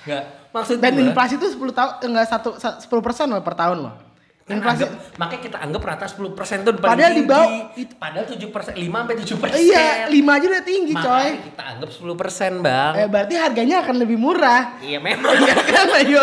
Enggak, 0.04 0.26
maksud 0.54 0.78
dan 0.78 0.94
gua- 0.94 1.04
inflasi 1.04 1.34
itu 1.36 1.48
10 1.52 1.74
tahun 1.74 1.92
enggak 2.06 2.28
satu 2.30 2.50
sa- 2.56 2.78
10 2.78 3.02
persen 3.02 3.26
loh 3.28 3.42
per 3.42 3.54
tahun 3.54 3.80
loh 3.82 3.96
Kan 4.44 4.60
inflasi 4.60 4.84
anggap- 4.84 5.16
makanya 5.16 5.42
kita 5.42 5.58
anggap 5.58 5.82
rata 5.82 6.06
10% 6.06 6.20
itu 6.60 6.72
paling 6.74 6.84
Padahal 6.84 7.10
di 7.10 7.16
tinggi. 7.18 7.32
bawah- 7.32 7.64
Itu, 7.76 7.94
padahal 7.96 8.26
7 8.28 8.50
persen, 8.50 8.74
5 8.76 8.98
sampai 9.00 9.16
7 9.18 9.38
persen. 9.38 9.58
iya 9.58 9.88
5 10.06 10.32
aja 10.34 10.46
udah 10.50 10.64
tinggi 10.64 10.94
coy 10.94 11.00
Makanya 11.00 11.44
kita 11.44 11.64
anggap 11.66 11.90
10 11.90 12.14
persen 12.14 12.52
bang. 12.60 12.92
eh, 12.94 13.08
berarti 13.08 13.34
harganya 13.36 13.76
akan 13.80 13.96
lebih 13.98 14.18
murah 14.18 14.78
Iya 14.80 15.00
memang. 15.00 15.32
iya 15.40 15.56
kan 15.58 15.88
ayo 15.98 16.22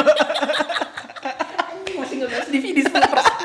Masih 1.92 2.16
ngebahas 2.18 2.46
DVD 2.46 2.78
10 2.82 3.08
persen. 3.08 3.36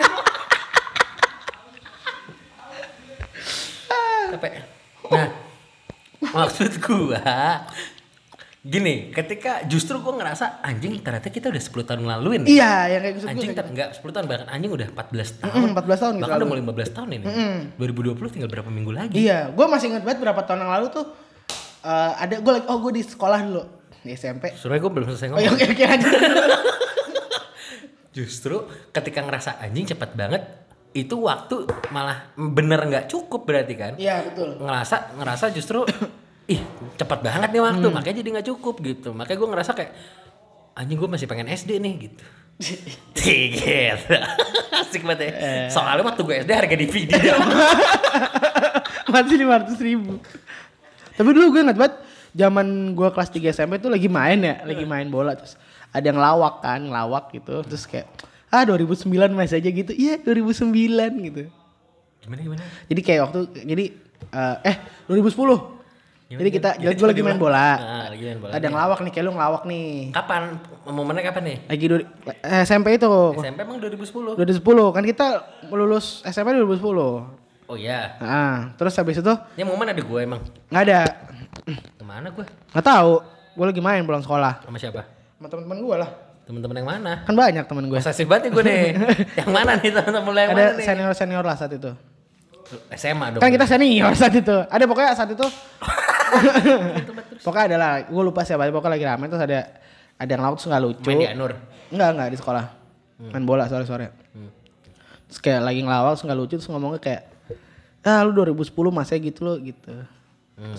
Capek. 4.27 4.53
Nah, 5.05 5.27
maksud 6.25 6.71
gua 6.79 7.63
gini, 8.65 9.09
ketika 9.09 9.63
justru 9.63 9.99
gua 9.99 10.15
ngerasa 10.15 10.59
anjing 10.59 10.97
ternyata 10.97 11.27
kita 11.27 11.47
udah 11.47 11.59
10 11.59 11.85
tahun 11.85 11.99
ngelaluin. 12.01 12.41
nih. 12.41 12.51
iya 12.51 12.89
yang 12.89 12.99
kayak 12.99 13.15
gitu 13.15 13.27
Anjing 13.27 13.53
ter- 13.53 13.67
enggak 13.67 13.93
10 13.93 14.09
tahun 14.09 14.25
bahkan 14.25 14.47
anjing 14.49 14.71
udah 14.71 14.87
14 14.89 15.37
tahun. 15.37 15.61
Mm, 15.61 15.71
14 15.77 16.01
tahun 16.01 16.11
gitu 16.11 16.23
Bahkan 16.25 16.35
udah 16.35 16.47
mau 16.47 16.57
15 16.57 16.91
tahun 16.91 17.11
ini. 17.11 17.25
2020 17.77 18.33
tinggal 18.33 18.49
berapa 18.49 18.67
minggu 18.67 18.89
lagi? 18.89 19.21
Iya, 19.21 19.49
gue 19.49 19.65
masih 19.65 19.87
inget 19.87 20.01
banget 20.01 20.19
berapa 20.19 20.41
tahun 20.41 20.59
yang 20.59 20.71
lalu 20.73 20.85
tuh 20.91 21.05
eh, 21.83 22.11
ada 22.17 22.35
gue 22.35 22.51
lagi 22.51 22.65
oh 22.65 22.77
gue 22.79 22.91
di 22.91 23.03
sekolah 23.05 23.39
dulu 23.39 23.63
di 24.01 24.11
SMP. 24.11 24.51
Sebenarnya 24.51 24.81
gue 24.81 24.91
belum 24.91 25.05
selesai 25.07 25.25
Oh 25.25 25.29
ngomong. 25.31 25.39
iya, 25.39 25.51
oke 25.51 25.65
oke 25.67 25.85
aja. 25.85 26.09
Justru 28.15 28.55
ketika 28.89 29.19
ngerasa 29.19 29.59
anjing 29.59 29.85
cepet 29.85 30.13
banget, 30.13 30.41
itu 30.91 31.19
waktu 31.19 31.67
malah 31.89 32.31
bener 32.33 32.79
nggak 32.81 33.05
cukup 33.05 33.43
berarti 33.43 33.73
kan? 33.75 33.93
Iya 33.95 34.23
betul. 34.23 34.55
Ngerasa 34.57 35.13
ngerasa 35.13 35.45
justru 35.51 35.83
ih 36.45 36.61
cepet 36.95 37.19
banget 37.25 37.49
nih 37.49 37.63
waktu, 37.63 37.87
makanya 37.89 38.17
jadi 38.21 38.29
nggak 38.37 38.47
cukup 38.53 38.75
gitu. 38.85 39.09
Makanya 39.17 39.37
gue 39.41 39.49
ngerasa 39.49 39.71
kayak 39.73 39.91
anjing 40.75 40.97
gue 40.99 41.09
masih 41.09 41.25
pengen 41.25 41.49
SD 41.49 41.81
nih 41.81 41.93
gitu. 42.09 42.25
gitu. 43.25 44.15
Asik 44.79 45.01
banget 45.03 45.31
ya. 45.31 45.31
Soalnya 45.71 46.03
waktu 46.03 46.21
gue 46.23 46.35
SD 46.45 46.51
harga 46.51 46.75
DVD 46.75 47.11
dia. 47.19 47.35
Masih 49.13 49.35
lima 49.39 49.63
ratus 49.63 49.79
ribu. 49.79 50.19
Tapi 51.15 51.29
dulu 51.31 51.55
gue 51.55 51.61
inget 51.63 51.77
banget 51.79 51.95
zaman 52.35 52.91
gue 52.91 53.09
kelas 53.11 53.29
3 53.31 53.55
SMP 53.55 53.73
tuh 53.79 53.87
lagi 53.87 54.11
main 54.11 54.39
ya, 54.43 54.59
lagi 54.67 54.83
main 54.83 55.07
bola 55.07 55.39
terus 55.39 55.55
ada 55.95 56.03
yang 56.03 56.19
lawak 56.19 56.59
kan, 56.59 56.83
ngelawak 56.83 57.31
gitu. 57.31 57.63
Terus 57.63 57.87
kayak 57.87 58.07
ah 58.51 58.63
2009 58.67 59.07
masih 59.31 59.63
aja 59.63 59.69
gitu. 59.71 59.91
Iya 59.95 60.19
2009 60.23 61.27
gitu. 61.31 61.41
Gimana 62.23 62.39
gimana? 62.43 62.63
Jadi 62.91 63.01
kayak 63.03 63.21
waktu 63.31 63.39
jadi 63.63 63.85
eh, 64.31 64.57
eh 64.63 64.77
2010. 65.07 65.74
Jadi 66.35 66.49
kita 66.51 66.69
Jadi 66.75 66.93
gue 66.93 67.07
lagi 67.07 67.21
main 67.21 67.35
bola. 67.35 67.67
Nah, 67.73 68.05
lagi 68.09 68.23
main 68.25 68.39
bola. 68.39 68.51
Ada 68.51 68.63
yang 68.63 68.75
lawak 68.75 68.99
nih, 68.99 69.11
kayak 69.11 69.25
lu 69.25 69.31
ngelawak 69.31 69.63
nih. 69.63 69.89
Kapan? 70.11 70.41
Momennya 70.85 71.23
kapan 71.23 71.43
nih? 71.45 71.57
Lagi 71.65 71.85
du- 71.85 72.07
eh, 72.27 72.61
SMP 72.63 72.87
itu. 72.93 73.11
SMP 73.35 73.59
emang 73.61 73.77
2010? 73.77 74.35
2010 74.35 74.61
kan 74.91 75.03
kita 75.03 75.25
lulus 75.69 76.21
SMP 76.23 76.53
2010. 76.53 77.25
Oh 77.65 77.73
iya. 77.73 78.13
Nah, 78.19 78.75
terus 78.75 78.93
habis 78.93 79.17
itu 79.17 79.33
Ya 79.53 79.63
momen 79.63 79.85
ada 79.85 79.97
gue 79.97 80.19
emang. 80.19 80.37
nggak 80.69 80.83
ada. 80.85 80.99
Ke 81.95 82.03
mana 82.03 82.29
gue? 82.29 82.45
Nggak 82.71 82.85
tahu. 82.85 83.13
Gue 83.53 83.65
lagi 83.65 83.79
main 83.79 84.03
pulang 84.03 84.19
sekolah 84.19 84.59
Sama 84.61 84.75
siapa? 84.75 85.01
sama 85.35 85.47
teman-teman 85.47 85.79
gue 85.79 85.95
lah. 85.97 86.09
Temen-temen 86.45 86.75
yang 86.77 86.89
mana? 86.91 87.13
Kan 87.23 87.33
banyak 87.33 87.65
teman 87.65 87.87
gue. 87.87 87.97
Posesif 87.97 88.29
banget 88.29 88.47
nih 88.47 88.51
gue 88.51 88.63
nih. 88.63 88.83
yang 89.41 89.49
mana 89.49 89.71
nih 89.75 89.89
temen-temen 89.89 90.29
lo 90.29 90.37
yang 90.37 90.51
mana 90.51 90.61
Ada 90.61 90.71
nih? 90.73 90.85
senior 90.85 91.11
senior 91.11 91.41
lah 91.41 91.55
saat 91.55 91.73
itu. 91.73 91.89
SMA 92.91 93.25
dong. 93.33 93.41
Kan 93.41 93.49
kita 93.49 93.65
senior 93.65 94.13
saat 94.13 94.33
itu. 94.33 94.57
Ada 94.63 94.83
pokoknya 94.83 95.13
saat 95.13 95.31
itu. 95.31 95.45
pokoknya 97.45 97.65
ada 97.73 97.77
lah. 97.77 97.93
Gue 98.07 98.23
lupa 98.23 98.41
siapa. 98.43 98.67
Pokoknya 98.69 98.93
lagi 98.97 99.05
rame 99.05 99.25
terus 99.29 99.43
ada 99.43 99.59
ada 100.15 100.31
yang 100.31 100.43
laut 100.43 100.57
nggak 100.59 100.81
lucu. 100.81 101.07
Main 101.09 101.19
di 101.19 101.27
Anur. 101.27 101.51
Enggak 101.91 102.09
enggak 102.15 102.29
di 102.33 102.37
sekolah. 102.39 102.65
Main 103.31 103.43
bola 103.43 103.65
sore 103.67 103.85
sore. 103.87 104.07
Terus 105.31 105.39
kayak 105.41 105.61
lagi 105.65 105.81
ngelawak 105.83 106.15
nggak 106.21 106.37
lucu 106.37 106.55
terus 106.59 106.69
ngomongnya 106.69 107.01
kayak 107.01 107.23
ah 108.05 108.21
lu 108.21 108.37
2010 108.37 108.69
masih 108.93 109.17
gitu 109.23 109.39
lo 109.41 109.53
gitu. 109.59 109.93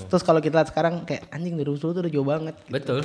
Terus 0.09 0.22
kalau 0.24 0.40
kita 0.40 0.62
lihat 0.62 0.70
sekarang 0.72 1.05
kayak 1.05 1.28
anjing 1.34 1.59
2010 1.59 1.80
tuh 1.82 2.01
udah 2.07 2.12
jauh 2.12 2.24
banget. 2.28 2.55
Betul. 2.70 3.05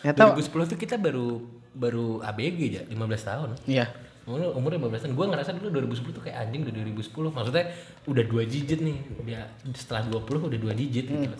Ternyata 0.00 0.38
2010 0.38 0.70
tuh 0.72 0.78
kita 0.78 0.94
baru 0.94 1.42
baru 1.74 2.22
ABG 2.22 2.58
ya, 2.70 2.82
15 2.86 3.28
tahun. 3.28 3.48
iya. 3.66 3.86
Umur 4.28 4.52
umur 4.54 4.70
15 4.76 5.08
tahun. 5.08 5.12
Gue 5.16 5.26
ngerasa 5.26 5.50
dulu 5.56 5.68
2010 5.82 6.16
tuh 6.16 6.22
kayak 6.22 6.36
anjing 6.48 6.60
udah 6.68 6.74
2010. 6.84 7.32
Maksudnya 7.34 7.64
udah 8.06 8.24
dua 8.28 8.42
digit 8.44 8.78
nih. 8.84 8.96
Dia 9.24 9.40
setelah 9.72 10.04
20 10.06 10.48
udah 10.52 10.58
dua 10.60 10.72
digit 10.76 11.08
gitu. 11.08 11.36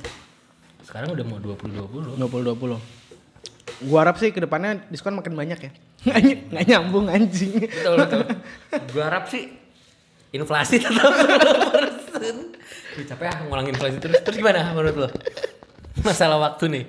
Sekarang 0.89 1.12
udah 1.12 1.20
mau 1.22 1.36
20 1.36 2.16
20. 2.16 2.16
20 2.16 2.57
20. 2.57 2.80
Gua 3.84 3.99
harap 4.01 4.16
sih 4.16 4.32
ke 4.32 4.41
depannya 4.41 4.80
diskon 4.89 5.12
makin 5.12 5.36
banyak 5.36 5.59
ya. 5.61 5.70
Nggak 6.09 6.18
ny- 6.24 6.43
nggak 6.49 6.64
nyambung 6.66 7.07
anjing. 7.07 7.53
Betul 7.61 7.95
betul. 7.99 8.22
Gue 8.89 9.03
harap 9.03 9.28
sih 9.28 9.53
inflasi 10.30 10.80
tetap 10.80 11.12
10%. 11.12 12.57
Duh, 12.97 13.05
capek 13.05 13.26
ah 13.26 13.39
ngulangin 13.45 13.72
inflasi 13.72 13.97
terus. 13.99 14.16
Terus 14.18 14.36
gimana 14.36 14.72
menurut 14.72 14.97
lo? 14.97 15.09
Masalah 16.01 16.41
waktu 16.41 16.64
nih. 16.70 16.84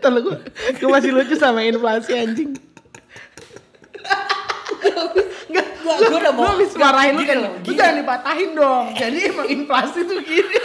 Ntar 0.00 0.10
lu 0.10 0.20
gua, 0.24 0.36
gua 0.80 0.88
masih 0.94 1.12
lucu 1.12 1.34
sama 1.34 1.60
inflasi 1.62 2.16
anjing. 2.16 2.56
Enggak, 5.44 5.66
Gua- 5.78 5.98
gua 6.00 6.18
udah 6.18 6.32
mau- 6.32 6.42
Gua 6.42 6.52
habis 6.56 6.72
marahin 6.74 7.14
lu 7.14 7.22
kan. 7.22 7.36
Lu 7.60 7.72
jangan 7.72 7.94
dipatahin 8.00 8.50
dong. 8.54 8.86
Jadi 8.94 9.18
emang 9.28 9.46
inflasi 9.46 9.98
tuh 10.02 10.18
gini. 10.18 10.56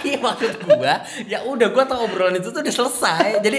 Iya 0.00 0.18
maksud 0.26 0.52
gua, 0.64 0.94
ya 1.28 1.38
udah 1.44 1.68
gua 1.68 1.84
tau 1.84 2.08
obrolan 2.08 2.40
itu 2.40 2.48
tuh 2.48 2.64
udah 2.64 2.74
selesai. 2.74 3.44
Jadi 3.44 3.58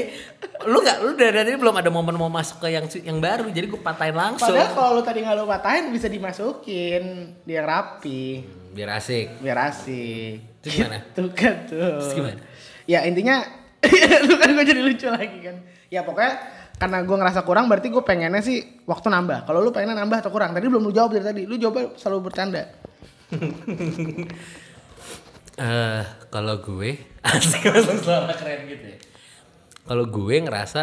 lu 0.65 0.81
nggak 0.81 0.97
lu 1.05 1.11
dari 1.13 1.35
tadi 1.37 1.53
belum 1.53 1.75
ada 1.77 1.89
momen 1.93 2.17
mau 2.17 2.33
masuk 2.33 2.65
ke 2.65 2.73
yang 2.73 2.89
yang 3.05 3.21
baru. 3.21 3.45
Jadi 3.53 3.69
gua 3.69 3.81
patahin 3.93 4.17
langsung. 4.17 4.49
Padahal 4.49 4.73
kalau 4.73 4.89
lu 4.97 5.01
tadi 5.05 5.19
nggak 5.21 5.35
lu 5.37 5.45
patahin 5.45 5.85
bisa 5.93 6.09
dimasukin 6.09 7.37
dia 7.45 7.61
rapi 7.61 8.43
Biar 8.73 8.89
asik. 8.97 9.37
biar 9.37 9.69
asik. 9.69 10.65
Terus 10.65 10.73
gimana? 10.81 10.99
Tuh 11.15 11.29
kan 11.29 11.55
tuh. 11.69 12.01
Terus 12.01 12.13
gimana? 12.17 12.41
Ya 12.89 13.05
intinya 13.05 13.45
lu 14.27 14.33
kan 14.41 14.49
gue 14.49 14.65
jadi 14.65 14.81
lucu 14.81 15.05
lagi 15.05 15.37
kan. 15.45 15.61
Ya 15.93 16.01
pokoknya 16.01 16.33
karena 16.73 17.05
gue 17.05 17.17
ngerasa 17.21 17.45
kurang 17.45 17.69
berarti 17.69 17.93
gue 17.93 18.01
pengennya 18.01 18.41
sih 18.41 18.81
waktu 18.89 19.07
nambah. 19.13 19.45
Kalau 19.45 19.61
lu 19.61 19.69
pengennya 19.69 19.93
nambah 20.01 20.25
atau 20.25 20.31
kurang? 20.33 20.57
Tadi 20.57 20.65
belum 20.65 20.83
lu 20.83 20.91
jawab 20.91 21.13
dari 21.13 21.21
tadi. 21.23 21.41
Lu 21.45 21.55
jawab 21.61 21.93
selalu 21.95 22.19
bercanda. 22.33 22.65
Eh, 25.53 26.03
kalau 26.33 26.57
gue 26.65 26.97
asik 27.29 27.69
langsung 27.69 28.01
suara 28.01 28.33
keren 28.33 28.65
gitu 28.65 28.85
ya. 28.89 28.97
Kalau 29.83 30.05
gue 30.09 30.35
ngerasa 30.41 30.81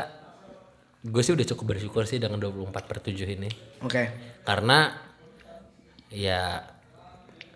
gue 1.00 1.22
sih 1.24 1.32
udah 1.32 1.46
cukup 1.48 1.74
bersyukur 1.74 2.04
sih 2.04 2.20
dengan 2.20 2.38
24 2.38 2.70
per 2.86 2.98
7 3.02 3.16
ini. 3.34 3.50
Oke. 3.82 4.02
Karena 4.46 4.94
ya 6.12 6.62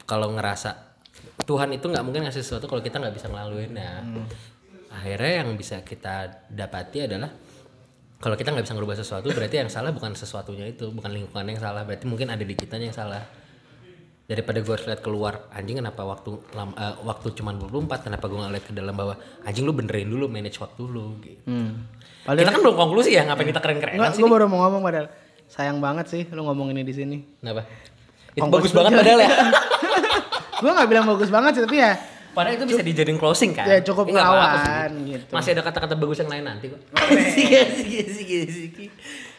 kalau 0.08 0.34
ngerasa 0.34 0.96
Tuhan 1.44 1.70
itu 1.76 1.86
nggak 1.86 2.04
mungkin 2.06 2.26
ngasih 2.26 2.42
sesuatu 2.42 2.66
kalau 2.66 2.82
kita 2.82 2.98
nggak 2.98 3.14
bisa 3.14 3.30
ngelaluinnya. 3.30 4.02
Akhirnya 4.90 5.44
yang 5.44 5.54
bisa 5.54 5.82
kita 5.86 6.46
dapati 6.50 7.06
adalah 7.06 7.30
kalau 8.18 8.40
kita 8.40 8.56
nggak 8.56 8.64
bisa 8.64 8.74
ngerubah 8.74 8.96
sesuatu 8.96 9.26
berarti 9.28 9.60
yang 9.60 9.68
salah 9.68 9.92
bukan 9.92 10.16
sesuatunya 10.16 10.64
itu, 10.72 10.88
bukan 10.88 11.12
lingkungan 11.12 11.44
yang 11.44 11.60
salah, 11.60 11.84
berarti 11.84 12.08
mungkin 12.08 12.32
ada 12.32 12.40
di 12.40 12.56
kitanya 12.56 12.88
yang 12.88 12.96
salah. 12.96 13.22
Daripada 14.24 14.56
gue 14.58 14.72
harus 14.72 14.86
lihat 14.88 15.04
keluar 15.04 15.52
anjing 15.52 15.76
kenapa 15.76 16.00
waktu 16.00 16.40
lam- 16.52 16.72
eh, 16.72 16.96
waktu 17.04 17.36
cuma 17.36 17.52
24 17.52 18.08
kenapa 18.08 18.24
gue 18.24 18.38
nggak 18.40 18.52
lihat 18.56 18.64
ke 18.64 18.72
dalam 18.72 18.96
bawah 18.96 19.16
anjing 19.44 19.68
lu 19.68 19.76
benerin 19.76 20.08
dulu 20.08 20.26
manage 20.26 20.56
waktu 20.56 20.80
lu 20.80 21.20
gitu. 21.20 21.44
Hmm. 21.44 21.84
Kita 22.24 22.48
kan 22.48 22.60
belum 22.60 22.72
konklusi 22.72 23.12
ya 23.12 23.28
ngapain 23.28 23.44
kita 23.44 23.60
keren-kerenan 23.60 24.16
sih. 24.16 24.24
gue 24.24 24.30
baru 24.32 24.48
mau 24.48 24.64
ngomong 24.64 24.80
padahal. 24.80 25.12
Sayang 25.44 25.76
banget 25.78 26.08
sih 26.08 26.22
lu 26.32 26.40
ngomong 26.42 26.72
ini 26.72 26.80
di 26.80 26.94
sini. 26.96 27.16
Kenapa? 27.36 27.68
Itu 28.32 28.48
bagus 28.48 28.72
banget 28.72 28.96
padahal 28.96 29.20
ya. 29.20 29.30
gue 30.64 30.70
nggak 30.72 30.88
bilang 30.88 31.04
bagus 31.04 31.28
banget 31.28 31.60
sih, 31.60 31.62
tapi 31.62 31.76
ya 31.78 31.92
Padahal 32.34 32.58
itu 32.58 32.66
bisa 32.66 32.82
dijadiin 32.82 33.14
closing 33.14 33.54
kan? 33.54 33.62
Ya, 33.62 33.78
cukup 33.78 34.10
ngelawan 34.10 34.90
sih. 34.90 35.14
gitu. 35.14 35.30
Masih 35.30 35.54
ada 35.54 35.62
kata-kata 35.62 35.94
bagus 35.94 36.18
yang 36.18 36.30
lain 36.34 36.42
nanti 36.42 36.66
kok. 36.66 36.80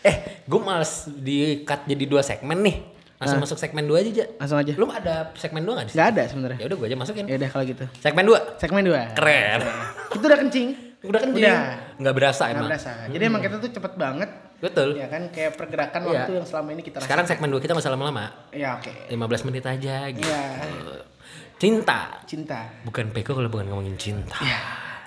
Eh, 0.06 0.16
gue 0.46 0.62
males 0.62 1.10
di 1.12 1.66
cut 1.66 1.82
jadi 1.84 2.06
dua 2.06 2.22
segmen 2.22 2.62
nih. 2.62 2.95
Langsung 3.16 3.40
masuk 3.40 3.56
segmen 3.56 3.86
dua 3.86 4.00
aja, 4.00 4.12
Ja. 4.12 4.26
langsung 4.36 4.60
aja. 4.60 4.72
Lu 4.76 4.86
ada 4.88 5.32
segmen 5.34 5.64
dua 5.64 5.74
gak 5.78 5.86
di 5.86 5.90
sini? 5.90 5.98
Nggak 5.98 6.10
ada 6.10 6.24
sebenarnya. 6.28 6.58
Ya 6.60 6.66
udah 6.68 6.78
gue 6.78 6.88
aja 6.88 6.98
masukin. 6.98 7.26
Ya 7.26 7.36
udah 7.38 7.50
kalau 7.50 7.64
gitu. 7.64 7.86
Segmen 7.98 8.24
dua. 8.24 8.40
Segmen 8.58 8.84
2. 8.84 9.16
Keren. 9.16 9.60
Itu 10.12 10.26
udah 10.26 10.40
kencing. 10.40 10.70
Udah 11.06 11.20
kan 11.22 11.30
Udah. 11.32 11.60
Nggak 11.96 12.14
berasa 12.14 12.44
emang. 12.50 12.66
berasa. 12.66 12.92
Jadi 13.08 13.24
emang 13.24 13.40
kita 13.40 13.56
tuh 13.58 13.70
cepet 13.70 13.94
banget. 13.96 14.30
Betul. 14.58 14.90
Ya 14.96 15.06
kan 15.06 15.30
kayak 15.30 15.54
pergerakan 15.54 16.02
Iya. 16.02 16.12
waktu 16.12 16.32
yang 16.34 16.46
selama 16.46 16.70
ini 16.72 16.82
kita 16.82 16.98
rasakan. 16.98 17.08
Sekarang 17.08 17.26
segmen 17.26 17.48
dua 17.48 17.60
kita 17.60 17.72
nggak 17.72 17.86
usah 17.86 17.94
lama-lama. 17.94 18.26
Ya 18.52 18.76
oke. 18.76 18.92
15 19.08 19.16
menit 19.44 19.64
aja 19.64 19.96
gitu. 20.10 20.26
Iya. 20.26 20.44
Cinta. 21.56 22.20
Cinta. 22.26 22.60
Bukan 22.84 23.12
Peko 23.12 23.32
kalau 23.32 23.48
bukan 23.48 23.70
ngomongin 23.70 23.96
cinta. 23.96 24.36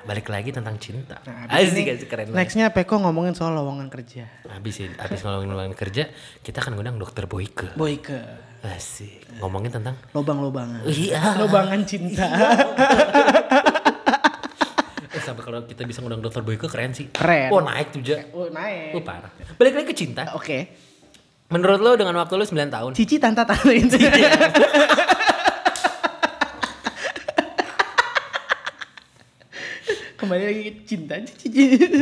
Balik 0.09 0.32
lagi 0.32 0.56
tentang 0.56 0.80
cinta. 0.80 1.20
Nah, 1.28 1.52
asik, 1.52 1.84
ini 1.84 2.09
keren. 2.09 2.32
Nextnya 2.32 2.72
Peko 2.72 2.96
ngomongin 2.96 3.36
soal 3.36 3.52
lowongan 3.52 3.92
kerja. 3.92 4.24
Habis 4.48 4.80
sih, 4.80 4.88
habis 4.96 5.20
ngomongin 5.20 5.52
lowongan 5.52 5.76
kerja, 5.76 6.09
kita 6.40 6.64
akan 6.64 6.80
ngundang 6.80 6.96
dokter 6.96 7.28
Boyke. 7.28 7.76
Boyke. 7.76 8.16
Asik. 8.64 9.28
Ngomongin 9.44 9.68
tentang 9.68 10.00
Lobang-lobangan. 10.16 10.88
Iya. 10.88 11.36
Lobangan 11.36 11.84
cinta. 11.84 12.24
Eh 15.12 15.20
sampai 15.20 15.44
kalau 15.44 15.61
kita 15.68 15.84
bisa 15.84 16.00
ngundang 16.00 16.24
dokter 16.24 16.40
Boyke 16.40 16.72
keren 16.72 16.96
sih. 16.96 17.12
Keren. 17.12 17.52
Oh 17.52 17.61
naik 17.61 17.92
tuh 17.92 18.00
Ja. 18.00 18.24
Oh 18.32 18.48
naik. 18.48 18.96
Oh 18.96 19.04
parah. 19.04 19.28
Balik 19.61 19.76
lagi 19.76 19.92
ke 19.92 19.96
cinta. 19.96 20.32
Oke. 20.32 20.72
Menurut 21.52 21.80
lo 21.84 21.96
dengan 22.00 22.16
waktu 22.16 22.36
lo 22.36 22.44
9 22.48 22.56
tahun. 22.72 22.90
Cici 22.96 23.20
tanta 23.20 23.44
tanta 23.44 23.72
itu. 23.72 23.96
Kembali 30.28 30.44
lagi 30.44 30.62
ke 30.68 30.72
cinta. 30.84 31.14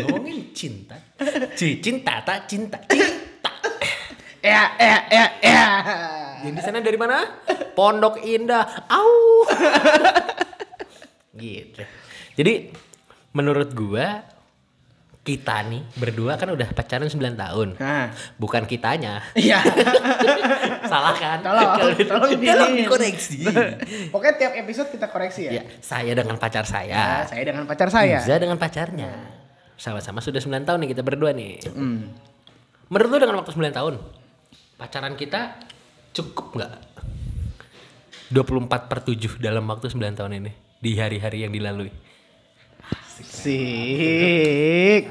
Ngomongin 0.03 0.51
cinta. 0.51 0.99
Ci, 1.55 1.79
cinta 1.79 2.19
tak 2.27 2.51
cinta. 2.51 2.75
Cinta. 2.91 3.55
Ya, 4.43 4.75
ya, 4.83 4.99
ya, 5.07 5.27
ya. 5.39 5.63
Yang 6.43 6.55
di 6.59 6.63
sana 6.67 6.83
dari 6.83 6.99
mana? 6.99 7.23
Pondok 7.79 8.19
Indah. 8.27 8.91
Au. 8.91 9.47
gitu. 11.39 11.87
Jadi 12.35 12.75
menurut 13.31 13.71
gua 13.79 14.27
kita 15.27 15.67
nih 15.67 15.83
berdua 15.99 16.39
kan 16.39 16.47
udah 16.55 16.71
pacaran 16.71 17.11
9 17.11 17.19
tahun. 17.35 17.69
Nah, 17.83 18.15
Bukan 18.39 18.63
kitanya. 18.71 19.19
iya. 19.35 19.59
Salah 20.91 21.19
kan? 21.19 21.43
Tolong, 21.43 21.99
tolong 22.07 22.31
Tolong 22.55 22.73
dikoreksi. 22.79 23.43
Pokoknya 24.15 24.35
tiap 24.39 24.53
episode 24.55 24.95
kita 24.95 25.11
koreksi 25.11 25.51
ya. 25.51 25.59
ya, 25.59 25.63
saya 25.83 26.15
dengan 26.15 26.39
pacar 26.39 26.63
saya. 26.63 27.27
saya 27.27 27.43
dengan 27.43 27.67
pacar 27.67 27.91
saya. 27.91 28.23
Iza 28.23 28.39
dengan 28.39 28.55
pacarnya. 28.55 29.11
Sama-sama 29.75 30.23
sudah 30.23 30.39
9 30.39 30.63
tahun 30.63 30.79
nih 30.87 30.91
kita 30.95 31.03
berdua 31.03 31.35
nih. 31.35 31.59
Hmm. 31.75 32.15
Menurut 32.87 33.11
lu 33.11 33.19
dengan 33.19 33.43
waktu 33.43 33.51
9 33.51 33.75
tahun, 33.75 33.99
pacaran 34.79 35.19
kita 35.19 35.59
cukup 36.15 36.55
nggak? 36.55 36.73
24 38.31 38.91
per 38.91 38.99
7 39.03 39.43
dalam 39.43 39.67
waktu 39.67 39.91
9 39.91 39.99
tahun 40.15 40.33
ini. 40.39 40.51
Di 40.79 40.95
hari-hari 40.95 41.43
yang 41.43 41.51
dilalui. 41.51 41.91
Sik. 43.17 45.03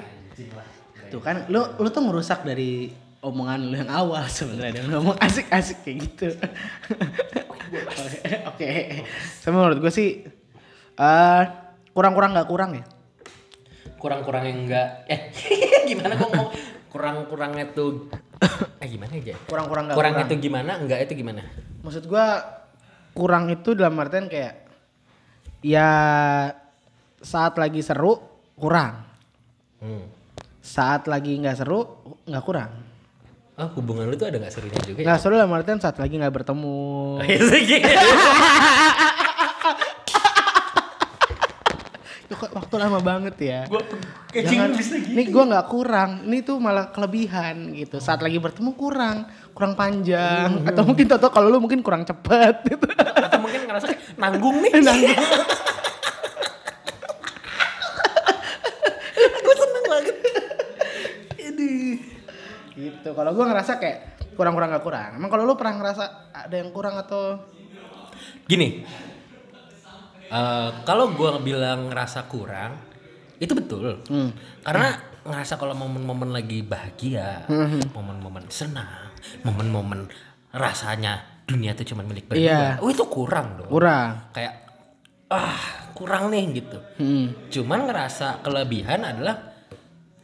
Tuh 1.10 1.22
kan 1.22 1.46
lu 1.48 1.62
lu 1.78 1.88
tuh 1.88 2.04
merusak 2.04 2.42
dari 2.42 2.92
omongan 3.20 3.60
lu 3.64 3.76
yang 3.76 3.90
awal 3.90 4.22
sebenarnya 4.28 4.84
Dan 4.84 4.94
ngomong 4.94 5.18
asik-asik 5.18 5.82
kayak 5.82 5.98
gitu. 6.06 6.28
Oke, 7.66 8.22
Oke. 8.54 8.70
Sama 9.40 9.66
menurut 9.66 9.80
gue 9.80 9.90
sih 9.90 10.22
eh 10.96 11.44
kurang-kurang 11.92 12.34
nggak 12.34 12.46
kurang 12.46 12.78
ya. 12.78 12.84
Kurang-kurang 13.98 14.44
yang 14.46 14.60
enggak 14.68 14.90
eh 15.10 15.20
gimana 15.90 16.14
kok 16.14 16.30
ngomong 16.30 16.50
kurang-kurangnya 16.94 17.66
tuh 17.74 18.06
eh 18.84 18.88
gimana 18.88 19.14
aja? 19.16 19.34
Kurang-kurang 19.50 19.84
nggak 19.90 19.98
Kurang 19.98 20.14
kurang. 20.14 20.28
itu 20.30 20.36
gimana? 20.40 20.72
Enggak 20.78 21.00
itu 21.04 21.14
gimana? 21.18 21.42
Maksud 21.82 22.06
gua 22.06 22.44
kurang 23.16 23.50
itu 23.50 23.74
dalam 23.74 23.96
artian 23.98 24.28
kayak 24.28 24.68
ya 25.64 25.90
saat 27.26 27.58
lagi 27.58 27.82
seru 27.82 28.22
kurang. 28.54 29.02
Hmm. 29.82 30.06
Saat 30.62 31.10
lagi 31.10 31.34
nggak 31.42 31.58
seru 31.58 31.82
nggak 32.30 32.46
kurang. 32.46 32.70
Oh, 33.56 33.72
hubungan 33.80 34.12
lu 34.12 34.20
tuh 34.20 34.30
ada 34.30 34.38
nggak 34.38 34.54
serunya 34.54 34.78
juga 34.86 35.00
ya? 35.02 35.06
Nggak 35.10 35.20
seru 35.24 35.34
dalam 35.40 35.58
artian 35.58 35.80
saat 35.82 35.98
lagi 35.98 36.22
nggak 36.22 36.36
bertemu. 36.38 37.18
Duh, 42.26 42.38
kok 42.42 42.52
waktu 42.52 42.76
lama 42.78 43.00
banget 43.00 43.36
ya. 43.42 43.62
Gua 43.72 43.82
Jangan, 44.36 44.76
ini 44.92 45.24
gua 45.32 45.44
nggak 45.48 45.68
kurang, 45.72 46.28
ini 46.28 46.44
tuh 46.44 46.60
malah 46.60 46.92
kelebihan 46.92 47.72
gitu. 47.72 48.04
Saat 48.04 48.20
lagi 48.20 48.36
bertemu 48.36 48.76
kurang, 48.76 49.24
kurang 49.56 49.80
panjang, 49.80 50.68
atau 50.68 50.84
mungkin 50.84 51.08
toto 51.08 51.32
kalau 51.32 51.48
lu 51.48 51.64
mungkin 51.64 51.80
kurang 51.80 52.04
cepet 52.04 52.68
gitu. 52.68 52.86
atau 52.92 53.40
mungkin 53.40 53.64
ngerasa 53.64 53.88
nanggung 54.20 54.60
nih. 54.60 54.84
Gue 59.46 59.56
seneng 59.56 59.86
banget. 59.88 60.16
Aduh. 61.40 61.96
Gitu. 63.06 63.14
Kalau 63.14 63.38
gua 63.38 63.46
ngerasa 63.54 63.78
kayak 63.78 63.98
kurang-kurang 64.34 64.74
nggak 64.74 64.82
kurang. 64.82 65.10
Emang 65.22 65.30
kalau 65.30 65.46
lu 65.46 65.54
pernah 65.54 65.78
ngerasa 65.78 66.04
ada 66.34 66.56
yang 66.58 66.74
kurang 66.74 66.98
atau 66.98 67.38
Gini, 68.46 68.82
eh, 70.26 70.70
kalau 70.82 71.14
gua 71.14 71.38
bilang 71.38 71.94
ngerasa 71.94 72.26
kurang, 72.26 72.78
itu 73.38 73.54
betul. 73.54 74.02
Karena 74.66 74.98
ngerasa 75.22 75.58
kalau 75.58 75.78
momen-momen 75.78 76.34
lagi 76.34 76.66
bahagia, 76.66 77.46
momen-momen 77.94 78.50
senang, 78.50 79.14
momen-momen 79.46 80.10
rasanya 80.54 81.44
dunia 81.46 81.74
itu 81.78 81.94
cuma 81.94 82.02
milik 82.02 82.26
berdua, 82.26 82.42
Iya. 82.42 82.62
oh 82.82 82.90
itu 82.90 83.06
kurang 83.06 83.62
dong. 83.62 83.70
kurang? 83.70 84.34
Kayak 84.34 84.66
ah 85.30 85.90
kurang 85.94 86.30
nih 86.34 86.64
gitu. 86.64 86.80
Hmm. 86.98 87.34
Cuman 87.50 87.86
ngerasa 87.86 88.42
kelebihan 88.42 89.02
adalah 89.04 89.55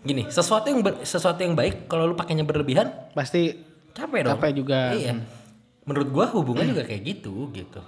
gini, 0.02 0.26
sesuatu 0.30 0.66
yang 0.68 0.82
ber- 0.82 1.06
sesuatu 1.06 1.38
yang 1.42 1.54
baik 1.54 1.86
kalau 1.86 2.10
lu 2.10 2.16
pakainya 2.18 2.42
berlebihan 2.42 2.90
Pasti 3.14 3.54
capek 3.94 4.26
dong. 4.26 4.32
Capek 4.38 4.52
juga. 4.58 4.98
Iya. 4.98 5.14
Menurut 5.86 6.10
gua 6.10 6.26
hubungan 6.34 6.66
juga 6.66 6.84
kayak 6.86 7.02
gitu 7.06 7.50
gitu. 7.54 7.82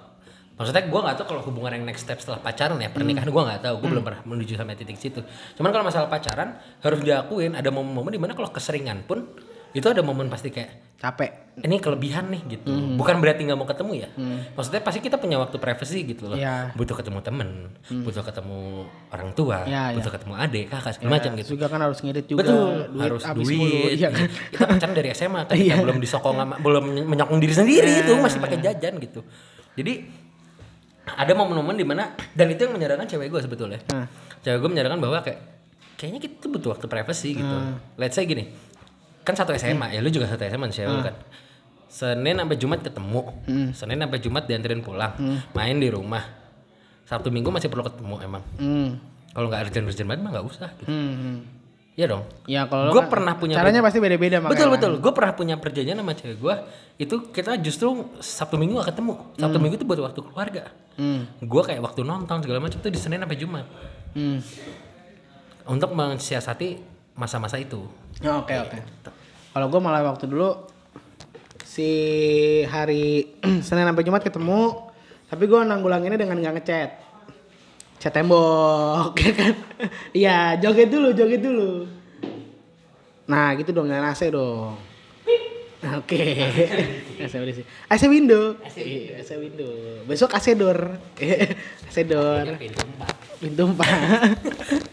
Maksudnya 0.53 0.85
gua 0.85 1.09
nggak 1.09 1.15
tahu 1.17 1.27
kalau 1.33 1.41
hubungan 1.49 1.71
yang 1.73 1.85
next 1.89 2.05
step 2.05 2.21
setelah 2.21 2.37
pacaran 2.37 2.77
ya 2.77 2.93
pernikahan 2.93 3.29
gua 3.33 3.49
nggak 3.49 3.61
tahu. 3.65 3.75
Gua 3.81 3.89
belum 3.97 4.03
pernah 4.05 4.21
menuju 4.25 4.53
sampai 4.53 4.77
titik 4.77 4.97
situ. 5.01 5.25
Cuman 5.57 5.73
kalau 5.73 5.85
masalah 5.85 6.07
pacaran 6.11 6.61
harus 6.85 6.99
diakuin 7.01 7.57
ada 7.57 7.73
momen-momen 7.73 8.13
di 8.13 8.21
mana 8.21 8.37
kalau 8.37 8.53
keseringan 8.53 9.05
pun 9.09 9.25
itu 9.73 9.87
ada 9.89 10.05
momen 10.05 10.29
pasti 10.29 10.53
kayak 10.53 10.92
capek. 11.03 11.31
ini 11.53 11.77
kelebihan 11.77 12.33
nih 12.33 12.41
gitu. 12.49 12.71
Bukan 12.97 13.21
berarti 13.21 13.45
nggak 13.45 13.59
mau 13.59 13.67
ketemu 13.69 13.91
ya. 13.93 14.09
Maksudnya 14.55 14.81
pasti 14.81 15.03
kita 15.03 15.21
punya 15.21 15.37
waktu 15.37 15.61
privacy 15.61 16.01
gitu 16.01 16.25
loh. 16.25 16.33
Iya. 16.33 16.73
Butuh 16.73 16.97
ketemu 16.97 17.19
temen, 17.21 17.69
butuh 18.01 18.25
ketemu 18.25 18.87
orang 19.13 19.29
tua, 19.37 19.61
Iya, 19.67 19.93
butuh 19.93 20.09
ketemu 20.09 20.33
adik, 20.33 20.65
kakak 20.71 20.97
segala 20.97 21.11
macam 21.13 21.31
gitu. 21.37 21.53
Juga 21.53 21.69
kan 21.69 21.79
harus 21.83 21.99
ngirit 22.01 22.25
juga. 22.25 22.41
Betul, 22.41 22.73
duit 22.89 23.03
harus 23.05 23.21
habis 23.21 23.45
duit. 23.45 23.59
mulu. 23.61 23.77
Iya 23.93 24.09
kan? 24.09 24.25
Kita 24.49 24.63
pacaran 24.65 24.93
dari 24.95 25.09
SMA 25.13 25.41
kan, 25.45 25.53
kita 25.53 25.77
belum 25.77 25.99
disokong 26.01 26.35
sama, 26.39 26.55
belum 26.57 26.83
menyokong 27.05 27.37
diri 27.37 27.53
sendiri 27.53 27.89
Iya. 27.91 28.01
itu 28.01 28.11
masih 28.17 28.39
pakai 28.41 28.57
jajan 28.57 28.93
gitu. 28.97 29.21
Jadi 29.77 29.93
ada 31.03 31.31
momen-momen 31.35 31.75
di 31.75 31.85
mana 31.85 32.15
dan 32.31 32.47
itu 32.47 32.63
yang 32.63 32.73
menyadarkan 32.73 33.05
cewek 33.05 33.27
gue 33.29 33.41
sebetulnya. 33.43 33.77
Nah. 33.91 34.07
Cewek 34.41 34.57
gue 34.57 34.69
menyadarkan 34.71 34.97
bahwa 34.97 35.21
kayak 35.21 35.39
kayaknya 35.99 36.17
kita 36.17 36.35
tuh 36.41 36.49
butuh 36.49 36.69
waktu 36.73 36.87
privacy 36.89 37.37
gitu. 37.37 37.45
Hmm. 37.45 37.77
Let's 37.93 38.17
say 38.17 38.25
gini, 38.25 38.49
kan 39.23 39.33
satu 39.33 39.55
SMA 39.55 39.95
ya, 39.95 39.99
lu 40.03 40.11
juga 40.11 40.27
satu 40.27 40.43
SMA 40.43 40.67
cewek 40.69 40.91
lu 40.91 41.01
kan. 41.01 41.15
Senin 41.87 42.35
sampai 42.37 42.57
Jumat 42.57 42.79
ketemu. 42.81 43.21
Senin 43.71 43.97
sampai 44.01 44.19
Jumat 44.19 44.43
dianterin 44.45 44.81
pulang. 44.81 45.13
Main 45.53 45.77
di 45.79 45.89
rumah. 45.89 46.23
Sabtu 47.03 47.29
Minggu 47.29 47.51
masih 47.51 47.67
perlu 47.67 47.83
ketemu 47.85 48.15
emang. 48.23 48.43
Hmm. 48.57 48.89
Kalau 49.33 49.49
nggak 49.49 49.69
urgent-urgent 49.69 50.07
banget 50.07 50.21
mah 50.23 50.31
nggak 50.33 50.45
usah 50.45 50.69
gitu. 50.79 50.89
Hmm. 50.89 51.13
hmm. 51.13 51.37
Iya 51.93 52.09
dong. 52.09 52.25
Ya 52.49 52.65
kalau 52.65 52.89
Gue 52.89 53.05
kan- 53.05 53.11
pernah 53.13 53.37
punya 53.37 53.53
caranya 53.53 53.85
pasti 53.85 54.01
beda-beda. 54.01 54.41
Betul 54.41 54.73
betul. 54.73 54.97
Gue 54.97 55.13
pernah 55.13 55.33
punya 55.37 55.55
perjanjian 55.61 55.93
sama 55.93 56.17
cewek 56.17 56.37
gue. 56.41 56.55
Itu 56.97 57.29
kita 57.29 57.53
justru 57.61 58.09
Sabtu 58.17 58.57
Minggu 58.57 58.81
gak 58.81 58.97
ketemu. 58.97 59.13
Sabtu 59.37 59.57
Minggu 59.61 59.77
itu 59.77 59.85
buat 59.85 60.01
waktu 60.01 60.19
keluarga. 60.25 60.73
Hmm. 60.97 61.29
Gue 61.37 61.61
kayak 61.61 61.85
waktu 61.85 62.01
nonton 62.01 62.41
segala 62.41 62.57
macam 62.65 62.81
tuh 62.81 62.89
di 62.89 62.97
Senin 62.97 63.21
sampai 63.21 63.37
Jumat. 63.37 63.65
Hmm. 64.17 64.41
Untuk 65.69 65.93
mensiasati 65.93 66.81
masa-masa 67.13 67.61
itu. 67.61 67.85
Ya, 68.21 68.37
Oke 68.37 68.53
oke. 68.59 68.77
Kalau 69.53 69.67
gue 69.69 69.79
malah 69.81 70.03
waktu 70.05 70.25
dulu 70.29 70.69
si 71.63 71.89
hari 72.69 73.33
Senin 73.65 73.89
sampai 73.89 74.05
Jumat 74.05 74.21
ketemu, 74.21 74.91
tapi 75.29 75.43
gue 75.49 75.59
nanggulanginnya 75.65 76.21
dengan 76.21 76.37
nggak 76.37 76.53
ngechat, 76.61 76.89
chat 77.97 78.13
tembok, 78.13 79.13
ya 79.23 79.31
kan? 79.33 79.53
Iya 80.13 80.37
joget 80.61 80.89
dulu, 80.93 81.09
joget 81.13 81.41
dulu. 81.41 81.89
Nah 83.25 83.55
gitu 83.57 83.73
dong, 83.73 83.89
jangan 83.89 84.13
AC 84.13 84.29
dong. 84.29 84.77
Oke, 85.83 86.23
AC 87.19 87.33
berisik. 87.43 87.67
AC 87.91 88.07
window, 88.07 88.55
Iya, 88.71 89.19
AC 89.19 89.35
window. 89.35 89.67
Besok 90.07 90.31
AC 90.31 90.55
door, 90.55 90.95
AC 91.91 91.97
door, 92.07 92.55
pintu 93.43 93.63
empat. 93.67 94.31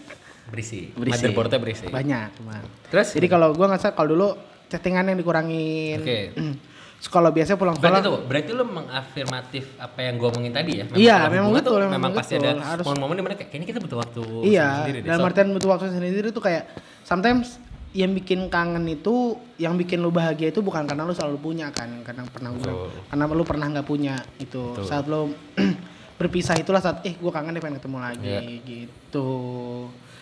Berisi. 0.50 0.90
Berisi. 0.92 1.14
Motherboardnya 1.16 1.58
berisi. 1.58 1.86
Banyak, 1.86 2.28
teman. 2.36 2.62
Terus? 2.90 3.08
Jadi 3.14 3.26
kalau 3.26 3.54
gua 3.54 3.66
nggak 3.70 3.94
kalau 3.94 4.08
dulu 4.10 4.28
chattingan 4.66 5.06
yang 5.06 5.18
dikurangin. 5.18 5.98
Oke. 5.98 6.18
Terus 7.00 7.08
kalau 7.08 7.32
biasanya 7.32 7.56
pulang 7.56 7.80
Berarti 7.80 7.96
sekolah 7.96 8.00
tuh, 8.04 8.28
berarti 8.28 8.50
lu 8.52 8.64
mengafirmatif 8.68 9.64
apa 9.80 9.98
yang 10.04 10.20
gue 10.20 10.28
omongin 10.28 10.52
tadi 10.52 10.72
ya? 10.76 10.84
Iya, 10.92 11.16
memang 11.32 11.48
betul, 11.48 11.64
tuh 11.64 11.76
memang 11.80 11.92
memang 11.96 12.12
pasti 12.12 12.36
betul. 12.36 12.44
ada 12.44 12.60
Harus- 12.60 12.84
momen-momen 12.84 13.14
di 13.16 13.22
mana 13.24 13.34
kayak 13.34 13.48
kayaknya 13.48 13.68
kita 13.72 13.80
butuh 13.80 13.98
waktu 13.98 14.20
Iya, 14.44 14.68
sendiri 14.84 14.98
deh. 15.00 15.08
dalam 15.08 15.16
So, 15.16 15.28
artian 15.32 15.48
butuh 15.48 15.68
waktu 15.72 15.84
sendiri 15.88 16.28
tuh 16.28 16.44
kayak 16.44 16.64
sometimes 17.00 17.56
yang 17.96 18.12
bikin 18.12 18.46
kangen 18.46 18.84
itu, 18.84 19.16
yang 19.56 19.74
bikin 19.74 19.96
lu 19.98 20.12
bahagia 20.12 20.52
itu 20.52 20.60
bukan 20.60 20.84
karena 20.84 21.02
lu 21.02 21.16
selalu 21.16 21.40
punya 21.40 21.72
kan, 21.72 21.88
karena 22.04 22.28
pernah 22.28 22.52
Betul. 22.52 22.92
karena 23.08 23.24
lu 23.26 23.44
pernah 23.48 23.66
nggak 23.72 23.86
punya 23.88 24.14
itu. 24.36 24.62
Saat 24.84 25.08
lu 25.08 25.32
berpisah 26.20 26.52
itulah 26.54 26.78
saat 26.78 27.00
eh 27.02 27.16
gua 27.16 27.32
kangen 27.32 27.56
deh 27.56 27.64
pengen 27.64 27.80
ketemu 27.80 27.96
lagi 27.98 28.28
Iya. 28.28 28.40
gitu. 28.60 29.30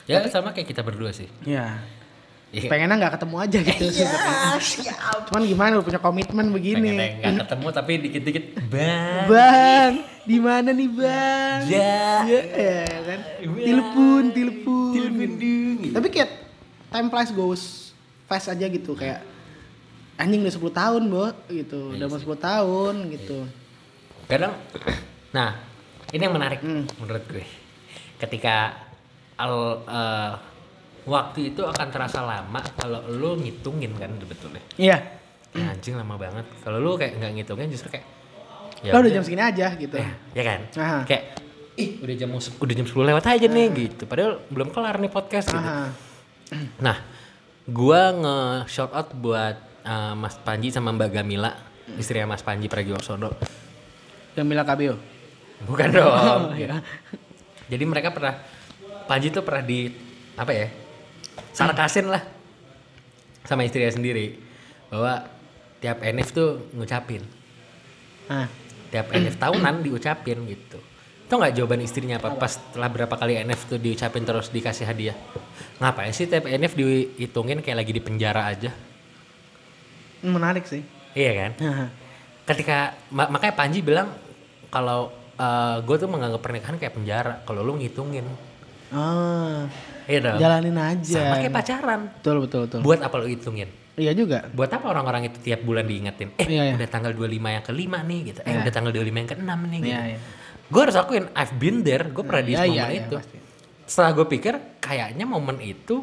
Ya 0.09 0.25
sama 0.33 0.57
kayak 0.57 0.69
kita 0.73 0.81
berdua 0.81 1.13
sih. 1.13 1.29
Ya. 1.45 1.79
Iya. 2.49 2.65
Pengennya 2.73 2.97
nggak 2.97 3.21
ketemu 3.21 3.37
aja 3.45 3.59
gitu 3.61 3.85
sebenarnya. 3.93 4.95
Cuman 5.29 5.43
gimana 5.45 5.71
lu 5.77 5.85
punya 5.85 6.01
komitmen 6.01 6.49
begini. 6.49 6.81
Pengen 6.97 7.21
nggak 7.21 7.45
ketemu 7.45 7.67
tapi 7.77 7.93
dikit-dikit 8.09 8.45
bang. 8.73 9.25
Bang, 9.29 9.93
di 10.25 10.39
mana 10.41 10.73
nih 10.73 10.89
bang? 10.89 11.59
Ya. 11.69 12.25
Ya, 12.25 12.41
ya 12.49 12.81
kan. 13.05 13.21
Telepon, 13.45 14.23
telepon. 14.33 14.93
Tapi 15.93 16.07
kayak 16.09 16.31
time 16.89 17.09
flies 17.13 17.31
goes 17.37 17.93
fast 18.25 18.49
aja 18.49 18.65
gitu 18.65 18.97
kayak 18.97 19.21
anjing 20.17 20.41
udah 20.43 20.55
10 20.57 20.73
tahun, 20.73 21.03
Bo, 21.13 21.31
gitu. 21.53 21.95
Udah 21.95 22.07
mau 22.09 22.19
10 22.19 22.33
tahun 22.41 22.95
gitu. 23.13 23.39
Kadang, 24.27 24.57
nah 25.37 25.61
ini 26.11 26.23
yang 26.25 26.33
menarik 26.35 26.59
Hmm. 26.65 26.89
menurut 26.97 27.23
gue. 27.29 27.45
Ketika 28.19 28.88
al, 29.39 29.55
eh, 29.87 30.33
waktu 31.09 31.55
itu 31.55 31.63
akan 31.65 31.89
terasa 31.89 32.21
lama 32.21 32.61
kalau 32.77 33.01
lu 33.09 33.39
ngitungin 33.41 33.95
kan 33.97 34.11
sebetulnya. 34.19 34.63
Iya. 34.77 34.99
Ya, 35.57 35.73
anjing 35.73 35.97
lama 35.97 36.21
banget. 36.21 36.45
Kalau 36.61 36.79
lu 36.83 36.99
kayak 37.01 37.17
nggak 37.17 37.33
ngitungin 37.41 37.73
justru 37.73 37.89
kayak 37.89 38.07
ya 38.85 38.93
Lo 38.95 39.01
udah 39.01 39.11
jam 39.11 39.25
segini 39.25 39.43
aja 39.43 39.73
gitu. 39.75 39.97
ya 40.37 40.43
kan? 40.45 40.61
Aha. 40.77 40.99
Kayak 41.09 41.25
ih 41.79 42.03
udah 42.03 42.15
jam 42.19 42.29
udah 42.35 42.75
jam 42.75 42.87
10 42.87 43.09
lewat 43.15 43.25
aja 43.25 43.47
nih 43.49 43.67
gitu. 43.73 44.03
Padahal 44.05 44.43
belum 44.53 44.69
kelar 44.75 45.01
nih 45.01 45.11
podcast 45.11 45.49
gitu. 45.49 45.59
Aha. 45.63 45.89
Nah, 46.85 46.97
gua 47.69 48.09
nge 48.17 48.37
shout 48.73 48.89
out 48.97 49.13
buat 49.13 49.57
uh, 49.85 50.17
Mas 50.17 50.41
Panji 50.41 50.73
sama 50.73 50.97
Mbak 50.97 51.13
Gamila, 51.13 51.53
istrinya 52.01 52.33
Mas 52.33 52.41
Panji 52.41 52.73
Pragiwaksono. 52.73 53.37
Bilang 54.33 54.65
KBO. 54.65 54.97
Bukan 55.67 55.89
dong. 55.91 56.09
Oh, 56.09 56.55
iya. 56.61 56.81
Jadi 57.69 57.85
mereka 57.85 58.15
pernah 58.15 58.39
Panji 59.09 59.33
tuh 59.33 59.43
pernah 59.43 59.65
di 59.65 59.89
apa 60.37 60.53
ya? 60.53 60.69
Sarkasin 61.57 62.13
lah 62.13 62.23
sama 63.43 63.65
istrinya 63.65 63.89
sendiri 63.91 64.37
bahwa 64.93 65.25
tiap 65.81 66.05
NF 66.05 66.29
tuh 66.31 66.69
ngucapin. 66.77 67.25
Nah, 68.29 68.47
Tiap 68.89 69.13
NF 69.13 69.37
tahunan 69.37 69.85
diucapin 69.85 70.49
gitu. 70.49 70.81
Tau 71.29 71.37
nggak 71.37 71.61
jawaban 71.61 71.85
istrinya 71.85 72.17
apa? 72.17 72.33
Pas 72.41 72.57
setelah 72.57 72.89
berapa 72.89 73.15
kali 73.21 73.37
NF 73.45 73.69
tuh 73.69 73.77
diucapin 73.77 74.25
terus 74.25 74.49
dikasih 74.49 74.89
hadiah. 74.89 75.17
Ngapain 75.77 76.13
sih 76.17 76.25
tiap 76.25 76.49
NF 76.49 76.73
dihitungin 76.73 77.61
kayak 77.61 77.85
lagi 77.85 77.93
di 77.93 78.03
penjara 78.03 78.49
aja? 78.49 78.73
menarik 80.19 80.67
sih. 80.67 80.83
Iya 81.15 81.33
kan? 81.37 81.53
Ketika 82.43 82.97
ma- 83.15 83.31
makanya 83.31 83.55
Panji 83.55 83.85
bilang 83.85 84.11
kalau 84.73 85.13
gue 85.85 85.97
tuh 86.01 86.11
menganggap 86.11 86.41
pernikahan 86.43 86.81
kayak 86.81 86.97
penjara 86.97 87.33
kalau 87.47 87.63
lu 87.63 87.79
ngitungin 87.79 88.27
Ah, 88.91 89.69
iya 90.05 90.19
dong 90.19 90.37
jalanin 90.37 90.77
aja. 90.77 91.21
sama 91.21 91.35
kayak 91.39 91.53
pacaran 91.53 92.01
Betul, 92.15 92.37
betul, 92.41 92.61
betul. 92.65 92.81
buat 92.81 92.99
apa 92.99 93.15
lu 93.17 93.27
hitungin 93.27 93.69
Iya 93.95 94.15
juga. 94.15 94.47
buat 94.49 94.71
apa 94.71 94.87
orang-orang 94.87 95.27
itu 95.27 95.39
tiap 95.41 95.61
bulan 95.61 95.83
diingetin 95.83 96.31
eh 96.35 96.47
Iya, 96.47 96.63
iya. 96.65 96.75
udah 96.75 96.89
tanggal 96.89 97.13
25 97.13 97.29
yang 97.51 97.63
kelima 97.63 97.99
nih 98.01 98.21
gitu 98.27 98.41
eh 98.41 98.49
Iya. 98.49 98.61
udah 98.63 98.73
tanggal 98.73 98.93
25 98.93 99.05
yang 99.17 99.29
keenam 99.29 99.61
nih 99.65 99.79
gitu 99.81 99.91
Iya, 99.91 100.03
iya. 100.07 100.19
gue 100.65 100.81
harus 100.81 100.97
akuin 100.97 101.25
I've 101.33 101.55
been 101.55 101.79
there 101.81 102.07
gue 102.07 102.23
pernah 102.23 102.41
di 102.41 102.53
Iya, 102.53 102.63
momen 102.63 102.73
iya, 102.73 102.85
iya, 102.87 103.01
itu 103.03 103.15
pasti. 103.15 103.37
setelah 103.85 104.11
gue 104.15 104.27
pikir 104.29 104.55
kayaknya 104.79 105.25
momen 105.25 105.59
itu 105.59 105.97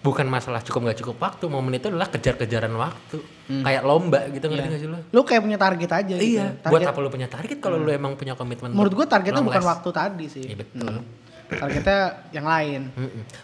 bukan 0.00 0.26
masalah 0.26 0.60
cukup 0.60 0.80
nggak 0.86 0.98
cukup 0.98 1.16
waktu 1.18 1.44
momen 1.46 1.72
itu 1.74 1.86
adalah 1.86 2.08
kejar-kejaran 2.08 2.72
waktu 2.72 3.20
kayak 3.58 3.82
lomba 3.82 4.20
gitu 4.28 4.46
ngerti 4.46 4.56
Hmm. 4.56 4.56
Iya. 4.56 4.64
nggak 4.66 4.80
sih 4.80 4.88
lu 4.88 4.98
Lu 5.10 5.20
kayak 5.22 5.42
punya 5.42 5.58
target 5.58 5.90
aja 5.90 6.14
gitu. 6.14 6.24
Iya, 6.30 6.46
Target, 6.56 6.70
buat 6.70 6.80
apa 6.86 6.98
lu 6.98 7.08
punya 7.08 7.28
target 7.28 7.58
kalau 7.58 7.76
lu 7.76 7.90
emang 7.90 8.14
punya 8.14 8.32
komitmen 8.32 8.70
menurut 8.70 8.92
gua 8.94 9.06
targetnya 9.06 9.40
bukan 9.40 9.60
waktu 9.62 9.88
tadi 9.90 10.26
sih. 10.26 10.44
Iya 10.44 10.56
betul. 10.58 10.94
Targetnya 11.50 12.30
yang 12.30 12.46
lain. 12.46 12.80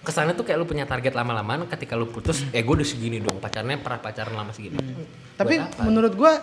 Kesannya 0.07 0.39
tuh 0.39 0.47
kayak 0.47 0.63
lu 0.63 0.67
punya 0.69 0.87
target 0.87 1.11
lama-lamaan 1.11 1.67
ketika 1.67 1.99
lu 1.99 2.07
putus, 2.07 2.47
eh 2.55 2.63
gue 2.63 2.75
udah 2.79 2.87
segini 2.87 3.19
dong, 3.19 3.43
pacarnya 3.43 3.83
pernah 3.83 3.99
pacaran 3.99 4.35
lama 4.35 4.55
segini. 4.55 4.79
Hmm. 4.79 5.07
Tapi 5.35 5.59
menurut 5.83 6.15
gua 6.15 6.39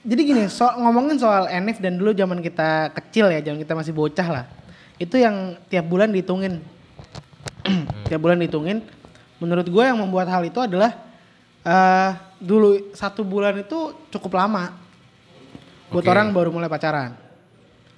jadi 0.00 0.22
gini, 0.24 0.44
so, 0.48 0.64
ngomongin 0.80 1.20
soal 1.20 1.44
NF 1.46 1.78
dan 1.78 2.00
dulu 2.00 2.16
zaman 2.16 2.40
kita 2.40 2.90
kecil 2.96 3.28
ya, 3.28 3.44
zaman 3.44 3.60
kita 3.60 3.76
masih 3.76 3.92
bocah 3.92 4.28
lah. 4.32 4.44
Itu 4.96 5.20
yang 5.20 5.60
tiap 5.68 5.86
bulan 5.86 6.10
dihitungin. 6.10 6.58
tiap 8.08 8.20
bulan 8.20 8.40
dihitungin. 8.40 8.82
Menurut 9.38 9.68
gua 9.68 9.92
yang 9.92 10.00
membuat 10.00 10.26
hal 10.32 10.42
itu 10.42 10.58
adalah 10.58 10.96
eh 11.60 12.12
dulu 12.40 12.96
satu 12.96 13.22
bulan 13.22 13.60
itu 13.60 13.92
cukup 14.10 14.40
lama. 14.40 14.72
Buat 15.92 16.06
Oke. 16.06 16.12
orang 16.12 16.32
baru 16.32 16.50
mulai 16.50 16.66
pacaran. 16.72 17.14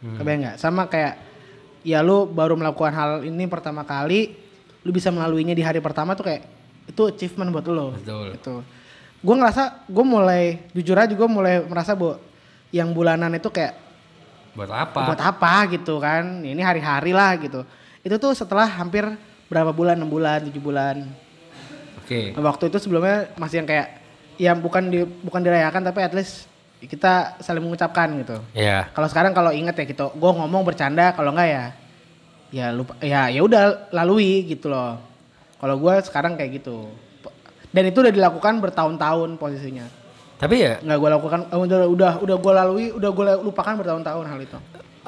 Kebayang 0.02 0.40
nggak? 0.42 0.56
Sama 0.58 0.90
kayak 0.90 1.31
ya 1.82 2.02
lu 2.02 2.26
baru 2.26 2.54
melakukan 2.58 2.92
hal 2.94 3.10
ini 3.26 3.46
pertama 3.46 3.82
kali, 3.82 4.34
lu 4.82 4.90
bisa 4.90 5.10
melaluinya 5.10 5.54
di 5.54 5.62
hari 5.62 5.78
pertama 5.78 6.14
tuh 6.14 6.26
kayak 6.26 6.42
itu 6.86 7.02
achievement 7.10 7.50
buat 7.54 7.66
lo. 7.70 7.94
Betul. 7.94 8.34
Gitu. 8.38 8.54
Gue 9.22 9.34
ngerasa 9.38 9.86
gue 9.86 10.04
mulai 10.06 10.58
jujur 10.74 10.98
aja 10.98 11.14
gue 11.14 11.28
mulai 11.30 11.62
merasa 11.62 11.94
bahwa 11.94 12.18
yang 12.74 12.90
bulanan 12.90 13.30
itu 13.38 13.46
kayak 13.52 13.78
Buat 14.52 14.68
apa? 14.68 15.00
buat 15.08 15.20
apa 15.20 15.52
gitu 15.72 15.96
kan? 16.02 16.44
Ini 16.44 16.60
hari-hari 16.60 17.14
lah 17.14 17.38
gitu. 17.40 17.64
Itu 18.02 18.18
tuh 18.18 18.34
setelah 18.34 18.66
hampir 18.66 19.06
berapa 19.46 19.70
bulan, 19.72 19.96
6 19.96 20.08
bulan, 20.08 20.38
7 20.44 20.58
bulan. 20.58 20.96
Oke. 22.02 22.34
Waktu 22.36 22.68
itu 22.68 22.78
sebelumnya 22.82 23.30
masih 23.38 23.62
yang 23.62 23.68
kayak 23.68 23.88
ya 24.36 24.52
bukan 24.56 24.90
di 24.90 25.04
bukan 25.22 25.40
dirayakan 25.40 25.86
tapi 25.86 26.00
at 26.02 26.12
least 26.12 26.51
kita 26.82 27.38
saling 27.38 27.62
mengucapkan 27.62 28.10
gitu. 28.18 28.36
Ya. 28.52 28.90
Kalau 28.90 29.06
sekarang 29.06 29.32
kalau 29.32 29.54
inget 29.54 29.74
ya 29.78 29.84
gitu, 29.86 30.10
gue 30.10 30.30
ngomong 30.34 30.66
bercanda, 30.66 31.14
kalau 31.14 31.30
enggak 31.30 31.48
ya, 31.48 31.64
ya 32.50 32.66
lupa, 32.74 32.98
ya 32.98 33.30
ya 33.30 33.40
udah 33.42 33.90
lalui 33.94 34.46
gitu 34.50 34.66
loh. 34.66 34.98
Kalau 35.62 35.78
gue 35.78 35.94
sekarang 36.02 36.34
kayak 36.34 36.62
gitu. 36.62 36.90
Dan 37.72 37.88
itu 37.88 38.02
udah 38.02 38.12
dilakukan 38.12 38.60
bertahun-tahun 38.60 39.38
posisinya. 39.40 39.86
Tapi 40.36 40.54
ya, 40.58 40.74
Nggak 40.82 40.98
gue 40.98 41.10
lakukan, 41.14 41.40
eh, 41.48 41.58
udah 41.58 41.78
udah 41.86 42.12
udah 42.18 42.36
gue 42.36 42.52
lalui, 42.52 42.86
udah 42.90 43.10
gue 43.14 43.24
lupakan 43.46 43.74
bertahun-tahun 43.78 44.26
hal 44.26 44.40
itu. 44.42 44.58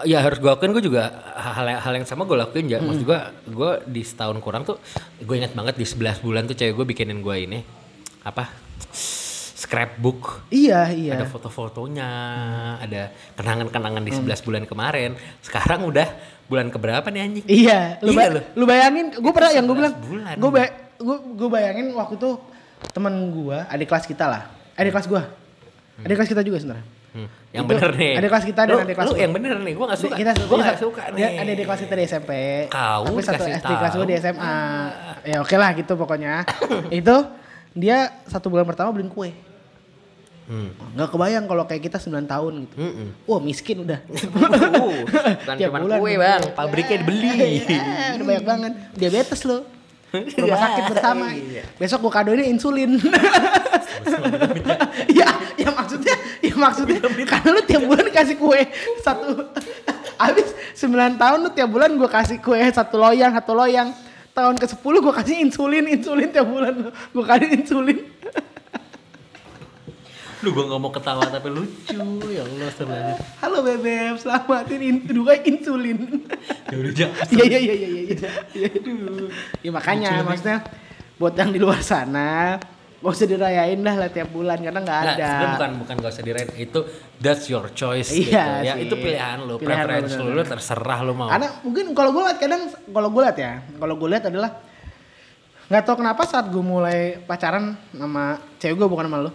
ya 0.02 0.18
harus 0.18 0.42
gue 0.42 0.50
akuin 0.50 0.74
gue 0.74 0.82
juga 0.82 1.06
hal 1.38 1.70
hal 1.70 1.92
yang 1.94 2.06
sama 2.06 2.26
gue 2.26 2.34
lakuin 2.34 2.66
ya. 2.66 2.78
Maksud 2.82 3.06
gue, 3.06 3.18
gue 3.50 3.70
di 3.90 4.02
setahun 4.02 4.38
kurang 4.42 4.66
tuh, 4.66 4.78
gue 5.22 5.34
ingat 5.38 5.54
banget 5.54 5.78
di 5.78 5.86
11 5.86 6.18
bulan 6.18 6.46
tuh 6.50 6.58
cewek 6.58 6.74
gue 6.74 6.86
bikinin 6.86 7.22
gue 7.22 7.36
ini 7.38 7.58
apa 8.24 8.48
scrapbook. 9.64 10.44
Iya 10.48 10.92
iya. 10.92 11.12
Ada 11.16 11.26
foto-fotonya, 11.26 12.10
ada 12.78 13.02
kenangan-kenangan 13.32 14.02
di 14.02 14.12
11 14.12 14.44
bulan 14.44 14.62
kemarin. 14.64 15.10
Sekarang 15.40 15.82
udah 15.84 16.04
bulan 16.44 16.68
keberapa 16.68 17.08
nih 17.08 17.20
anjing? 17.22 17.44
Iya, 17.46 17.96
lu, 17.98 18.12
Iya 18.12 18.18
ba- 18.20 18.30
lu. 18.30 18.40
lu 18.54 18.64
bayangin, 18.64 19.06
gue 19.10 19.32
pernah 19.32 19.50
yang 19.50 19.64
gue 19.64 19.74
11 19.74 19.80
bilang, 19.80 19.94
gue 20.36 20.50
ba- 20.50 20.74
gue 21.34 21.48
bayangin 21.48 21.86
waktu 21.90 22.14
itu 22.14 22.30
temen 22.92 23.14
gue, 23.30 23.58
adik 23.64 23.88
kelas 23.88 24.04
kita 24.04 24.24
lah, 24.24 24.42
adik 24.74 24.92
kelas 24.92 25.08
gue, 25.08 25.22
Adik 25.94 26.18
kelas 26.18 26.26
kita 26.28 26.42
juga 26.42 26.58
sebenarnya. 26.58 26.86
Hmm, 27.14 27.30
Yang 27.54 27.62
Itu 27.62 27.70
bener 27.70 27.90
nih. 27.94 28.12
adik 28.18 28.28
kelas 28.28 28.44
kita 28.44 28.60
dan 28.66 28.76
adik 28.82 28.94
kelas 28.98 29.06
Lu 29.06 29.12
gua. 29.14 29.22
yang 29.22 29.32
bener 29.32 29.54
nih, 29.56 29.72
gua 29.72 29.86
gak 29.86 30.00
suka. 30.02 30.14
Kita 30.18 30.30
gua 30.44 30.58
gak 30.60 30.78
suka 30.82 31.02
nih. 31.14 31.38
Ada 31.38 31.52
di 31.54 31.62
kelas 31.62 31.80
kita 31.80 31.94
di 31.94 32.04
SMP. 32.04 32.30
Kau 32.66 33.02
tapi 33.06 33.22
satu 33.22 33.44
SD 33.46 33.70
kelas 33.70 33.92
gue 33.92 34.02
tahu. 34.02 34.10
di 34.10 34.16
SMA. 34.18 34.54
Ya 35.30 35.38
oke 35.38 35.54
lah 35.54 35.70
gitu 35.72 35.94
pokoknya. 35.94 36.42
itu 36.92 37.16
dia 37.72 37.96
satu 38.26 38.50
bulan 38.50 38.66
pertama 38.66 38.90
beliin 38.90 39.06
kue. 39.08 39.30
Hmm. 40.44 40.68
Nggak 40.92 41.08
kebayang 41.08 41.44
kalau 41.48 41.64
kayak 41.64 41.82
kita 41.88 41.96
9 41.96 42.28
tahun 42.28 42.52
gitu. 42.68 42.76
Mm-mm. 42.76 43.08
Wah 43.24 43.40
miskin 43.40 43.80
udah. 43.80 43.96
Uh, 44.04 44.20
bukan 45.40 45.56
Tiap 45.56 45.70
cuma 45.72 45.80
bulan 45.80 45.98
kue 46.04 46.12
bang, 46.20 46.42
pabriknya 46.52 46.96
dibeli. 47.00 47.28
Eh, 47.64 48.08
udah 48.20 48.26
banyak 48.28 48.44
banget. 48.44 48.72
Diabetes 48.92 49.40
lo. 49.48 49.64
Rumah 50.14 50.58
sakit 50.60 50.84
bersama. 50.92 51.26
Iya. 51.32 51.62
Besok 51.80 51.98
gue 52.06 52.12
kadoin 52.12 52.44
insulin. 52.44 53.00
ya, 55.10 55.28
ya 55.56 55.70
maksudnya, 55.72 56.14
ya 56.44 56.54
maksudnya 56.54 57.00
karena 57.24 57.48
lu 57.50 57.62
tiap 57.64 57.82
bulan 57.88 58.06
kasih 58.12 58.36
kue 58.36 58.60
satu. 59.00 59.48
Habis 60.20 60.52
9 60.76 61.18
tahun 61.18 61.38
lu 61.40 61.50
tiap 61.56 61.68
bulan 61.72 61.90
gue 61.96 62.10
kasih 62.12 62.38
kue 62.38 62.60
satu 62.68 63.00
loyang, 63.00 63.32
satu 63.32 63.52
loyang. 63.56 63.90
Tahun 64.34 64.58
ke 64.58 64.66
10 64.66 64.82
gue 64.82 65.14
kasih 65.14 65.36
insulin, 65.46 65.84
insulin 65.88 66.28
tiap 66.28 66.46
bulan 66.52 66.90
gue 66.90 67.24
kasih 67.24 67.48
insulin. 67.54 67.98
Lu 70.44 70.52
gua 70.52 70.68
gak 70.68 70.76
mau 70.78 70.92
ketawa 70.92 71.24
tapi 71.26 71.48
lucu. 71.48 71.96
Ya 72.28 72.44
Allah 72.44 72.68
sebenarnya. 72.70 73.16
Halo 73.40 73.64
bebek, 73.64 74.20
selamatin 74.20 74.80
in, 74.82 74.96
dua 75.08 75.40
insulin. 75.40 75.98
Ya 76.68 76.76
udah 76.76 76.92
jangan. 76.92 77.24
Iya 77.34 77.44
iya 77.48 77.58
iya 77.62 77.72
iya 77.72 77.88
iya. 77.88 78.30
iya. 78.52 78.68
Ya 79.62 79.70
makanya 79.72 80.20
maksudnya 80.20 80.60
buat 81.16 81.32
yang 81.32 81.48
di 81.48 81.56
luar 81.56 81.80
sana 81.80 82.60
gak 82.98 83.12
usah 83.12 83.24
dirayain 83.26 83.76
dah 83.78 83.94
lah 83.94 84.08
tiap 84.08 84.32
bulan 84.32 84.56
karena 84.58 84.80
nggak 84.80 84.96
Nah, 84.98 85.12
ada. 85.12 85.28
sebenarnya 85.28 85.52
bukan 85.54 85.70
bukan 85.76 85.94
gak 85.98 86.12
usah 86.12 86.24
dirayain 86.24 86.52
itu 86.58 86.78
that's 87.18 87.44
your 87.46 87.68
choice 87.70 88.08
Iya 88.08 88.24
gitu 88.24 88.64
ya 88.64 88.72
sih. 88.74 88.82
itu 88.82 88.94
pilihan 88.96 89.38
lu, 89.40 89.54
preference 89.58 90.12
bener-bener. 90.14 90.40
lu 90.40 90.42
terserah 90.42 90.98
lu 91.00 91.12
mau 91.12 91.28
Karena 91.28 91.48
mungkin 91.60 91.92
kalau 91.92 92.10
gue 92.10 92.22
liat 92.22 92.38
kadang 92.38 92.62
kalau 92.72 93.08
gue 93.10 93.22
liat 93.22 93.36
ya, 93.38 93.52
kalau 93.74 93.94
gue 93.94 94.08
liat 94.08 94.24
adalah 94.26 94.50
nggak 95.64 95.82
tahu 95.82 95.96
kenapa 95.96 96.22
saat 96.24 96.46
gue 96.48 96.64
mulai 96.64 96.98
pacaran 97.20 97.76
sama 97.90 98.24
cewek 98.56 98.72
gue 98.74 98.88
bukan 98.88 99.04
sama 99.04 99.18
lo. 99.20 99.30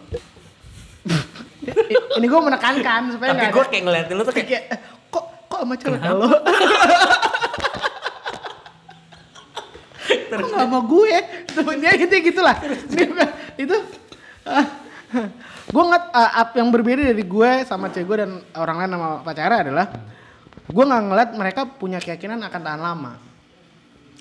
Ini 2.19 2.25
gue 2.27 2.41
menekankan 2.41 3.01
supaya 3.15 3.29
tapi 3.31 3.39
nggak 3.45 3.53
gue 3.55 3.65
kayak 3.69 3.83
ngeliatin 3.87 4.15
lu 4.17 4.23
tuh 4.25 4.33
kayak 4.35 4.47
Kayak, 4.49 4.63
eh, 4.73 4.79
kok 5.11 5.25
kok 5.47 5.59
sama 5.63 5.75
cewek 5.79 6.01
lo? 6.03 6.27
Kok 10.29 10.45
nggak 10.45 10.65
sama 10.69 10.79
gue? 10.85 11.15
Temen 11.53 11.77
dia 11.81 11.91
gitu 11.97 12.13
gitulah. 12.21 12.55
Itu 13.57 13.77
gue 15.69 15.83
nggak 15.85 16.03
uh, 16.13 16.31
up 16.41 16.49
yang 16.57 16.69
berbeda 16.73 17.01
dari 17.13 17.25
gue 17.25 17.51
sama 17.65 17.93
cewek 17.93 18.05
gue 18.09 18.17
dan 18.25 18.31
orang 18.57 18.77
lain 18.81 18.91
sama 18.97 19.09
pacarnya 19.21 19.59
adalah 19.69 19.87
gue 20.69 20.83
nggak 20.85 21.03
ngeliat 21.09 21.29
mereka 21.37 21.61
punya 21.65 21.97
keyakinan 22.01 22.41
akan 22.45 22.61
tahan 22.61 22.81
lama. 22.81 23.13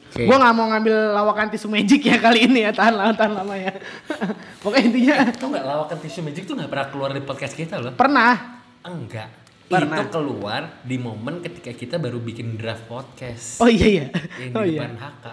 Oke. 0.09 0.25
Gue 0.25 0.35
nggak 0.35 0.53
mau 0.53 0.67
ngambil 0.69 0.97
lawakan 1.13 1.47
tisu 1.49 1.69
magic 1.69 2.01
ya 2.03 2.17
kali 2.17 2.45
ini 2.45 2.65
ya 2.65 2.73
tahan 2.73 2.95
lama 2.95 3.13
tahan 3.13 3.33
lama 3.35 3.55
ya. 3.55 3.73
Pokoknya 4.63 4.85
intinya 4.85 5.15
tau 5.31 5.49
gak 5.49 5.63
lawakan 5.63 5.99
tisu 5.99 6.21
magic 6.23 6.43
tuh 6.43 6.55
gak 6.55 6.67
pernah 6.67 6.87
keluar 6.89 7.11
di 7.11 7.21
podcast 7.21 7.53
kita 7.53 7.77
loh 7.77 7.93
pernah. 7.93 8.65
enggak 8.81 9.29
Pernah. 9.69 10.01
itu 10.01 10.05
keluar 10.09 10.63
di 10.81 10.97
momen 10.97 11.39
ketika 11.39 11.69
kita 11.71 11.97
baru 11.97 12.17
bikin 12.19 12.57
draft 12.57 12.85
podcast 12.85 13.61
Oh 13.61 13.69
iya 13.69 13.85
iya. 13.87 14.05
yang 14.41 14.53
Oh 14.55 14.65
di 14.65 14.73
iya. 14.73 14.81
depan 14.81 14.93
HK 14.97 15.27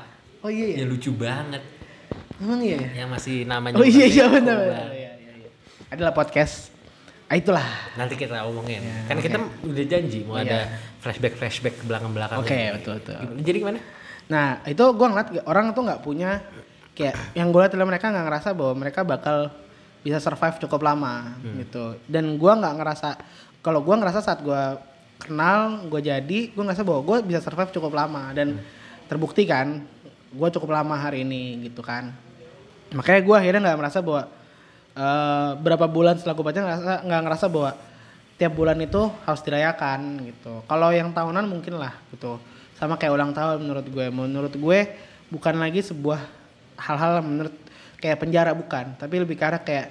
Oh 0.43 0.51
iya 0.51 0.65
iya. 0.67 0.76
ya 0.76 0.86
lucu 0.86 1.11
banget 1.11 1.63
Emang 2.36 2.59
iya. 2.59 2.76
ya? 2.78 2.89
yang 2.99 3.09
masih 3.09 3.47
namanya 3.47 3.80
Oh 3.80 3.88
iya 3.88 4.05
iya 4.05 4.28
benar. 4.28 4.59
Benar. 4.59 4.88
Iya 4.91 5.11
iya 5.15 5.32
iya. 5.39 5.49
Adalah 5.88 6.11
podcast. 6.11 6.76
Ah 7.26 7.34
itulah. 7.34 7.63
nanti 7.95 8.13
kita 8.13 8.43
omongin 8.43 8.84
kan 9.07 9.15
oke. 9.15 9.23
kita 9.23 9.38
udah 9.63 9.86
janji 9.88 10.19
mau 10.21 10.36
Oh, 10.36 10.38
ada 10.38 10.59
iya. 10.61 10.78
flashback 10.99 11.34
flashback 11.34 11.73
ke 11.73 11.86
belakang 11.86 12.11
belakang 12.11 12.38
Oke, 12.38 12.59
betul, 12.76 12.99
betul. 12.99 13.17
jadi 13.39 13.57
gimana 13.57 13.80
Nah 14.32 14.61
itu 14.65 14.82
gue 14.82 15.07
ngeliat 15.07 15.30
orang 15.45 15.76
tuh 15.76 15.84
nggak 15.86 16.01
punya 16.01 16.41
kayak 16.95 17.36
yang 17.36 17.51
gue 17.51 17.59
liat 17.59 17.73
adalah 17.76 17.89
mereka 17.91 18.09
nggak 18.09 18.26
ngerasa 18.26 18.49
bahwa 18.55 18.73
mereka 18.80 19.01
bakal 19.03 19.51
bisa 20.05 20.21
survive 20.21 20.61
cukup 20.61 20.82
lama 20.86 21.36
gitu. 21.61 21.97
Dan 22.05 22.38
gue 22.38 22.51
nggak 22.51 22.76
ngerasa 22.78 23.09
kalau 23.65 23.82
gue 23.82 23.95
ngerasa 23.97 24.19
saat 24.21 24.39
gue 24.45 24.63
kenal 25.15 25.89
gue 25.89 26.01
jadi 26.05 26.39
gue 26.53 26.63
ngerasa 26.63 26.86
bahwa 26.86 27.01
gue 27.01 27.17
bisa 27.34 27.39
survive 27.41 27.73
cukup 27.73 27.93
lama 27.97 28.30
dan 28.36 28.61
terbukti 29.09 29.47
kan 29.49 29.82
gue 30.36 30.49
cukup 30.53 30.76
lama 30.76 30.95
hari 30.97 31.26
ini 31.26 31.65
gitu 31.69 31.82
kan. 31.82 32.13
Makanya 32.93 33.21
gue 33.26 33.36
akhirnya 33.36 33.61
nggak 33.71 33.80
merasa 33.80 33.99
bahwa 34.05 34.23
eh, 34.93 35.49
berapa 35.57 35.86
bulan 35.89 36.15
setelah 36.21 36.36
gue 36.38 36.45
baca 36.45 36.59
ngerasa 36.61 36.93
nggak 37.05 37.21
ngerasa 37.26 37.45
bahwa 37.49 37.71
tiap 38.36 38.51
bulan 38.51 38.78
itu 38.84 39.01
harus 39.23 39.41
dirayakan 39.41 40.28
gitu. 40.28 40.61
Kalau 40.67 40.89
yang 40.91 41.15
tahunan 41.15 41.47
mungkin 41.47 41.80
lah 41.80 41.95
gitu. 42.11 42.38
Sama 42.76 42.99
kayak 42.99 43.13
ulang 43.15 43.32
tahun 43.32 43.63
menurut 43.63 43.88
gue. 43.88 44.05
Menurut 44.11 44.53
gue 44.53 44.80
bukan 45.32 45.55
lagi 45.57 45.82
sebuah 45.82 46.21
hal-hal 46.76 47.23
menurut 47.23 47.55
kayak 47.99 48.19
penjara 48.19 48.51
bukan, 48.51 48.93
tapi 48.99 49.15
lebih 49.23 49.39
ke 49.39 49.43
arah 49.47 49.61
kayak 49.63 49.88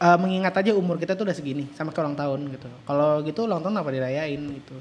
eh, 0.00 0.18
mengingat 0.18 0.54
aja 0.56 0.72
umur 0.72 0.96
kita 0.96 1.14
tuh 1.14 1.28
udah 1.28 1.36
segini 1.36 1.68
sama 1.76 1.92
kayak 1.92 2.08
ulang 2.08 2.18
tahun 2.18 2.40
gitu. 2.56 2.68
Kalau 2.88 3.10
gitu 3.22 3.40
ulang 3.44 3.60
tahun 3.60 3.74
apa 3.78 3.90
dirayain 3.92 4.40
gitu. 4.40 4.76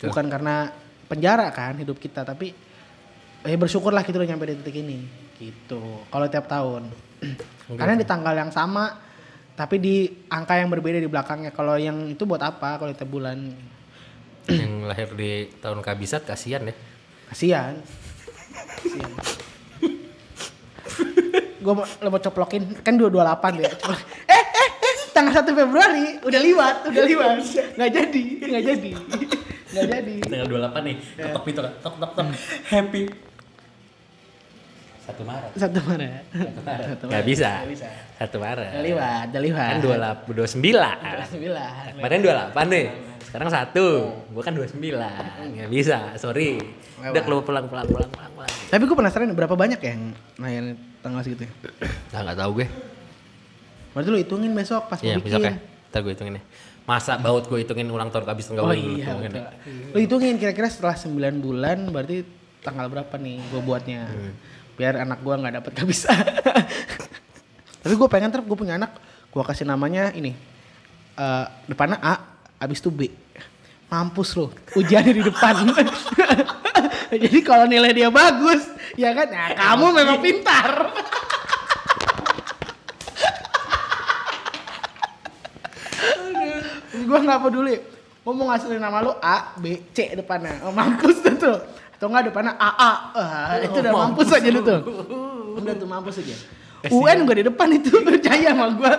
Bukan 0.00 0.26
karena 0.32 0.72
penjara 1.06 1.52
kan 1.52 1.76
hidup 1.76 2.00
kita, 2.00 2.24
tapi 2.24 2.56
eh 3.40 3.56
bersyukurlah 3.56 4.04
kita 4.04 4.20
udah 4.20 4.28
nyampe 4.28 4.48
di 4.48 4.54
titik 4.60 4.76
ini 4.80 4.98
gitu. 5.36 6.04
Kalau 6.08 6.26
tiap 6.28 6.48
tahun. 6.48 6.88
Karena 7.78 7.94
di 7.94 8.02
tanggal 8.08 8.34
yang 8.34 8.50
sama 8.50 9.10
tapi 9.54 9.76
di 9.76 10.08
angka 10.32 10.56
yang 10.56 10.72
berbeda 10.72 10.96
di 10.96 11.08
belakangnya. 11.08 11.52
Kalau 11.52 11.76
yang 11.76 12.08
itu 12.08 12.24
buat 12.24 12.40
apa 12.40 12.80
kalau 12.80 12.96
tiap 12.96 13.12
bulan? 13.12 13.52
Yang 14.46 14.84
lahir 14.84 15.10
di 15.12 15.30
tahun 15.56 15.80
kabisat 15.80 16.22
kasihan 16.22 16.62
ya 16.62 16.74
Kasihan. 17.26 17.74
Kasihan. 18.76 19.12
gue 21.60 21.72
mau, 21.72 21.84
lo 21.84 22.08
mau 22.08 22.18
coplokin 22.18 22.62
kan 22.80 22.96
228 22.96 23.12
ya. 23.58 23.70
Coplok. 23.70 24.00
Eh, 24.24 24.32
eh, 24.32 24.68
eh, 24.80 24.94
tanggal 25.10 25.32
1 25.36 25.52
Februari 25.52 26.06
udah 26.20 26.40
liwat, 26.40 26.76
udah 26.88 27.02
liwat. 27.04 27.30
Nggak 27.76 27.90
jadi, 27.92 28.24
nggak 28.42 28.62
jadi. 28.64 28.90
Nggak 29.70 29.86
jadi. 29.88 30.14
tanggal 30.24 30.46
28 30.48 30.82
nih 30.82 30.96
Ya. 31.14 31.24
ketok 31.28 31.42
pintu 31.44 31.60
kan 31.60 31.72
tok 31.78 31.94
tok 31.96 32.12
tok 32.12 32.26
happy 32.66 33.02
satu 35.00 35.22
Maret 35.22 35.50
Satu 35.54 35.78
Maret. 35.80 36.22
satu 36.32 36.60
Maret 36.60 36.86
Satu 36.88 37.04
nggak 37.06 37.24
bisa 37.24 37.50
bisa. 37.66 37.86
satu 38.16 38.36
Maret 38.38 38.70
Udah 38.72 38.82
liwat, 38.82 39.26
udah 39.30 39.42
liwat. 39.42 39.68
kan 39.68 39.78
dua 39.78 39.96
lap 39.96 40.18
dua 40.26 40.48
sembilan 40.48 40.96
Sembilan. 41.24 41.70
kemarin 41.94 42.18
dua 42.18 42.32
delapan 42.34 42.66
nih 42.66 42.86
sekarang 43.30 43.46
satu 43.48 43.86
gua 44.28 44.42
kan 44.42 44.50
dua 44.50 44.66
sembilan 44.66 45.54
nggak 45.54 45.70
bisa 45.70 46.18
sorry 46.18 46.58
udah 47.00 47.22
keluar 47.22 47.42
pulang 47.42 47.64
pulang 47.64 47.86
pulang 47.86 48.10
pulang 48.10 48.32
pulang 48.34 48.50
Tapi 48.66 48.82
gue 48.82 48.96
penasaran 48.96 49.30
berapa 49.30 49.54
banyak 49.54 49.80
yang 49.80 50.00
nayan 50.36 50.74
tanggal 51.00 51.22
segitu 51.22 51.42
ya? 51.42 51.52
nah 52.10 52.26
nggak 52.26 52.38
tahu 52.38 52.50
gue 52.56 52.66
Berarti 53.90 54.08
lu 54.08 54.18
hitungin 54.18 54.50
besok 54.50 54.86
pas 54.86 54.98
Iya 54.98 55.16
mau 55.16 55.24
besok 55.24 55.40
ya 55.40 55.50
bikin. 55.52 55.88
ntar 55.88 56.00
gue 56.00 56.12
hitungin 56.12 56.34
nih 56.38 56.44
masa 56.82 57.12
baut 57.16 57.44
gue 57.44 57.58
hitungin 57.60 57.86
ulang 57.86 58.10
tahun 58.10 58.22
kabis 58.24 58.46
nggak 58.48 58.62
Oh 58.62 58.70
iya, 58.70 59.06
hitungin 59.06 59.30
deh. 59.30 59.44
Lu 59.90 59.98
hitungin 60.00 60.34
kira-kira 60.36 60.66
setelah 60.66 60.94
9 60.94 61.14
bulan 61.38 61.86
berarti 61.86 62.26
tanggal 62.60 62.86
berapa 62.86 63.14
nih 63.16 63.38
gue 63.40 63.60
buatnya. 63.60 64.00
Hmm. 64.06 64.32
Biar 64.74 64.98
anak 64.98 65.18
gue 65.20 65.34
nggak 65.34 65.54
dapet 65.56 65.70
gak 65.72 65.86
bisa. 65.86 66.10
Tapi 67.82 67.94
gue 67.94 68.08
pengen 68.08 68.28
ntar 68.28 68.42
gue 68.42 68.54
punya 68.54 68.74
anak, 68.74 68.94
gue 69.26 69.42
kasih 69.44 69.64
namanya 69.64 70.10
ini. 70.12 70.34
eh 71.12 71.46
depannya 71.66 71.98
A, 71.98 72.14
abis 72.60 72.78
itu 72.84 72.92
B. 72.92 73.08
Mampus 73.90 74.38
lu, 74.38 74.46
ujiannya 74.78 75.12
di 75.18 75.22
depan. 75.26 75.66
Jadi 77.26 77.42
kalau 77.42 77.66
nilai 77.66 77.90
dia 77.90 78.06
bagus, 78.06 78.62
ya 78.94 79.10
kan? 79.10 79.26
Nah, 79.26 79.50
kamu 79.58 79.86
memang 79.90 80.22
pintar. 80.22 80.94
gue 87.10 87.18
nggak 87.18 87.40
peduli. 87.42 87.82
Gue 88.20 88.32
mau 88.36 88.52
ngasihin 88.52 88.78
nama 88.78 89.02
lu 89.02 89.10
A 89.18 89.58
B 89.58 89.82
C 89.90 90.14
depannya. 90.14 90.62
Oh, 90.62 90.70
mampus 90.70 91.18
tuh 91.18 91.34
tuh. 91.34 91.58
Atau 91.98 92.06
nggak 92.12 92.30
depannya 92.30 92.54
A 92.54 92.70
A. 92.78 92.92
Wah, 93.10 93.58
itu 93.58 93.78
udah 93.82 93.90
mampus, 93.90 94.30
aja 94.30 94.48
lu 94.54 94.62
tuh. 94.62 94.80
Udah 95.58 95.74
tuh 95.74 95.88
mampus 95.90 96.22
aja. 96.22 96.36
UN 96.94 97.26
gue 97.26 97.42
di 97.42 97.44
depan 97.50 97.68
itu. 97.74 97.90
Percaya 98.06 98.54
sama 98.54 98.70
gue 98.70 98.92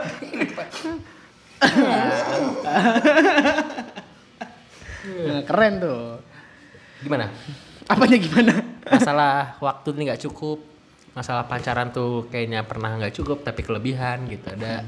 Nah, 5.22 5.42
keren 5.50 5.74
tuh. 5.78 6.18
Gimana? 7.06 7.30
Apanya 7.86 8.18
gimana? 8.18 8.54
Masalah 8.86 9.58
waktu 9.62 9.94
ini 9.98 10.10
nggak 10.10 10.24
cukup. 10.30 10.60
Masalah 11.12 11.46
pacaran 11.46 11.92
tuh 11.92 12.26
kayaknya 12.32 12.64
pernah 12.66 12.96
nggak 12.98 13.14
cukup 13.22 13.44
tapi 13.46 13.62
kelebihan 13.62 14.26
gitu. 14.32 14.48
Ada 14.48 14.86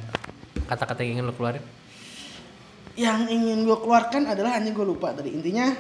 kata-kata 0.66 1.04
yang 1.06 1.20
ingin 1.20 1.26
lo 1.30 1.34
keluarin? 1.36 1.64
Yang 2.94 3.22
ingin 3.34 3.66
gue 3.66 3.78
keluarkan 3.78 4.30
adalah 4.30 4.56
hanya 4.58 4.72
gue 4.72 4.86
lupa 4.86 5.14
tadi. 5.14 5.34
Intinya 5.34 5.74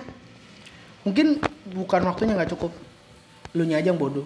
mungkin 1.05 1.39
bukan 1.73 2.01
waktunya 2.05 2.33
nggak 2.37 2.51
cukup. 2.57 2.73
Lu 3.53 3.63
nya 3.65 3.79
aja 3.79 3.93
yang 3.93 4.01
bodoh. 4.01 4.25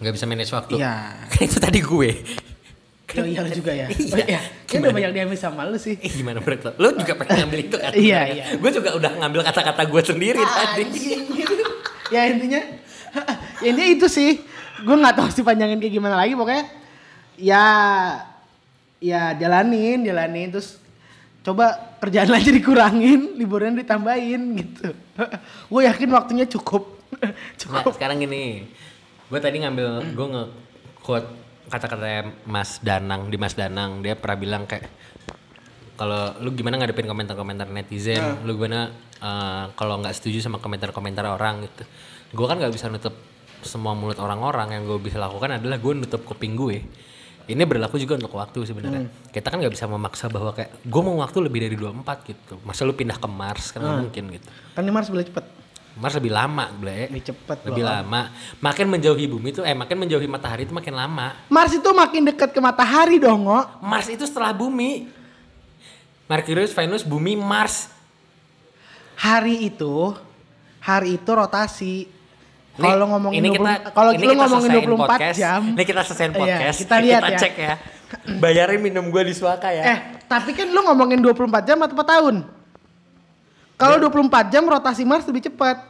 Nggak 0.00 0.14
bisa 0.14 0.24
manage 0.26 0.52
waktu. 0.54 0.74
Iya. 0.80 0.94
Itu 1.46 1.58
tadi 1.60 1.82
gue 1.82 2.10
Iya 3.06 3.40
lu 3.46 3.50
juga 3.54 3.70
ya. 3.70 3.86
Oh 3.86 4.18
iya. 4.18 4.40
Kan 4.66 4.82
udah 4.82 4.90
banyak 4.90 5.12
diambil 5.14 5.38
sama 5.38 5.62
lu 5.70 5.78
sih. 5.78 5.94
Eh, 6.02 6.10
gimana 6.10 6.42
menurut 6.42 6.60
lo? 6.66 6.72
Lo 6.82 6.88
juga 6.98 7.14
pengen 7.14 7.34
ngambil 7.46 7.60
itu 7.62 7.76
kan? 7.78 7.92
Iya, 7.94 8.20
iya. 8.34 8.44
Gue 8.58 8.70
juga 8.74 8.90
udah 8.98 9.12
ngambil 9.22 9.40
kata-kata 9.46 9.82
gue 9.86 10.02
sendiri 10.02 10.42
tadi. 10.42 10.84
ya 12.14 12.22
intinya 12.26 12.60
ya 13.62 13.66
intinya 13.70 13.88
itu 13.94 14.06
sih. 14.10 14.42
Gue 14.82 14.96
nggak 14.98 15.22
tahu 15.22 15.28
sih 15.30 15.46
panjangin 15.46 15.78
kayak 15.78 15.94
gimana 15.94 16.18
lagi 16.18 16.34
pokoknya. 16.34 16.66
Ya 17.38 17.64
ya 18.98 19.38
jalanin, 19.38 20.02
jalanin 20.02 20.50
terus 20.50 20.82
coba 21.46 21.94
kerjaan 22.02 22.34
aja 22.34 22.50
dikurangin, 22.50 23.38
liburan 23.38 23.78
ditambahin 23.78 24.42
gitu. 24.58 24.90
gue 25.70 25.82
yakin 25.86 26.10
waktunya 26.10 26.44
cukup. 26.50 26.98
Nah, 27.22 27.32
cukup. 27.54 27.94
sekarang 27.94 28.18
gini. 28.18 28.66
Gue 29.30 29.38
tadi 29.38 29.62
ngambil, 29.62 30.10
gue 30.10 30.26
nge-quote 30.26 31.45
kata-kata 31.66 32.30
Mas 32.46 32.78
Danang, 32.82 33.28
di 33.30 33.36
Mas 33.36 33.54
Danang. 33.58 34.00
Dia 34.02 34.14
pernah 34.14 34.38
bilang 34.38 34.62
kayak, 34.64 34.86
kalau 35.96 36.36
lu 36.44 36.52
gimana 36.52 36.78
ngadepin 36.78 37.08
komentar-komentar 37.08 37.68
netizen, 37.72 38.44
lu 38.46 38.54
gimana 38.54 38.92
eh, 39.18 39.64
kalau 39.74 39.98
nggak 40.00 40.14
setuju 40.14 40.44
sama 40.44 40.62
komentar-komentar 40.62 41.26
orang 41.26 41.66
gitu. 41.66 41.82
Gue 42.36 42.46
kan 42.46 42.60
nggak 42.60 42.74
bisa 42.74 42.90
nutup 42.90 43.14
semua 43.64 43.96
mulut 43.98 44.18
orang-orang 44.22 44.78
yang 44.78 44.82
gue 44.86 44.98
bisa 45.02 45.18
lakukan 45.18 45.58
adalah 45.58 45.80
gue 45.80 45.92
nutup 45.96 46.22
kuping 46.22 46.54
gue. 46.54 46.84
Ini 47.46 47.62
berlaku 47.62 47.94
juga 48.02 48.18
untuk 48.18 48.34
waktu 48.34 48.66
sebenarnya. 48.66 49.06
Kita 49.30 49.54
kan 49.54 49.62
nggak 49.62 49.74
bisa 49.74 49.86
memaksa 49.86 50.26
bahwa 50.26 50.50
kayak 50.50 50.82
gue 50.82 51.02
mau 51.02 51.14
waktu 51.22 51.38
lebih 51.46 51.62
dari 51.62 51.76
24 51.78 52.26
gitu. 52.26 52.54
Masa 52.66 52.82
lu 52.82 52.94
pindah 52.94 53.22
ke 53.22 53.28
Mars 53.30 53.70
kan 53.70 53.82
nggak 53.86 53.98
mungkin 54.02 54.24
gitu. 54.34 54.48
Kan 54.74 54.82
ini 54.82 54.90
Mars 54.90 55.06
boleh 55.06 55.26
cepet. 55.30 55.46
Mars 55.96 56.12
lebih 56.12 56.28
lama, 56.28 56.68
Ble. 56.76 57.08
Lebih 57.08 57.24
cepet 57.24 57.58
Lebih 57.64 57.80
loh. 57.80 57.88
lama. 57.88 58.20
Makin 58.60 58.86
menjauhi 58.86 59.26
bumi 59.26 59.48
itu 59.50 59.64
eh 59.64 59.72
makin 59.72 59.96
menjauhi 59.96 60.28
matahari 60.28 60.68
itu 60.68 60.76
makin 60.76 60.92
lama. 60.92 61.32
Mars 61.48 61.72
itu 61.72 61.88
makin 61.88 62.28
dekat 62.28 62.52
ke 62.52 62.60
matahari 62.60 63.16
dong, 63.16 63.48
Ngo. 63.48 63.80
Mars 63.80 64.06
itu 64.06 64.22
setelah 64.22 64.52
bumi. 64.52 65.08
Merkurius, 66.26 66.70
Venus, 66.70 67.00
bumi, 67.00 67.32
Mars. 67.32 67.88
Hari 69.16 69.66
itu 69.66 70.12
hari 70.78 71.16
itu 71.16 71.30
rotasi. 71.32 71.94
Kalau 72.76 73.08
ngomongin 73.08 73.40
ini 73.40 73.48
20 73.50 73.56
kita 73.56 73.72
kalau 73.90 74.10
lu 74.12 74.20
kita 74.20 74.34
ngomongin 74.36 74.68
selesaiin 74.68 74.90
24 74.92 75.08
podcast. 75.08 75.36
jam. 75.40 75.62
Ini 75.72 75.82
kita 75.82 76.00
selesaiin 76.04 76.28
Iya, 76.28 76.40
podcast. 76.44 76.76
kita 76.76 76.96
lihat 77.00 77.22
ya. 77.24 77.38
cek 77.40 77.54
ya. 77.56 77.74
Bayarin 78.36 78.80
minum 78.80 79.08
gua 79.08 79.24
di 79.24 79.32
Suaka 79.32 79.72
ya. 79.72 79.82
Eh, 79.88 79.98
tapi 80.28 80.52
kan 80.52 80.68
lu 80.68 80.84
ngomongin 80.84 81.18
24 81.18 81.64
jam 81.64 81.80
atau 81.80 81.96
4 81.96 82.04
tahun? 82.06 82.36
Kalau 83.76 84.00
24 84.02 84.48
jam 84.48 84.64
rotasi 84.64 85.04
Mars 85.04 85.24
lebih 85.24 85.44
cepat. 85.44 85.84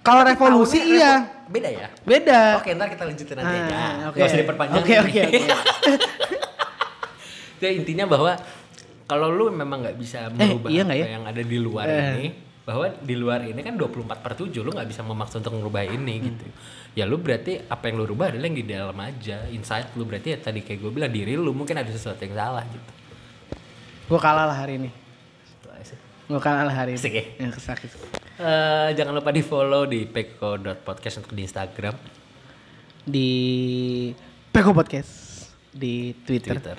Kalau 0.00 0.22
revolusi 0.22 0.78
Tahunnya 0.78 0.94
iya. 0.94 1.12
revo- 1.18 1.34
Beda 1.46 1.68
ya? 1.68 1.88
Beda. 2.00 2.40
Oke, 2.58 2.72
ntar 2.72 2.88
kita 2.88 3.04
lanjutin 3.04 3.34
nanti 3.36 3.56
aja. 3.56 3.74
Ah, 3.74 3.94
oke. 4.08 4.16
Gak 4.16 4.24
usah 4.24 4.38
diperpanjang. 4.38 4.78
Oke, 4.78 4.94
oke, 4.98 5.20
oke. 5.22 5.40
Ya, 7.56 7.72
intinya 7.72 8.06
bahwa 8.06 8.36
kalau 9.06 9.28
lu 9.28 9.48
memang 9.48 9.80
nggak 9.80 9.96
bisa 9.96 10.28
merubah 10.28 10.68
iya 10.68 10.82
nggak 10.82 10.94
apa 10.94 11.02
ya? 11.02 11.10
yang 11.10 11.24
ada 11.24 11.40
di 11.40 11.56
luar 11.56 11.84
Eh. 11.86 12.12
ini, 12.12 12.26
bahwa 12.62 12.84
di 12.92 13.14
luar 13.14 13.40
ini 13.42 13.58
kan 13.58 13.72
24 13.72 14.20
per 14.20 14.34
7 14.34 14.60
lu 14.60 14.68
nggak 14.68 14.84
bisa 14.84 15.00
memaksa 15.00 15.38
untuk 15.38 15.54
merubah 15.54 15.80
ini 15.80 16.14
Hmm. 16.14 16.26
gitu. 16.26 16.44
Ya 16.92 17.04
lu 17.04 17.16
berarti 17.16 17.62
apa 17.62 17.86
yang 17.86 17.96
lu 17.96 18.04
rubah 18.06 18.28
adalah 18.28 18.44
yang 18.44 18.56
di 18.56 18.66
dalam 18.66 18.96
aja, 18.96 19.46
inside 19.48 19.94
lu 19.94 20.02
berarti 20.02 20.30
ya 20.30 20.38
tadi 20.38 20.60
kayak 20.60 20.78
gue 20.78 20.90
bilang 20.90 21.08
diri 21.08 21.32
lu 21.32 21.50
mungkin 21.50 21.76
ada 21.76 21.86
sesuatu 21.86 22.18
yang 22.18 22.34
salah 22.34 22.62
gitu. 22.66 22.90
Gua 24.06 24.18
kalah 24.18 24.44
lah 24.44 24.54
hari 24.54 24.78
ini. 24.78 24.90
Kalah 26.26 26.66
lah 26.66 26.74
hari 26.74 26.94
ini. 26.94 27.00
Asik 27.00 27.12
ya? 27.12 27.24
Yang 27.38 27.52
kesakit. 27.56 27.90
Eh, 28.36 28.88
jangan 28.92 29.14
lupa 29.14 29.30
di 29.30 29.40
follow 29.40 29.86
di 29.86 30.04
peko.podcast 30.04 31.22
untuk 31.22 31.32
di 31.32 31.42
Instagram, 31.42 31.94
Di 33.00 33.30
Peko 34.50 34.74
Podcast 34.74 35.24
di 35.70 36.10
Twitter. 36.20 36.58
Twitter, 36.58 36.78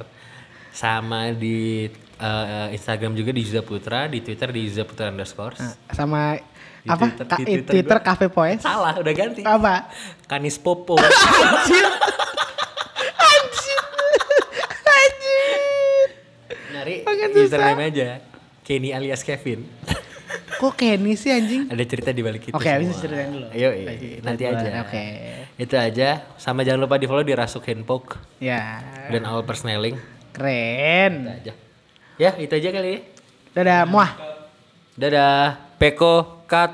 sama 0.69 1.31
di 1.31 1.87
eh, 2.19 2.67
Instagram 2.73 3.15
juga 3.15 3.31
di 3.31 3.41
Yuza 3.41 3.63
Putra, 3.63 4.05
di 4.05 4.19
Twitter 4.19 4.51
di 4.51 4.67
Yuza 4.67 4.83
Putra 4.83 5.07
underscore. 5.07 5.55
Nah, 5.57 5.73
sama 5.89 6.35
Di 6.83 6.89
apa? 6.89 7.05
Twitter- 7.07 7.25
Ka- 7.25 7.37
di 7.39 7.43
eh, 7.47 7.63
Twitter 7.63 7.97
Cafe 8.03 8.27
Poes. 8.27 8.59
Salah, 8.59 8.99
udah 8.99 9.13
ganti. 9.13 9.41
Apa? 9.41 9.87
Kanis 10.27 10.59
Popo. 10.59 10.99
Anjir. 10.99 11.85
Anjir. 13.31 13.79
Anjir. 14.83 16.07
Nyari 16.69 16.95
username 17.33 17.83
aja. 17.87 18.09
Kenny 18.67 18.91
alias 18.91 19.23
Kevin. 19.23 19.63
Kok 20.59 20.75
Kenny 20.75 21.15
sih 21.15 21.31
anjing? 21.31 21.71
Ada 21.71 21.83
cerita 21.87 22.11
di 22.11 22.19
balik 22.19 22.51
itu. 22.51 22.55
Oke, 22.57 22.67
habis 22.67 22.91
semua. 22.91 22.99
ceritain 22.99 23.29
dulu. 23.31 23.47
Ayo, 23.55 23.69
Lagi, 23.79 24.09
nanti 24.19 24.43
aja. 24.43 24.67
Oke. 24.83 25.03
Itu 25.55 25.75
aja. 25.79 26.09
Sama 26.35 26.67
jangan 26.67 26.83
lupa 26.83 26.99
di 26.99 27.07
follow 27.07 27.23
di 27.23 27.31
Rasuk 27.31 27.63
Handpoke 27.63 28.19
Ya. 28.43 28.83
dan 29.07 29.23
All 29.23 29.47
Persneling. 29.47 29.95
Keren. 30.35 31.13
Itu 31.23 31.31
aja. 31.31 31.53
Ya, 32.17 32.31
itu 32.35 32.51
aja 32.51 32.69
kali 32.73 32.89
ya. 32.91 32.99
Dadah, 33.55 33.81
muah. 33.87 34.11
Dadah. 34.99 35.61
Peko, 35.79 36.43
cut. 36.43 36.73